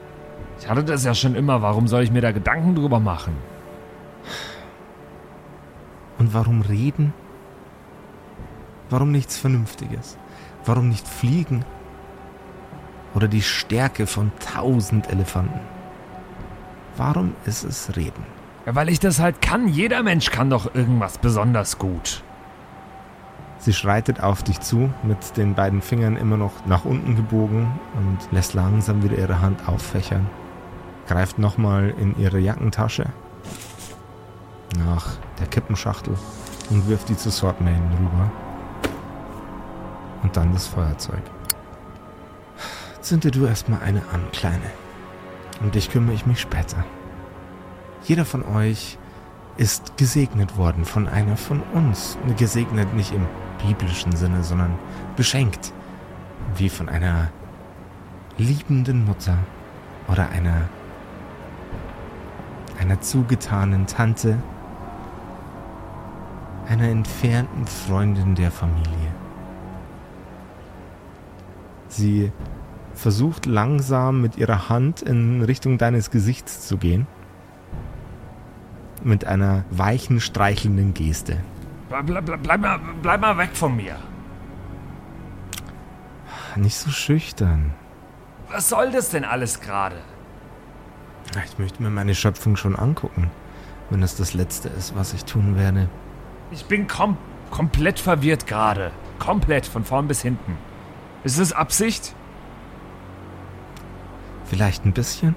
ich 0.59 0.69
hatte 0.69 0.83
das 0.83 1.03
ja 1.03 1.13
schon 1.13 1.35
immer. 1.35 1.61
Warum 1.61 1.87
soll 1.87 2.03
ich 2.03 2.11
mir 2.11 2.21
da 2.21 2.31
Gedanken 2.31 2.75
drüber 2.75 2.99
machen? 2.99 3.35
Und 6.17 6.33
warum 6.33 6.61
reden? 6.61 7.13
Warum 8.89 9.11
nichts 9.11 9.37
Vernünftiges? 9.37 10.17
Warum 10.65 10.89
nicht 10.89 11.07
fliegen? 11.07 11.65
Oder 13.13 13.27
die 13.27 13.41
Stärke 13.41 14.07
von 14.07 14.31
tausend 14.53 15.09
Elefanten? 15.09 15.59
Warum 16.97 17.35
ist 17.45 17.63
es 17.63 17.95
Reden? 17.95 18.25
Ja, 18.65 18.75
weil 18.75 18.89
ich 18.89 18.99
das 18.99 19.19
halt 19.19 19.41
kann. 19.41 19.67
Jeder 19.67 20.01
Mensch 20.03 20.31
kann 20.31 20.49
doch 20.49 20.73
irgendwas 20.73 21.17
besonders 21.17 21.77
gut. 21.77 22.23
Sie 23.57 23.73
schreitet 23.73 24.21
auf 24.21 24.43
dich 24.43 24.59
zu, 24.59 24.91
mit 25.03 25.37
den 25.37 25.55
beiden 25.55 25.81
Fingern 25.81 26.17
immer 26.17 26.37
noch 26.37 26.65
nach 26.65 26.85
unten 26.85 27.15
gebogen 27.15 27.79
und 27.95 28.17
lässt 28.31 28.53
langsam 28.53 29.03
wieder 29.03 29.17
ihre 29.17 29.41
Hand 29.41 29.67
auffächern. 29.67 30.27
Greift 31.07 31.39
nochmal 31.39 31.93
in 31.99 32.17
ihre 32.19 32.39
Jackentasche 32.39 33.07
nach 34.77 35.15
der 35.39 35.47
Kippenschachtel 35.47 36.15
und 36.69 36.87
wirft 36.87 37.09
die 37.09 37.17
zu 37.17 37.31
Swordman 37.31 37.91
rüber. 37.97 38.31
Und 40.23 40.35
dann 40.35 40.53
das 40.53 40.67
Feuerzeug. 40.67 41.21
Zünde 43.01 43.29
du 43.29 43.45
erstmal 43.45 43.81
eine 43.83 44.01
an, 44.11 44.21
Kleine. 44.31 44.71
Um 45.61 45.71
dich 45.71 45.91
kümmere 45.91 46.15
ich 46.15 46.25
mich 46.25 46.41
später. 46.41 46.83
Jeder 48.03 48.25
von 48.25 48.43
euch 48.43 48.97
ist 49.57 49.97
gesegnet 49.97 50.57
worden 50.57 50.85
von 50.85 51.07
einer 51.07 51.37
von 51.37 51.61
uns. 51.73 52.17
Gesegnet 52.37 52.93
nicht 52.93 53.13
im 53.13 53.25
biblischen 53.65 54.15
Sinne, 54.15 54.43
sondern 54.43 54.75
beschenkt. 55.15 55.73
Wie 56.55 56.69
von 56.69 56.89
einer 56.89 57.29
liebenden 58.37 59.05
Mutter 59.05 59.37
oder 60.07 60.29
einer, 60.29 60.69
einer 62.79 63.01
zugetanen 63.01 63.87
Tante, 63.87 64.37
einer 66.67 66.89
entfernten 66.89 67.65
Freundin 67.67 68.35
der 68.35 68.51
Familie. 68.51 69.13
Sie 71.87 72.31
versucht 72.93 73.45
langsam 73.45 74.21
mit 74.21 74.37
ihrer 74.37 74.69
Hand 74.69 75.01
in 75.01 75.41
Richtung 75.41 75.77
deines 75.77 76.11
Gesichts 76.11 76.67
zu 76.67 76.77
gehen. 76.77 77.07
Mit 79.03 79.25
einer 79.25 79.63
weichen, 79.69 80.19
streichelnden 80.19 80.93
Geste. 80.93 81.37
Bleib, 81.89 82.07
bleib, 82.07 82.43
bleib, 82.43 82.61
mal, 82.61 82.79
bleib 83.01 83.21
mal 83.21 83.37
weg 83.37 83.51
von 83.53 83.75
mir. 83.75 83.97
Nicht 86.55 86.75
so 86.75 86.89
schüchtern. 86.89 87.73
Was 88.49 88.69
soll 88.69 88.91
das 88.91 89.09
denn 89.09 89.23
alles 89.23 89.59
gerade? 89.61 89.97
Ich 91.45 91.59
möchte 91.59 91.83
mir 91.83 91.89
meine 91.89 92.15
Schöpfung 92.15 92.55
schon 92.55 92.75
angucken, 92.75 93.29
wenn 93.89 94.01
es 94.01 94.15
das 94.15 94.33
Letzte 94.33 94.69
ist, 94.69 94.95
was 94.95 95.13
ich 95.13 95.25
tun 95.25 95.57
werde. 95.57 95.89
Ich 96.51 96.65
bin 96.65 96.87
kom 96.87 97.17
komplett 97.51 97.99
verwirrt 97.99 98.47
gerade. 98.47 98.91
Komplett, 99.19 99.65
von 99.65 99.83
vorn 99.83 100.07
bis 100.07 100.21
hinten. 100.21 100.57
Ist 101.23 101.39
es 101.39 101.53
Absicht? 101.53 102.15
Vielleicht 104.45 104.85
ein 104.85 104.93
bisschen? 104.93 105.35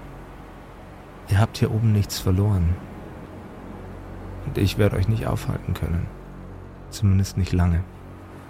Ihr 1.28 1.38
habt 1.38 1.58
hier 1.58 1.70
oben 1.70 1.92
nichts 1.92 2.18
verloren. 2.18 2.76
Und 4.46 4.58
ich 4.58 4.78
werde 4.78 4.96
euch 4.96 5.08
nicht 5.08 5.26
aufhalten 5.26 5.74
können. 5.74 6.06
Zumindest 6.90 7.36
nicht 7.36 7.52
lange. 7.52 7.82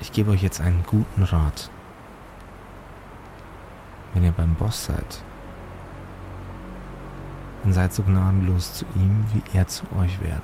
Ich 0.01 0.13
gebe 0.13 0.31
euch 0.31 0.43
jetzt 0.43 0.61
einen 0.61 0.85
guten 0.87 1.23
Rat. 1.23 1.71
Wenn 4.15 4.25
ihr 4.25 4.33
beim 4.33 4.55
Boss 4.55 4.87
seid, 4.87 5.23
dann 7.63 7.73
seid 7.73 7.93
so 7.93 8.03
gnadenlos 8.03 8.75
zu 8.75 8.85
ihm, 8.95 9.25
wie 9.33 9.57
er 9.57 9.67
zu 9.67 9.85
euch 9.99 10.21
wäre. 10.21 10.41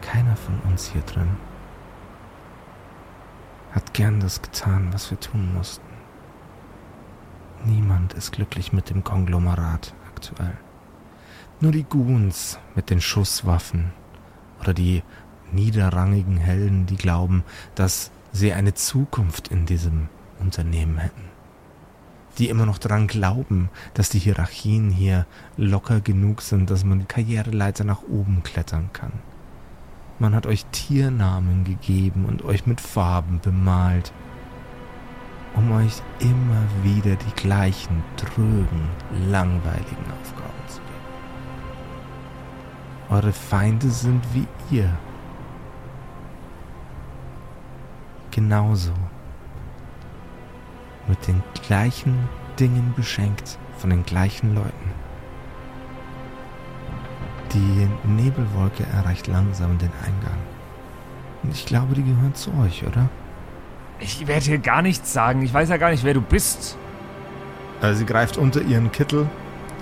Keiner 0.00 0.36
von 0.36 0.58
uns 0.70 0.86
hier 0.86 1.02
drin 1.02 1.36
hat 3.72 3.92
gern 3.92 4.20
das 4.20 4.40
getan, 4.40 4.92
was 4.92 5.10
wir 5.10 5.18
tun 5.18 5.52
mussten. 5.52 5.86
Niemand 7.64 8.12
ist 8.12 8.32
glücklich 8.32 8.72
mit 8.72 8.90
dem 8.90 9.02
Konglomerat 9.02 9.94
aktuell. 10.06 10.56
Nur 11.64 11.72
die 11.72 11.84
Goons 11.84 12.58
mit 12.74 12.90
den 12.90 13.00
Schusswaffen 13.00 13.90
oder 14.60 14.74
die 14.74 15.02
niederrangigen 15.50 16.36
Helden, 16.36 16.84
die 16.84 16.96
glauben, 16.96 17.42
dass 17.74 18.10
sie 18.32 18.52
eine 18.52 18.74
Zukunft 18.74 19.48
in 19.48 19.64
diesem 19.64 20.10
Unternehmen 20.38 20.98
hätten. 20.98 21.22
Die 22.36 22.50
immer 22.50 22.66
noch 22.66 22.76
daran 22.76 23.06
glauben, 23.06 23.70
dass 23.94 24.10
die 24.10 24.18
Hierarchien 24.18 24.90
hier 24.90 25.24
locker 25.56 26.02
genug 26.02 26.42
sind, 26.42 26.68
dass 26.68 26.84
man 26.84 26.98
die 26.98 27.06
Karriereleiter 27.06 27.84
nach 27.84 28.02
oben 28.02 28.42
klettern 28.42 28.90
kann. 28.92 29.12
Man 30.18 30.34
hat 30.34 30.46
euch 30.46 30.66
Tiernamen 30.66 31.64
gegeben 31.64 32.26
und 32.26 32.44
euch 32.44 32.66
mit 32.66 32.78
Farben 32.78 33.40
bemalt, 33.42 34.12
um 35.54 35.72
euch 35.72 36.02
immer 36.18 36.62
wieder 36.82 37.16
die 37.16 37.34
gleichen 37.36 38.04
trögen, 38.18 38.90
langweiligen 39.30 40.12
Aufgaben. 40.20 40.43
Eure 43.10 43.32
Feinde 43.32 43.90
sind 43.90 44.22
wie 44.32 44.46
ihr. 44.74 44.90
Genauso. 48.30 48.92
Mit 51.06 51.26
den 51.26 51.42
gleichen 51.66 52.28
Dingen 52.58 52.94
beschenkt 52.96 53.58
von 53.78 53.90
den 53.90 54.04
gleichen 54.04 54.54
Leuten. 54.54 54.92
Die 57.52 57.88
Nebelwolke 58.04 58.84
erreicht 58.92 59.26
langsam 59.26 59.78
den 59.78 59.92
Eingang. 60.04 60.38
Und 61.42 61.54
ich 61.54 61.66
glaube, 61.66 61.94
die 61.94 62.02
gehören 62.02 62.34
zu 62.34 62.52
euch, 62.58 62.84
oder? 62.86 63.08
Ich 64.00 64.26
werde 64.26 64.44
hier 64.44 64.58
gar 64.58 64.82
nichts 64.82 65.12
sagen. 65.12 65.42
Ich 65.42 65.54
weiß 65.54 65.68
ja 65.68 65.76
gar 65.76 65.90
nicht, 65.90 66.02
wer 66.04 66.14
du 66.14 66.20
bist. 66.20 66.76
Also 67.80 68.00
sie 68.00 68.06
greift 68.06 68.38
unter 68.38 68.62
ihren 68.62 68.90
Kittel 68.90 69.28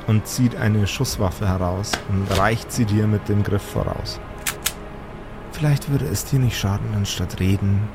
und 0.07 0.27
zieht 0.27 0.57
eine 0.57 0.87
Schusswaffe 0.87 1.49
heraus 1.49 1.93
und 2.09 2.39
reicht 2.39 2.73
sie 2.73 2.85
dir 2.85 3.07
mit 3.07 3.29
dem 3.29 3.43
Griff 3.43 3.63
voraus. 3.63 4.21
Vielleicht 5.53 5.91
würde 5.91 6.07
es 6.07 6.25
dir 6.25 6.39
nicht 6.39 6.59
schaden, 6.59 6.95
anstatt 6.95 7.39
reden, 7.41 7.89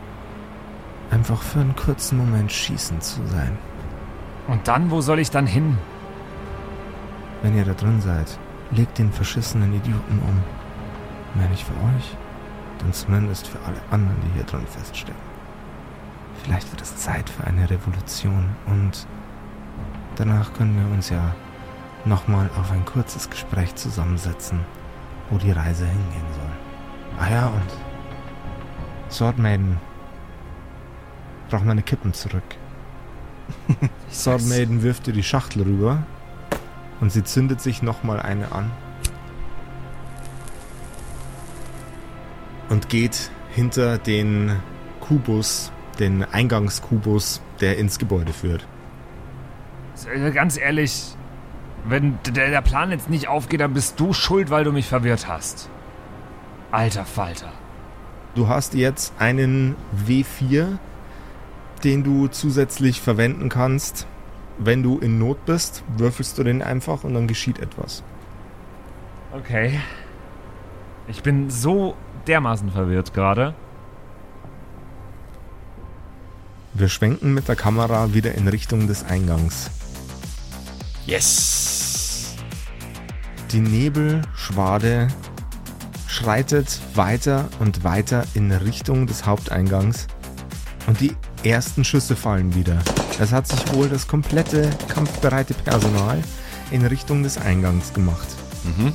einfach 1.11 1.41
für 1.41 1.59
einen 1.59 1.75
kurzen 1.75 2.17
Moment 2.17 2.51
schießen 2.51 3.01
zu 3.01 3.25
sein. 3.27 3.57
Und 4.47 4.67
dann, 4.67 4.91
wo 4.91 5.01
soll 5.01 5.19
ich 5.19 5.31
dann 5.31 5.47
hin? 5.47 5.77
Wenn 7.41 7.57
ihr 7.57 7.65
da 7.65 7.73
drin 7.73 8.01
seid, 8.01 8.39
legt 8.71 8.97
den 8.97 9.11
verschissenen 9.11 9.73
Idioten 9.73 10.19
um. 10.19 10.43
Wenn 11.35 11.49
nicht 11.51 11.65
für 11.65 11.73
euch, 11.73 12.17
dann 12.79 12.93
zumindest 12.93 13.47
für 13.47 13.59
alle 13.65 13.81
anderen, 13.91 14.17
die 14.21 14.33
hier 14.35 14.43
drin 14.43 14.65
feststecken. 14.65 15.27
Vielleicht 16.43 16.71
wird 16.71 16.81
es 16.81 16.95
Zeit 16.95 17.29
für 17.29 17.45
eine 17.45 17.69
Revolution 17.69 18.49
und 18.67 19.07
danach 20.15 20.53
können 20.53 20.77
wir 20.77 20.95
uns 20.95 21.09
ja 21.09 21.35
nochmal 22.05 22.49
auf 22.59 22.71
ein 22.71 22.85
kurzes 22.85 23.29
Gespräch 23.29 23.75
zusammensetzen, 23.75 24.59
wo 25.29 25.37
die 25.37 25.51
Reise 25.51 25.85
hingehen 25.85 26.25
soll. 26.33 27.19
Ah 27.19 27.29
ja, 27.31 27.47
und 27.47 29.11
Swordmaiden 29.11 29.77
braucht 31.49 31.65
meine 31.65 31.81
Kippen 31.81 32.13
zurück. 32.13 32.43
Swordmaiden 34.11 34.83
wirft 34.83 35.07
dir 35.07 35.13
die 35.13 35.23
Schachtel 35.23 35.63
rüber 35.63 36.03
und 36.99 37.11
sie 37.11 37.23
zündet 37.23 37.61
sich 37.61 37.81
nochmal 37.81 38.19
eine 38.19 38.51
an. 38.51 38.71
Und 42.69 42.89
geht 42.89 43.31
hinter 43.49 43.97
den 43.97 44.57
Kubus, 44.99 45.71
den 45.99 46.23
Eingangskubus, 46.23 47.41
der 47.61 47.77
ins 47.77 47.97
Gebäude 47.97 48.33
führt. 48.33 48.67
Ganz 50.33 50.57
ehrlich, 50.57 51.15
wenn 51.89 52.19
der 52.25 52.61
Plan 52.61 52.91
jetzt 52.91 53.09
nicht 53.09 53.27
aufgeht, 53.27 53.61
dann 53.61 53.73
bist 53.73 53.99
du 53.99 54.13
schuld, 54.13 54.49
weil 54.49 54.63
du 54.63 54.71
mich 54.71 54.87
verwirrt 54.87 55.27
hast. 55.27 55.69
Alter 56.71 57.05
Falter. 57.05 57.51
Du 58.35 58.47
hast 58.47 58.73
jetzt 58.73 59.13
einen 59.19 59.75
W4, 60.05 60.77
den 61.83 62.03
du 62.03 62.27
zusätzlich 62.27 63.01
verwenden 63.01 63.49
kannst. 63.49 64.05
Wenn 64.59 64.83
du 64.83 64.99
in 64.99 65.17
Not 65.17 65.45
bist, 65.45 65.83
würfelst 65.97 66.37
du 66.37 66.43
den 66.43 66.61
einfach 66.61 67.03
und 67.03 67.13
dann 67.13 67.27
geschieht 67.27 67.59
etwas. 67.59 68.03
Okay. 69.33 69.79
Ich 71.07 71.23
bin 71.23 71.49
so 71.49 71.95
dermaßen 72.27 72.71
verwirrt 72.71 73.13
gerade. 73.13 73.53
Wir 76.73 76.89
schwenken 76.89 77.33
mit 77.33 77.47
der 77.47 77.55
Kamera 77.55 78.13
wieder 78.13 78.35
in 78.35 78.47
Richtung 78.47 78.87
des 78.87 79.03
Eingangs. 79.03 79.71
Yes! 81.05 81.76
Die 83.51 83.61
Nebelschwade 83.61 85.07
schreitet 86.07 86.79
weiter 86.95 87.47
und 87.59 87.83
weiter 87.83 88.25
in 88.33 88.51
Richtung 88.51 89.07
des 89.07 89.25
Haupteingangs 89.25 90.07
und 90.87 90.99
die 90.99 91.15
ersten 91.43 91.85
Schüsse 91.85 92.15
fallen 92.15 92.55
wieder. 92.55 92.77
Es 93.19 93.31
hat 93.31 93.47
sich 93.47 93.73
wohl 93.73 93.87
das 93.87 94.07
komplette 94.07 94.69
kampfbereite 94.89 95.53
Personal 95.53 96.21
in 96.71 96.85
Richtung 96.85 97.23
des 97.23 97.37
Eingangs 97.37 97.93
gemacht. 97.93 98.27
Mhm. 98.63 98.91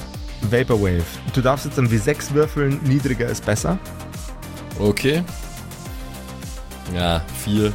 Vaporwave. 0.50 1.04
Du 1.32 1.40
darfst 1.40 1.64
jetzt 1.64 1.78
am 1.78 1.86
W6 1.86 2.34
würfeln, 2.34 2.78
niedriger 2.84 3.28
ist 3.28 3.46
besser. 3.46 3.78
Okay. 4.78 5.24
Ja, 6.94 7.22
vier. 7.42 7.72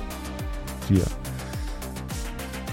4. 0.88 1.02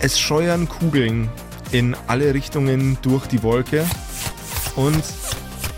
Es 0.00 0.20
scheuern 0.20 0.68
Kugeln 0.68 1.30
in 1.74 1.96
alle 2.06 2.32
Richtungen 2.34 2.98
durch 3.02 3.26
die 3.26 3.42
Wolke 3.42 3.84
und 4.76 5.02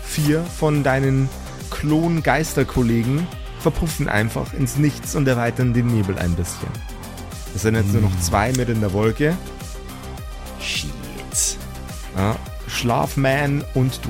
vier 0.03 0.43
von 0.43 0.83
deinen 0.83 1.27
Klon-Geisterkollegen 1.71 3.27
verpuffen 3.59 4.07
einfach 4.07 4.53
ins 4.53 4.77
Nichts 4.77 5.15
und 5.15 5.27
erweitern 5.27 5.73
den 5.73 5.87
Nebel 5.87 6.19
ein 6.19 6.35
bisschen. 6.35 6.69
Es 7.55 7.63
sind 7.63 7.73
jetzt 7.73 7.91
nur 7.91 8.03
noch 8.03 8.19
zwei 8.19 8.51
mit 8.53 8.69
in 8.69 8.79
der 8.79 8.93
Wolke. 8.93 9.35
Shit. 10.61 10.91
Ja, 12.15 12.35
Schlafman 12.67 13.63
und 13.73 13.99
du. 14.03 14.09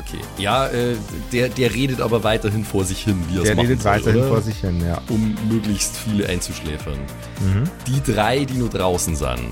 Okay. 0.00 0.22
Ja, 0.36 0.66
äh, 0.66 0.96
der, 1.32 1.48
der 1.48 1.72
redet 1.72 2.00
aber 2.00 2.24
weiterhin 2.24 2.64
vor 2.64 2.84
sich 2.84 3.04
hin, 3.04 3.22
wie 3.28 3.36
er 3.36 3.42
es 3.42 3.48
Der 3.48 3.56
redet 3.56 3.82
soll, 3.82 3.92
weiterhin 3.92 4.20
oder? 4.20 4.28
vor 4.28 4.42
sich 4.42 4.58
hin, 4.58 4.84
ja. 4.84 5.00
Um 5.08 5.36
möglichst 5.48 5.96
viele 5.96 6.28
einzuschläfern. 6.28 6.98
Mhm. 7.40 7.64
Die 7.86 8.12
drei, 8.12 8.44
die 8.44 8.54
nur 8.54 8.68
draußen 8.68 9.14
sind, 9.16 9.48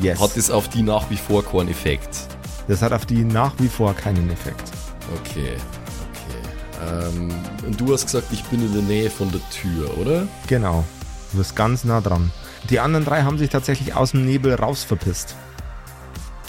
Yes. 0.00 0.20
hat 0.20 0.36
es 0.36 0.50
auf 0.50 0.68
die 0.68 0.82
nach 0.82 1.10
wie 1.10 1.16
vor 1.16 1.44
keinen 1.44 1.68
Effekt. 1.68 2.28
Das 2.68 2.82
hat 2.82 2.92
auf 2.92 3.06
die 3.06 3.24
nach 3.24 3.54
wie 3.58 3.68
vor 3.68 3.94
keinen 3.94 4.30
Effekt. 4.30 4.70
Okay, 5.20 5.56
okay. 6.12 7.06
Ähm, 7.08 7.32
und 7.66 7.80
du 7.80 7.92
hast 7.92 8.06
gesagt, 8.06 8.28
ich 8.30 8.44
bin 8.44 8.60
in 8.60 8.72
der 8.72 8.82
Nähe 8.82 9.10
von 9.10 9.30
der 9.32 9.40
Tür, 9.50 9.96
oder? 9.98 10.26
Genau. 10.46 10.84
Du 11.32 11.38
bist 11.38 11.56
ganz 11.56 11.84
nah 11.84 12.00
dran. 12.00 12.30
Die 12.70 12.80
anderen 12.80 13.04
drei 13.04 13.22
haben 13.22 13.38
sich 13.38 13.50
tatsächlich 13.50 13.94
aus 13.94 14.10
dem 14.10 14.24
Nebel 14.24 14.54
raus 14.54 14.84
verpisst. 14.84 15.34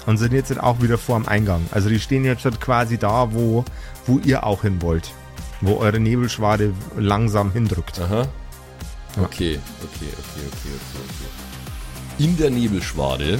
Und 0.05 0.17
sind 0.17 0.33
jetzt 0.33 0.57
auch 0.59 0.81
wieder 0.81 0.97
vor 0.97 1.19
dem 1.19 1.27
Eingang. 1.27 1.65
Also 1.71 1.89
die 1.89 1.99
stehen 1.99 2.25
jetzt 2.25 2.43
halt 2.45 2.59
quasi 2.59 2.97
da, 2.97 3.33
wo, 3.33 3.63
wo 4.05 4.19
ihr 4.19 4.43
auch 4.45 4.63
hin 4.63 4.81
wollt. 4.81 5.11
Wo 5.61 5.77
eure 5.77 5.99
Nebelschwade 5.99 6.73
langsam 6.97 7.51
hindrückt. 7.51 7.99
Aha. 7.99 8.27
Okay, 9.17 9.59
okay, 9.59 9.59
okay, 9.83 10.09
okay, 10.13 10.47
okay, 10.47 10.99
okay. 11.03 11.38
In 12.19 12.35
der 12.35 12.49
Nebelschwade, 12.49 13.39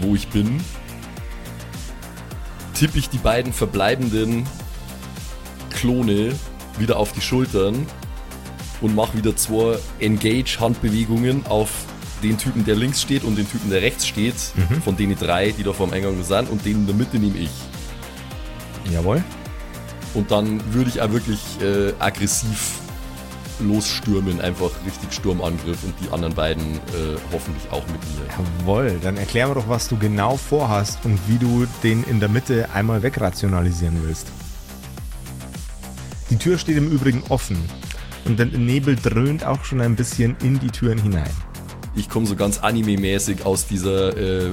wo 0.00 0.14
ich 0.14 0.28
bin, 0.28 0.62
tippe 2.72 2.98
ich 2.98 3.10
die 3.10 3.18
beiden 3.18 3.52
verbleibenden 3.52 4.46
Klone 5.68 6.32
wieder 6.78 6.96
auf 6.96 7.12
die 7.12 7.20
Schultern 7.20 7.86
und 8.80 8.94
mache 8.94 9.18
wieder 9.18 9.36
zwei 9.36 9.78
Engage-Handbewegungen 10.00 11.44
auf 11.44 11.84
den 12.22 12.38
Typen, 12.38 12.64
der 12.64 12.76
links 12.76 13.02
steht 13.02 13.24
und 13.24 13.36
den 13.36 13.46
Typen, 13.46 13.68
der 13.68 13.82
rechts 13.82 14.06
steht, 14.06 14.36
von 14.82 14.96
denen 14.96 15.14
drei, 15.18 15.50
die 15.50 15.64
da 15.64 15.74
vorm 15.74 15.92
Eingang 15.92 16.24
sind 16.24 16.48
und 16.48 16.64
den 16.64 16.76
in 16.76 16.86
der 16.86 16.94
Mitte 16.94 17.18
nehme 17.18 17.36
ich. 17.36 17.50
Jawohl. 18.90 19.22
Und 20.14 20.30
dann 20.30 20.62
würde 20.72 20.88
ich 20.88 21.02
auch 21.02 21.10
wirklich 21.12 21.40
äh, 21.60 21.92
aggressiv 21.98 22.81
losstürmen, 23.62 24.40
einfach 24.40 24.70
richtig 24.84 25.12
Sturmangriff 25.12 25.84
und 25.84 25.94
die 26.00 26.12
anderen 26.12 26.34
beiden 26.34 26.74
äh, 26.74 27.18
hoffentlich 27.32 27.70
auch 27.70 27.86
mit 27.86 28.00
mir. 28.02 28.26
Jawohl. 28.60 28.98
Dann 29.02 29.16
erklär 29.16 29.48
mir 29.48 29.54
doch, 29.54 29.68
was 29.68 29.88
du 29.88 29.96
genau 29.96 30.36
vorhast 30.36 31.04
und 31.04 31.18
wie 31.28 31.38
du 31.38 31.66
den 31.82 32.04
in 32.04 32.20
der 32.20 32.28
Mitte 32.28 32.68
einmal 32.74 33.02
wegrationalisieren 33.02 33.98
willst. 34.04 34.26
Die 36.30 36.36
Tür 36.36 36.58
steht 36.58 36.76
im 36.76 36.90
Übrigen 36.90 37.22
offen. 37.28 37.58
Und 38.24 38.38
der 38.38 38.46
Nebel 38.46 38.96
dröhnt 38.96 39.44
auch 39.44 39.64
schon 39.64 39.80
ein 39.80 39.96
bisschen 39.96 40.36
in 40.42 40.60
die 40.60 40.70
Türen 40.70 40.98
hinein. 40.98 41.30
Ich 41.94 42.08
komme 42.08 42.24
so 42.24 42.36
ganz 42.36 42.58
anime-mäßig 42.60 43.44
aus 43.44 43.66
dieser 43.66 44.16
äh, 44.16 44.52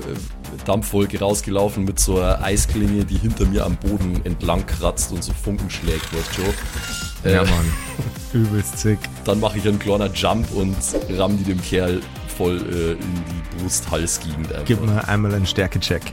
Dampfwolke 0.66 1.20
rausgelaufen 1.20 1.86
mit 1.86 2.00
so 2.00 2.18
einer 2.18 2.44
Eisklinge, 2.44 3.06
die 3.06 3.18
hinter 3.18 3.46
mir 3.46 3.66
am 3.66 3.78
Boden 3.78 4.20
entlang 4.26 4.66
kratzt 4.66 5.12
und 5.12 5.24
so 5.24 5.32
Funken 5.32 5.70
schlägt, 5.70 6.14
weißt 6.14 6.38
du 6.38 6.99
Äh, 7.24 7.34
Ja, 7.34 7.44
Mann. 7.44 7.74
Übelst 8.34 8.78
zick. 8.78 9.00
Dann 9.26 9.40
mache 9.40 9.58
ich 9.58 9.68
einen 9.68 9.80
kleiner 9.80 10.12
Jump 10.14 10.52
und 10.54 10.76
ramm 11.18 11.38
die 11.38 11.44
dem 11.44 11.62
Kerl 11.62 12.00
voll 12.38 12.58
äh, 12.58 12.92
in 12.94 13.00
die 13.00 13.58
Brust-Hals-Gegend. 13.64 14.50
Gib 14.66 14.82
mir 14.86 15.08
einmal 15.08 15.34
einen 15.34 15.46
Stärke-Check. 15.46 16.04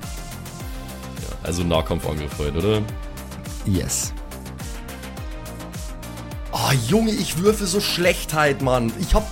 Also 1.43 1.63
Nahkampfangriff 1.63 2.33
heute, 2.39 2.59
oder? 2.59 2.83
Yes. 3.67 4.13
Ah, 6.53 6.73
Junge, 6.89 7.13
ich 7.13 7.39
würfe 7.39 7.67
so 7.67 7.81
Schlechtheit, 7.81 8.63
Mann. 8.63 8.93
Ich 8.99 9.15
hab 9.15 9.29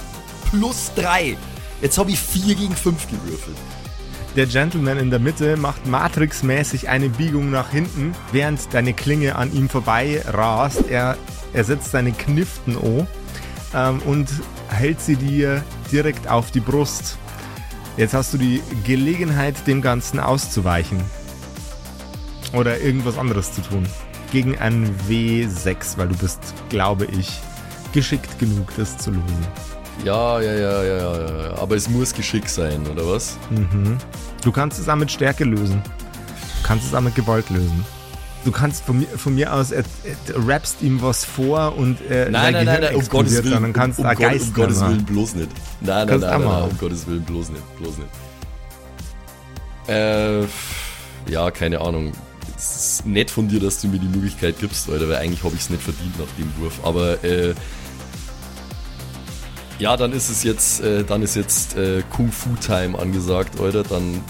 plus 0.51 0.93
drei. 0.95 1.37
Jetzt 1.81 1.99
habe 1.99 2.11
ich 2.11 2.21
vier 2.21 2.55
gegen 2.55 2.77
fünf 2.77 3.09
gewürfelt. 3.11 3.57
Der 4.37 4.47
Gentleman 4.47 4.99
in 4.99 5.11
der 5.11 5.21
Mitte 5.21 5.57
macht 5.57 5.87
Matrix-mäßig 5.87 6.89
eine 6.89 7.09
Biegung 7.09 7.51
nach 7.51 7.71
hinten, 7.71 8.15
während 8.33 8.73
deine 8.75 8.93
Klinge 8.93 9.37
an 9.37 9.53
ihm 9.53 9.69
vorbei 9.69 10.23
rast. 10.27 10.89
Er 10.89 11.17
setzt 11.63 11.93
seine 11.93 12.11
Kniften 12.11 12.77
an 12.77 13.07
ähm, 13.75 14.03
und 14.07 14.29
hält 14.69 15.01
sie 15.01 15.15
dir 15.15 15.63
direkt 15.93 16.27
auf 16.29 16.51
die 16.51 16.61
Brust. 16.61 17.17
Jetzt 17.97 18.15
hast 18.15 18.35
du 18.35 18.39
die 18.39 18.61
Gelegenheit, 18.85 19.55
dem 19.69 19.81
Ganzen 19.81 20.19
auszuweichen. 20.19 21.01
Oder 22.53 22.81
irgendwas 22.81 23.19
anderes 23.19 23.53
zu 23.53 23.63
tun. 23.63 23.87
Gegen 24.33 24.59
einen 24.59 24.99
W6, 25.09 25.97
weil 25.97 26.09
du 26.09 26.17
bist, 26.17 26.41
glaube 26.69 27.05
ich, 27.07 27.41
geschickt 27.93 28.39
genug, 28.41 28.73
das 28.77 28.99
zu 28.99 29.11
lösen. 29.11 29.47
Ja, 30.03 30.41
ja, 30.41 30.53
ja, 30.53 30.83
ja, 30.83 30.97
ja, 30.99 31.43
ja. 31.47 31.59
Aber 31.59 31.77
es 31.77 31.89
muss 31.89 32.13
Geschick 32.13 32.49
sein, 32.49 32.85
oder 32.89 33.07
was? 33.07 33.39
Mhm. 33.51 33.97
Du 34.43 34.51
kannst 34.51 34.79
es 34.79 34.89
auch 34.89 34.97
mit 34.97 35.11
Stärke 35.11 35.45
lösen. 35.45 35.81
Du 35.85 36.67
kannst 36.67 36.87
es 36.89 36.95
auch 36.95 37.01
mit 37.01 37.15
Gewalt 37.15 37.49
lösen. 37.51 37.85
Du 38.45 38.53
kannst 38.53 38.85
von 38.85 38.99
mir, 38.99 39.07
von 39.07 39.35
mir 39.35 39.53
aus, 39.55 39.71
äh, 39.71 39.81
äh, 39.81 39.85
rappst 40.47 40.83
ihm 40.83 41.01
was 41.01 41.25
vor 41.25 41.77
und 41.77 42.01
äh, 42.11 42.31
Nein, 42.31 42.53
nein, 42.53 42.67
nein, 42.67 42.81
nein, 42.83 42.95
um 42.95 43.09
Gottes 43.09 43.43
Willen. 43.43 43.63
dann 43.63 43.73
kannst 43.73 43.99
um, 43.99 44.05
um, 44.07 44.15
Gott, 44.15 44.41
um 44.41 44.53
Gottes. 44.53 44.81
Willen 44.81 45.05
bloß 45.05 45.35
nicht. 45.35 45.51
Nein, 45.81 46.07
nein, 46.07 46.21
nein, 46.21 46.43
nein, 46.43 46.63
um 46.63 46.79
Gottes 46.79 47.07
Willen 47.07 47.23
bloß 47.23 47.49
nicht. 47.51 47.77
Bloß 47.79 47.99
nicht. 47.99 48.11
Äh, 49.89 50.43
ja, 51.31 51.51
keine 51.51 51.81
Ahnung. 51.81 52.13
Es 52.57 52.77
ist 52.77 53.07
nett 53.07 53.31
von 53.31 53.49
dir, 53.49 53.61
dass 53.61 53.81
du 53.81 53.89
mir 53.89 53.99
die 53.99 54.07
Möglichkeit 54.07 54.59
gibst, 54.61 54.89
Alter, 54.91 55.09
weil 55.09 55.17
eigentlich 55.17 55.43
habe 55.43 55.55
ich 55.55 55.63
es 55.63 55.71
nicht 55.71 55.83
verdient 55.83 56.19
nach 56.19 56.27
dem 56.39 56.53
Wurf. 56.59 56.81
Aber 56.83 57.23
äh, 57.25 57.55
ja, 59.79 59.97
dann 59.97 60.13
ist 60.13 60.31
es 60.31 60.45
jetzt, 60.45 60.81
äh, 60.83 61.03
dann 61.05 61.23
ist 61.23 61.35
jetzt 61.35 61.77
äh, 61.77 62.03
Kung 62.11 62.31
Fu 62.31 62.51
Time 62.65 62.99
angesagt, 62.99 63.61
Alter. 63.61 63.83
Dann 63.83 64.21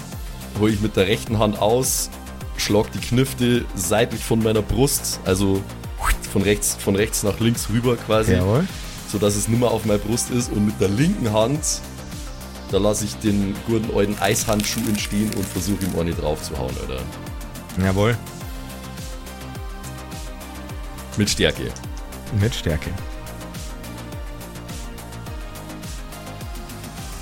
hole 0.59 0.73
ich 0.73 0.81
mit 0.81 0.97
der 0.97 1.07
rechten 1.07 1.39
Hand 1.39 1.61
aus, 1.61 2.11
schlag 2.57 2.91
die 2.93 2.99
Knifte 2.99 3.65
seitlich 3.75 4.25
von 4.25 4.43
meiner 4.43 4.63
Brust, 4.63 5.21
also 5.25 5.63
von 6.33 6.43
rechts, 6.43 6.77
von 6.79 6.97
rechts 6.97 7.23
nach 7.23 7.39
links 7.41 7.69
rüber 7.71 7.97
quasi 7.97 8.33
Jawohl. 8.33 8.67
so 9.11 9.19
dass 9.19 9.37
es 9.37 9.49
nimmer 9.49 9.71
auf 9.71 9.85
meiner 9.85 10.01
Brust 10.01 10.31
ist 10.31 10.51
und 10.51 10.67
mit 10.67 10.81
der 10.81 10.89
linken 10.89 11.33
Hand 11.33 11.61
da 12.75 12.81
lasse 12.81 13.05
ich 13.05 13.15
den 13.19 13.55
guten 13.67 13.97
alten 13.97 14.19
Eishandschuh 14.19 14.81
entstehen 14.89 15.33
und 15.35 15.47
versuche 15.47 15.85
ihm 15.85 15.95
ordentlich 15.95 16.19
drauf 16.19 16.43
zu 16.43 16.59
hauen, 16.59 16.75
oder? 16.85 17.01
Jawohl. 17.81 18.17
Mit 21.17 21.31
Stärke. 21.31 21.71
Mit 22.41 22.53
Stärke. 22.53 22.91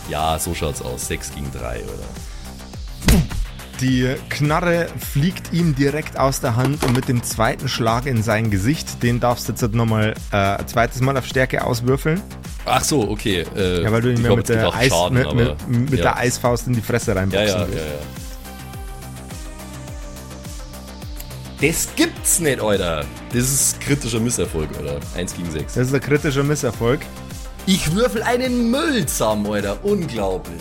Ja, 0.08 0.38
so 0.38 0.54
schaut's 0.54 0.80
aus. 0.80 1.08
6 1.08 1.34
gegen 1.34 1.52
3, 1.52 1.82
oder? 1.84 2.21
Die 3.80 4.14
Knarre 4.28 4.86
fliegt 5.12 5.52
ihm 5.52 5.74
direkt 5.74 6.18
aus 6.18 6.40
der 6.40 6.54
Hand 6.56 6.84
und 6.84 6.94
mit 6.94 7.08
dem 7.08 7.22
zweiten 7.22 7.68
Schlag 7.68 8.06
in 8.06 8.22
sein 8.22 8.50
Gesicht, 8.50 9.02
den 9.02 9.18
darfst 9.18 9.48
du 9.48 9.52
jetzt 9.52 9.74
nochmal 9.74 10.14
äh, 10.30 10.36
ein 10.36 10.68
zweites 10.68 11.00
Mal 11.00 11.16
auf 11.16 11.26
Stärke 11.26 11.64
auswürfeln. 11.64 12.20
Ach 12.64 12.84
so, 12.84 13.08
okay. 13.10 13.44
Äh, 13.56 13.82
Ja, 13.82 13.90
weil 13.90 14.02
du 14.02 14.12
ihn 14.12 14.22
mit, 14.22 14.48
der, 14.48 14.56
gedacht 14.56 14.76
Eis, 14.78 14.88
Schaden, 14.92 15.18
mit, 15.18 15.26
aber, 15.26 15.34
mit, 15.34 15.90
mit 15.90 15.98
ja. 15.98 16.02
der 16.02 16.16
Eisfaust 16.18 16.68
in 16.68 16.74
die 16.74 16.80
Fresse 16.80 17.10
Ja, 17.12 17.18
reinboxen 17.18 17.46
ja, 17.48 17.58
ja, 17.60 17.66
willst. 17.68 17.78
ja. 17.78 17.82
Das 21.60 21.88
gibt's 21.96 22.40
nicht, 22.40 22.60
Alter. 22.60 23.04
Das 23.32 23.42
ist 23.52 23.80
kritischer 23.80 24.18
Misserfolg, 24.20 24.68
oder? 24.80 24.98
1 25.16 25.34
gegen 25.36 25.50
6. 25.50 25.74
Das 25.74 25.86
ist 25.88 25.94
ein 25.94 26.00
kritischer 26.00 26.42
Misserfolg. 26.42 27.00
Ich 27.66 27.94
würfel 27.94 28.22
einen 28.24 28.70
Müll 28.70 29.06
zusammen, 29.06 29.46
Alter. 29.46 29.78
Unglaublich. 29.84 30.60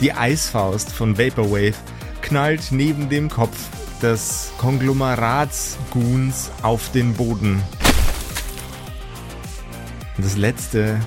Die 0.00 0.12
Eisfaust 0.12 0.90
von 0.92 1.16
Vaporwave 1.16 1.74
knallt 2.24 2.72
neben 2.72 3.08
dem 3.10 3.28
Kopf 3.28 3.56
des 4.00 4.50
Konglomeratsguns 4.58 6.50
auf 6.62 6.90
den 6.90 7.12
Boden. 7.14 7.62
Und 10.16 10.24
das 10.24 10.36
letzte, 10.36 10.98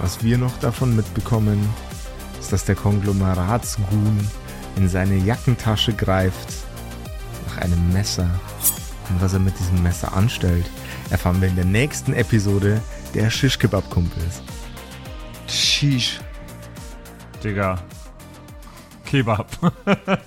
was 0.00 0.22
wir 0.22 0.38
noch 0.38 0.56
davon 0.60 0.94
mitbekommen, 0.94 1.68
ist, 2.38 2.52
dass 2.52 2.64
der 2.64 2.76
Konglomeratsgun 2.76 4.28
in 4.76 4.88
seine 4.88 5.16
Jackentasche 5.16 5.92
greift 5.92 6.48
nach 7.48 7.58
einem 7.58 7.92
Messer. 7.92 8.28
Und 9.08 9.20
was 9.20 9.32
er 9.32 9.40
mit 9.40 9.58
diesem 9.58 9.82
Messer 9.82 10.16
anstellt, 10.16 10.70
erfahren 11.10 11.40
wir 11.40 11.48
in 11.48 11.56
der 11.56 11.64
nächsten 11.64 12.12
Episode 12.12 12.80
der 13.14 13.30
Shish-Kebab-Kumpels. 13.30 14.42
Sheesh. 15.48 16.20
Digga. 17.42 17.78
Kebab. 19.14 19.46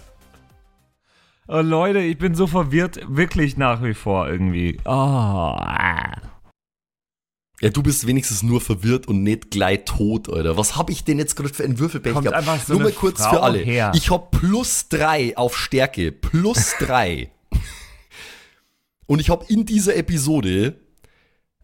oh, 1.49 1.59
Leute, 1.59 1.99
ich 1.99 2.17
bin 2.17 2.35
so 2.35 2.47
verwirrt, 2.47 3.01
wirklich 3.09 3.57
nach 3.57 3.83
wie 3.83 3.93
vor 3.93 4.29
irgendwie. 4.29 4.79
Oh. 4.85 5.57
Ja, 7.59 7.69
du 7.69 7.83
bist 7.83 8.07
wenigstens 8.07 8.43
nur 8.43 8.61
verwirrt 8.61 9.09
und 9.09 9.23
nicht 9.23 9.51
gleich 9.51 9.83
tot, 9.83 10.29
Alter. 10.31 10.55
Was 10.55 10.77
hab 10.77 10.89
ich 10.89 11.03
denn 11.03 11.19
jetzt 11.19 11.35
gerade 11.35 11.53
für 11.53 11.65
einen 11.65 11.79
Würfelpech 11.79 12.13
Kommt 12.13 12.27
gehabt? 12.27 12.47
einfach 12.47 12.65
so 12.65 12.75
nur 12.75 12.83
mal 12.83 12.91
kurz 12.93 13.21
Frau 13.21 13.31
für 13.31 13.43
alle. 13.43 13.57
her. 13.57 13.91
Ich 13.93 14.09
hab 14.09 14.31
plus 14.31 14.87
drei 14.87 15.35
auf 15.35 15.57
Stärke. 15.57 16.13
Plus 16.13 16.75
drei. 16.79 17.29
und 19.05 19.19
ich 19.19 19.29
hab 19.29 19.49
in 19.49 19.65
dieser 19.65 19.97
Episode 19.97 20.79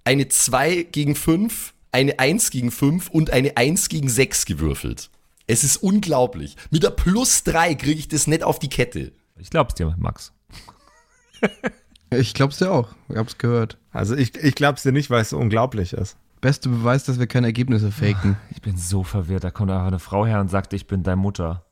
eine 0.03 0.27
2 0.27 0.87
gegen 0.91 1.15
5, 1.15 1.73
eine 1.93 2.19
1 2.19 2.49
gegen 2.49 2.69
5 2.71 3.09
und 3.11 3.29
eine 3.29 3.55
1 3.55 3.87
gegen 3.87 4.09
6 4.09 4.45
gewürfelt. 4.45 5.09
Es 5.47 5.63
ist 5.63 5.77
unglaublich. 5.77 6.55
Mit 6.71 6.83
der 6.83 6.91
plus 6.91 7.43
3 7.43 7.75
kriege 7.75 7.99
ich 7.99 8.07
das 8.07 8.27
nicht 8.27 8.43
auf 8.43 8.59
die 8.59 8.69
Kette. 8.69 9.11
Ich 9.37 9.49
glaub's 9.49 9.75
dir, 9.75 9.93
Max. 9.97 10.31
Ich 12.11 12.33
glaub's 12.33 12.59
dir 12.59 12.71
auch. 12.71 12.89
Ich 13.09 13.17
hab's 13.17 13.37
gehört. 13.37 13.77
Also 13.91 14.15
ich, 14.15 14.35
ich 14.35 14.55
glaub's 14.55 14.83
dir 14.83 14.91
nicht, 14.91 15.09
weil 15.09 15.21
es 15.21 15.31
so 15.31 15.37
unglaublich 15.37 15.93
ist. 15.93 16.17
Beste 16.41 16.69
Beweis, 16.69 17.05
dass 17.05 17.19
wir 17.19 17.27
keine 17.27 17.47
Ergebnisse 17.47 17.91
faken. 17.91 18.37
Ich 18.51 18.61
bin 18.61 18.77
so 18.77 19.03
verwirrt. 19.03 19.43
Da 19.43 19.51
kommt 19.51 19.71
einfach 19.71 19.87
eine 19.87 19.99
Frau 19.99 20.25
her 20.25 20.39
und 20.39 20.49
sagt, 20.49 20.73
ich 20.73 20.87
bin 20.87 21.03
deine 21.03 21.17
Mutter. 21.17 21.65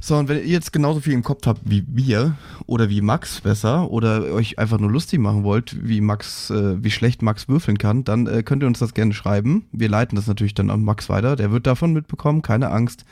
So, 0.00 0.16
und 0.16 0.28
wenn 0.28 0.38
ihr 0.38 0.46
jetzt 0.46 0.72
genauso 0.72 1.00
viel 1.00 1.14
im 1.14 1.22
Kopf 1.22 1.46
habt 1.46 1.62
wie 1.64 1.84
wir 1.88 2.36
oder 2.66 2.88
wie 2.90 3.00
Max 3.00 3.40
besser 3.40 3.90
oder 3.90 4.32
euch 4.32 4.58
einfach 4.58 4.78
nur 4.78 4.90
lustig 4.90 5.18
machen 5.20 5.42
wollt, 5.42 5.76
wie 5.86 6.00
Max, 6.00 6.50
äh, 6.50 6.82
wie 6.82 6.90
schlecht 6.90 7.22
Max 7.22 7.48
würfeln 7.48 7.78
kann, 7.78 8.04
dann 8.04 8.26
äh, 8.26 8.42
könnt 8.42 8.62
ihr 8.62 8.66
uns 8.66 8.78
das 8.78 8.94
gerne 8.94 9.14
schreiben. 9.14 9.66
Wir 9.72 9.88
leiten 9.88 10.16
das 10.16 10.26
natürlich 10.26 10.54
dann 10.54 10.70
an 10.70 10.82
Max 10.82 11.08
weiter. 11.08 11.36
Der 11.36 11.50
wird 11.50 11.66
davon 11.66 11.92
mitbekommen, 11.92 12.42
keine 12.42 12.70
Angst. 12.70 13.04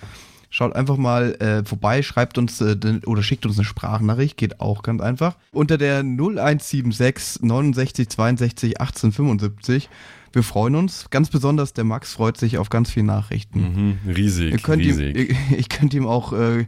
Schaut 0.51 0.76
einfach 0.76 0.97
mal 0.97 1.35
äh, 1.41 1.64
vorbei, 1.64 2.03
schreibt 2.03 2.39
uns 2.39 2.61
äh, 2.61 2.76
oder 3.07 3.24
schickt 3.24 3.45
uns 3.45 3.59
eine 3.59 3.64
Sprachnachricht, 3.64 4.37
geht 4.37 4.61
auch 4.61 4.82
ganz 4.82 5.03
einfach. 5.03 5.37
Unter 5.51 5.78
der 5.78 5.99
0176 6.05 7.43
69 7.43 8.09
62 8.09 8.80
18 8.80 9.11
75. 9.11 9.89
Wir 10.35 10.43
freuen 10.43 10.74
uns. 10.74 11.09
Ganz 11.11 11.30
besonders 11.30 11.72
der 11.72 11.85
Max 11.85 12.12
freut 12.12 12.37
sich 12.37 12.59
auf 12.59 12.68
ganz 12.70 12.91
viele 12.91 13.07
Nachrichten. 13.07 13.99
Mhm, 14.05 14.14
riesig, 14.14 14.53
Ihr 14.53 14.59
könnt 14.59 14.82
riesig. 14.82 15.16
ihm, 15.16 15.37
ich, 15.51 15.59
ich 15.59 15.68
könnte 15.68 15.97
ihm 15.97 16.07
auch 16.07 16.32
äh, 16.32 16.66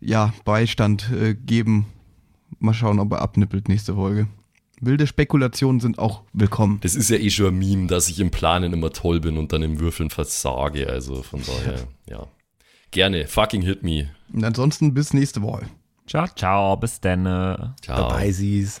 ja, 0.00 0.32
Beistand 0.44 1.10
äh, 1.10 1.34
geben. 1.34 1.86
Mal 2.58 2.74
schauen, 2.74 2.98
ob 2.98 3.12
er 3.12 3.22
abnippelt 3.22 3.68
nächste 3.68 3.94
Folge. 3.94 4.26
Wilde 4.80 5.06
Spekulationen 5.06 5.80
sind 5.80 5.98
auch 5.98 6.22
willkommen. 6.32 6.78
Das 6.82 6.94
ist 6.94 7.10
ja 7.10 7.16
eh 7.16 7.30
schon 7.30 7.48
ein 7.48 7.58
Meme, 7.58 7.86
dass 7.86 8.08
ich 8.08 8.18
im 8.18 8.30
Planen 8.30 8.72
immer 8.72 8.90
toll 8.92 9.20
bin 9.20 9.36
und 9.36 9.52
dann 9.52 9.62
im 9.62 9.78
Würfeln 9.78 10.10
versage. 10.10 10.88
Also 10.88 11.22
von 11.22 11.40
daher, 11.46 11.86
ja. 12.08 12.26
Gerne. 12.90 13.26
Fucking 13.26 13.62
hit 13.62 13.82
me. 13.82 14.08
Und 14.32 14.44
ansonsten 14.44 14.94
bis 14.94 15.12
nächste 15.12 15.42
Woche. 15.42 15.66
Ciao, 16.06 16.26
ciao, 16.34 16.76
bis 16.76 17.00
dann. 17.00 17.24
Ciao. 17.24 17.74
Dabei 17.86 18.32
sie's. 18.32 18.80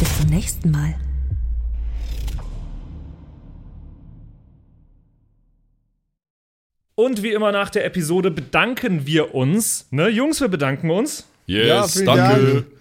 Bis 0.00 0.16
zum 0.18 0.30
nächsten 0.30 0.70
Mal. 0.70 0.94
Und 6.94 7.22
wie 7.22 7.32
immer 7.32 7.52
nach 7.52 7.68
der 7.68 7.84
Episode 7.84 8.30
bedanken 8.30 9.06
wir 9.06 9.34
uns. 9.34 9.88
Ne, 9.90 10.08
Jungs, 10.08 10.40
wir 10.40 10.48
bedanken 10.48 10.90
uns. 10.90 11.26
Yes, 11.46 11.96
Ja, 11.96 12.04
danke. 12.16 12.66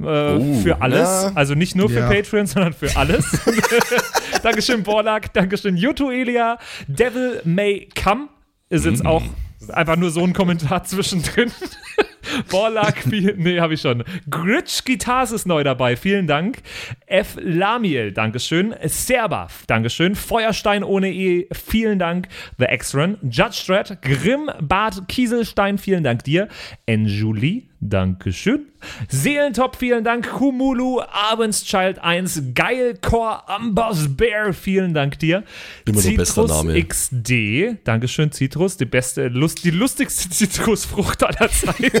äh, 0.00 0.54
für 0.62 0.80
alles. 0.80 1.24
ja. 1.24 1.32
Also 1.34 1.54
nicht 1.54 1.76
nur 1.76 1.88
für 1.88 2.00
Ja. 2.00 2.08
Patreon, 2.10 2.46
sondern 2.46 2.72
für 2.72 2.94
alles. 2.96 3.24
Dankeschön, 4.42 4.82
Borlak. 4.82 5.32
Dankeschön, 5.32 5.76
Yutu 5.76 6.10
Elia. 6.10 6.58
Devil 6.88 7.40
May 7.44 7.88
Come 8.02 8.28
ist 8.70 8.84
jetzt 8.84 9.04
auch 9.06 9.22
einfach 9.72 9.96
nur 9.96 10.10
so 10.10 10.22
ein 10.22 10.32
Kommentar 10.32 10.84
zwischendrin. 10.84 11.50
Borlak, 12.50 13.06
nee, 13.06 13.60
habe 13.60 13.74
ich 13.74 13.80
schon. 13.82 14.02
Gritsch 14.30 14.84
Guitars 14.84 15.30
ist 15.30 15.46
neu 15.46 15.62
dabei, 15.62 15.94
vielen 15.96 16.26
Dank. 16.26 16.58
F. 17.06 17.36
Lamiel, 17.40 18.12
Dankeschön. 18.12 18.74
Serba, 18.84 19.48
Dankeschön. 19.66 20.14
Feuerstein 20.14 20.82
ohne 20.84 21.12
E, 21.12 21.46
vielen 21.52 21.98
Dank. 21.98 22.28
The 22.58 22.64
X-Run, 22.70 23.18
Judge 23.22 23.52
Strat, 23.62 24.02
Grimm, 24.02 24.50
Bart 24.60 25.06
Kieselstein, 25.06 25.76
vielen 25.78 26.02
Dank 26.02 26.24
dir. 26.24 26.48
Enjuli, 26.86 27.68
Dankeschön. 27.86 28.66
Seelentop, 29.08 29.76
vielen 29.76 30.04
Dank. 30.04 30.30
Kumulu, 30.30 31.00
Abendschild 31.02 31.98
1, 31.98 32.54
Geilcore, 32.54 33.46
Amboss 33.46 34.16
Bear, 34.16 34.54
vielen 34.54 34.94
Dank 34.94 35.18
dir. 35.18 35.44
Immer 35.86 36.00
bester 36.16 36.46
Name. 36.46 36.82
XD, 36.82 37.84
Dankeschön, 37.84 38.32
Citrus, 38.32 38.78
die 38.78 38.86
beste, 38.86 39.28
Lust, 39.28 39.64
die 39.64 39.70
lustigste 39.70 40.30
Zitrusfrucht 40.30 41.22
aller 41.22 41.50
Zeiten. 41.50 42.00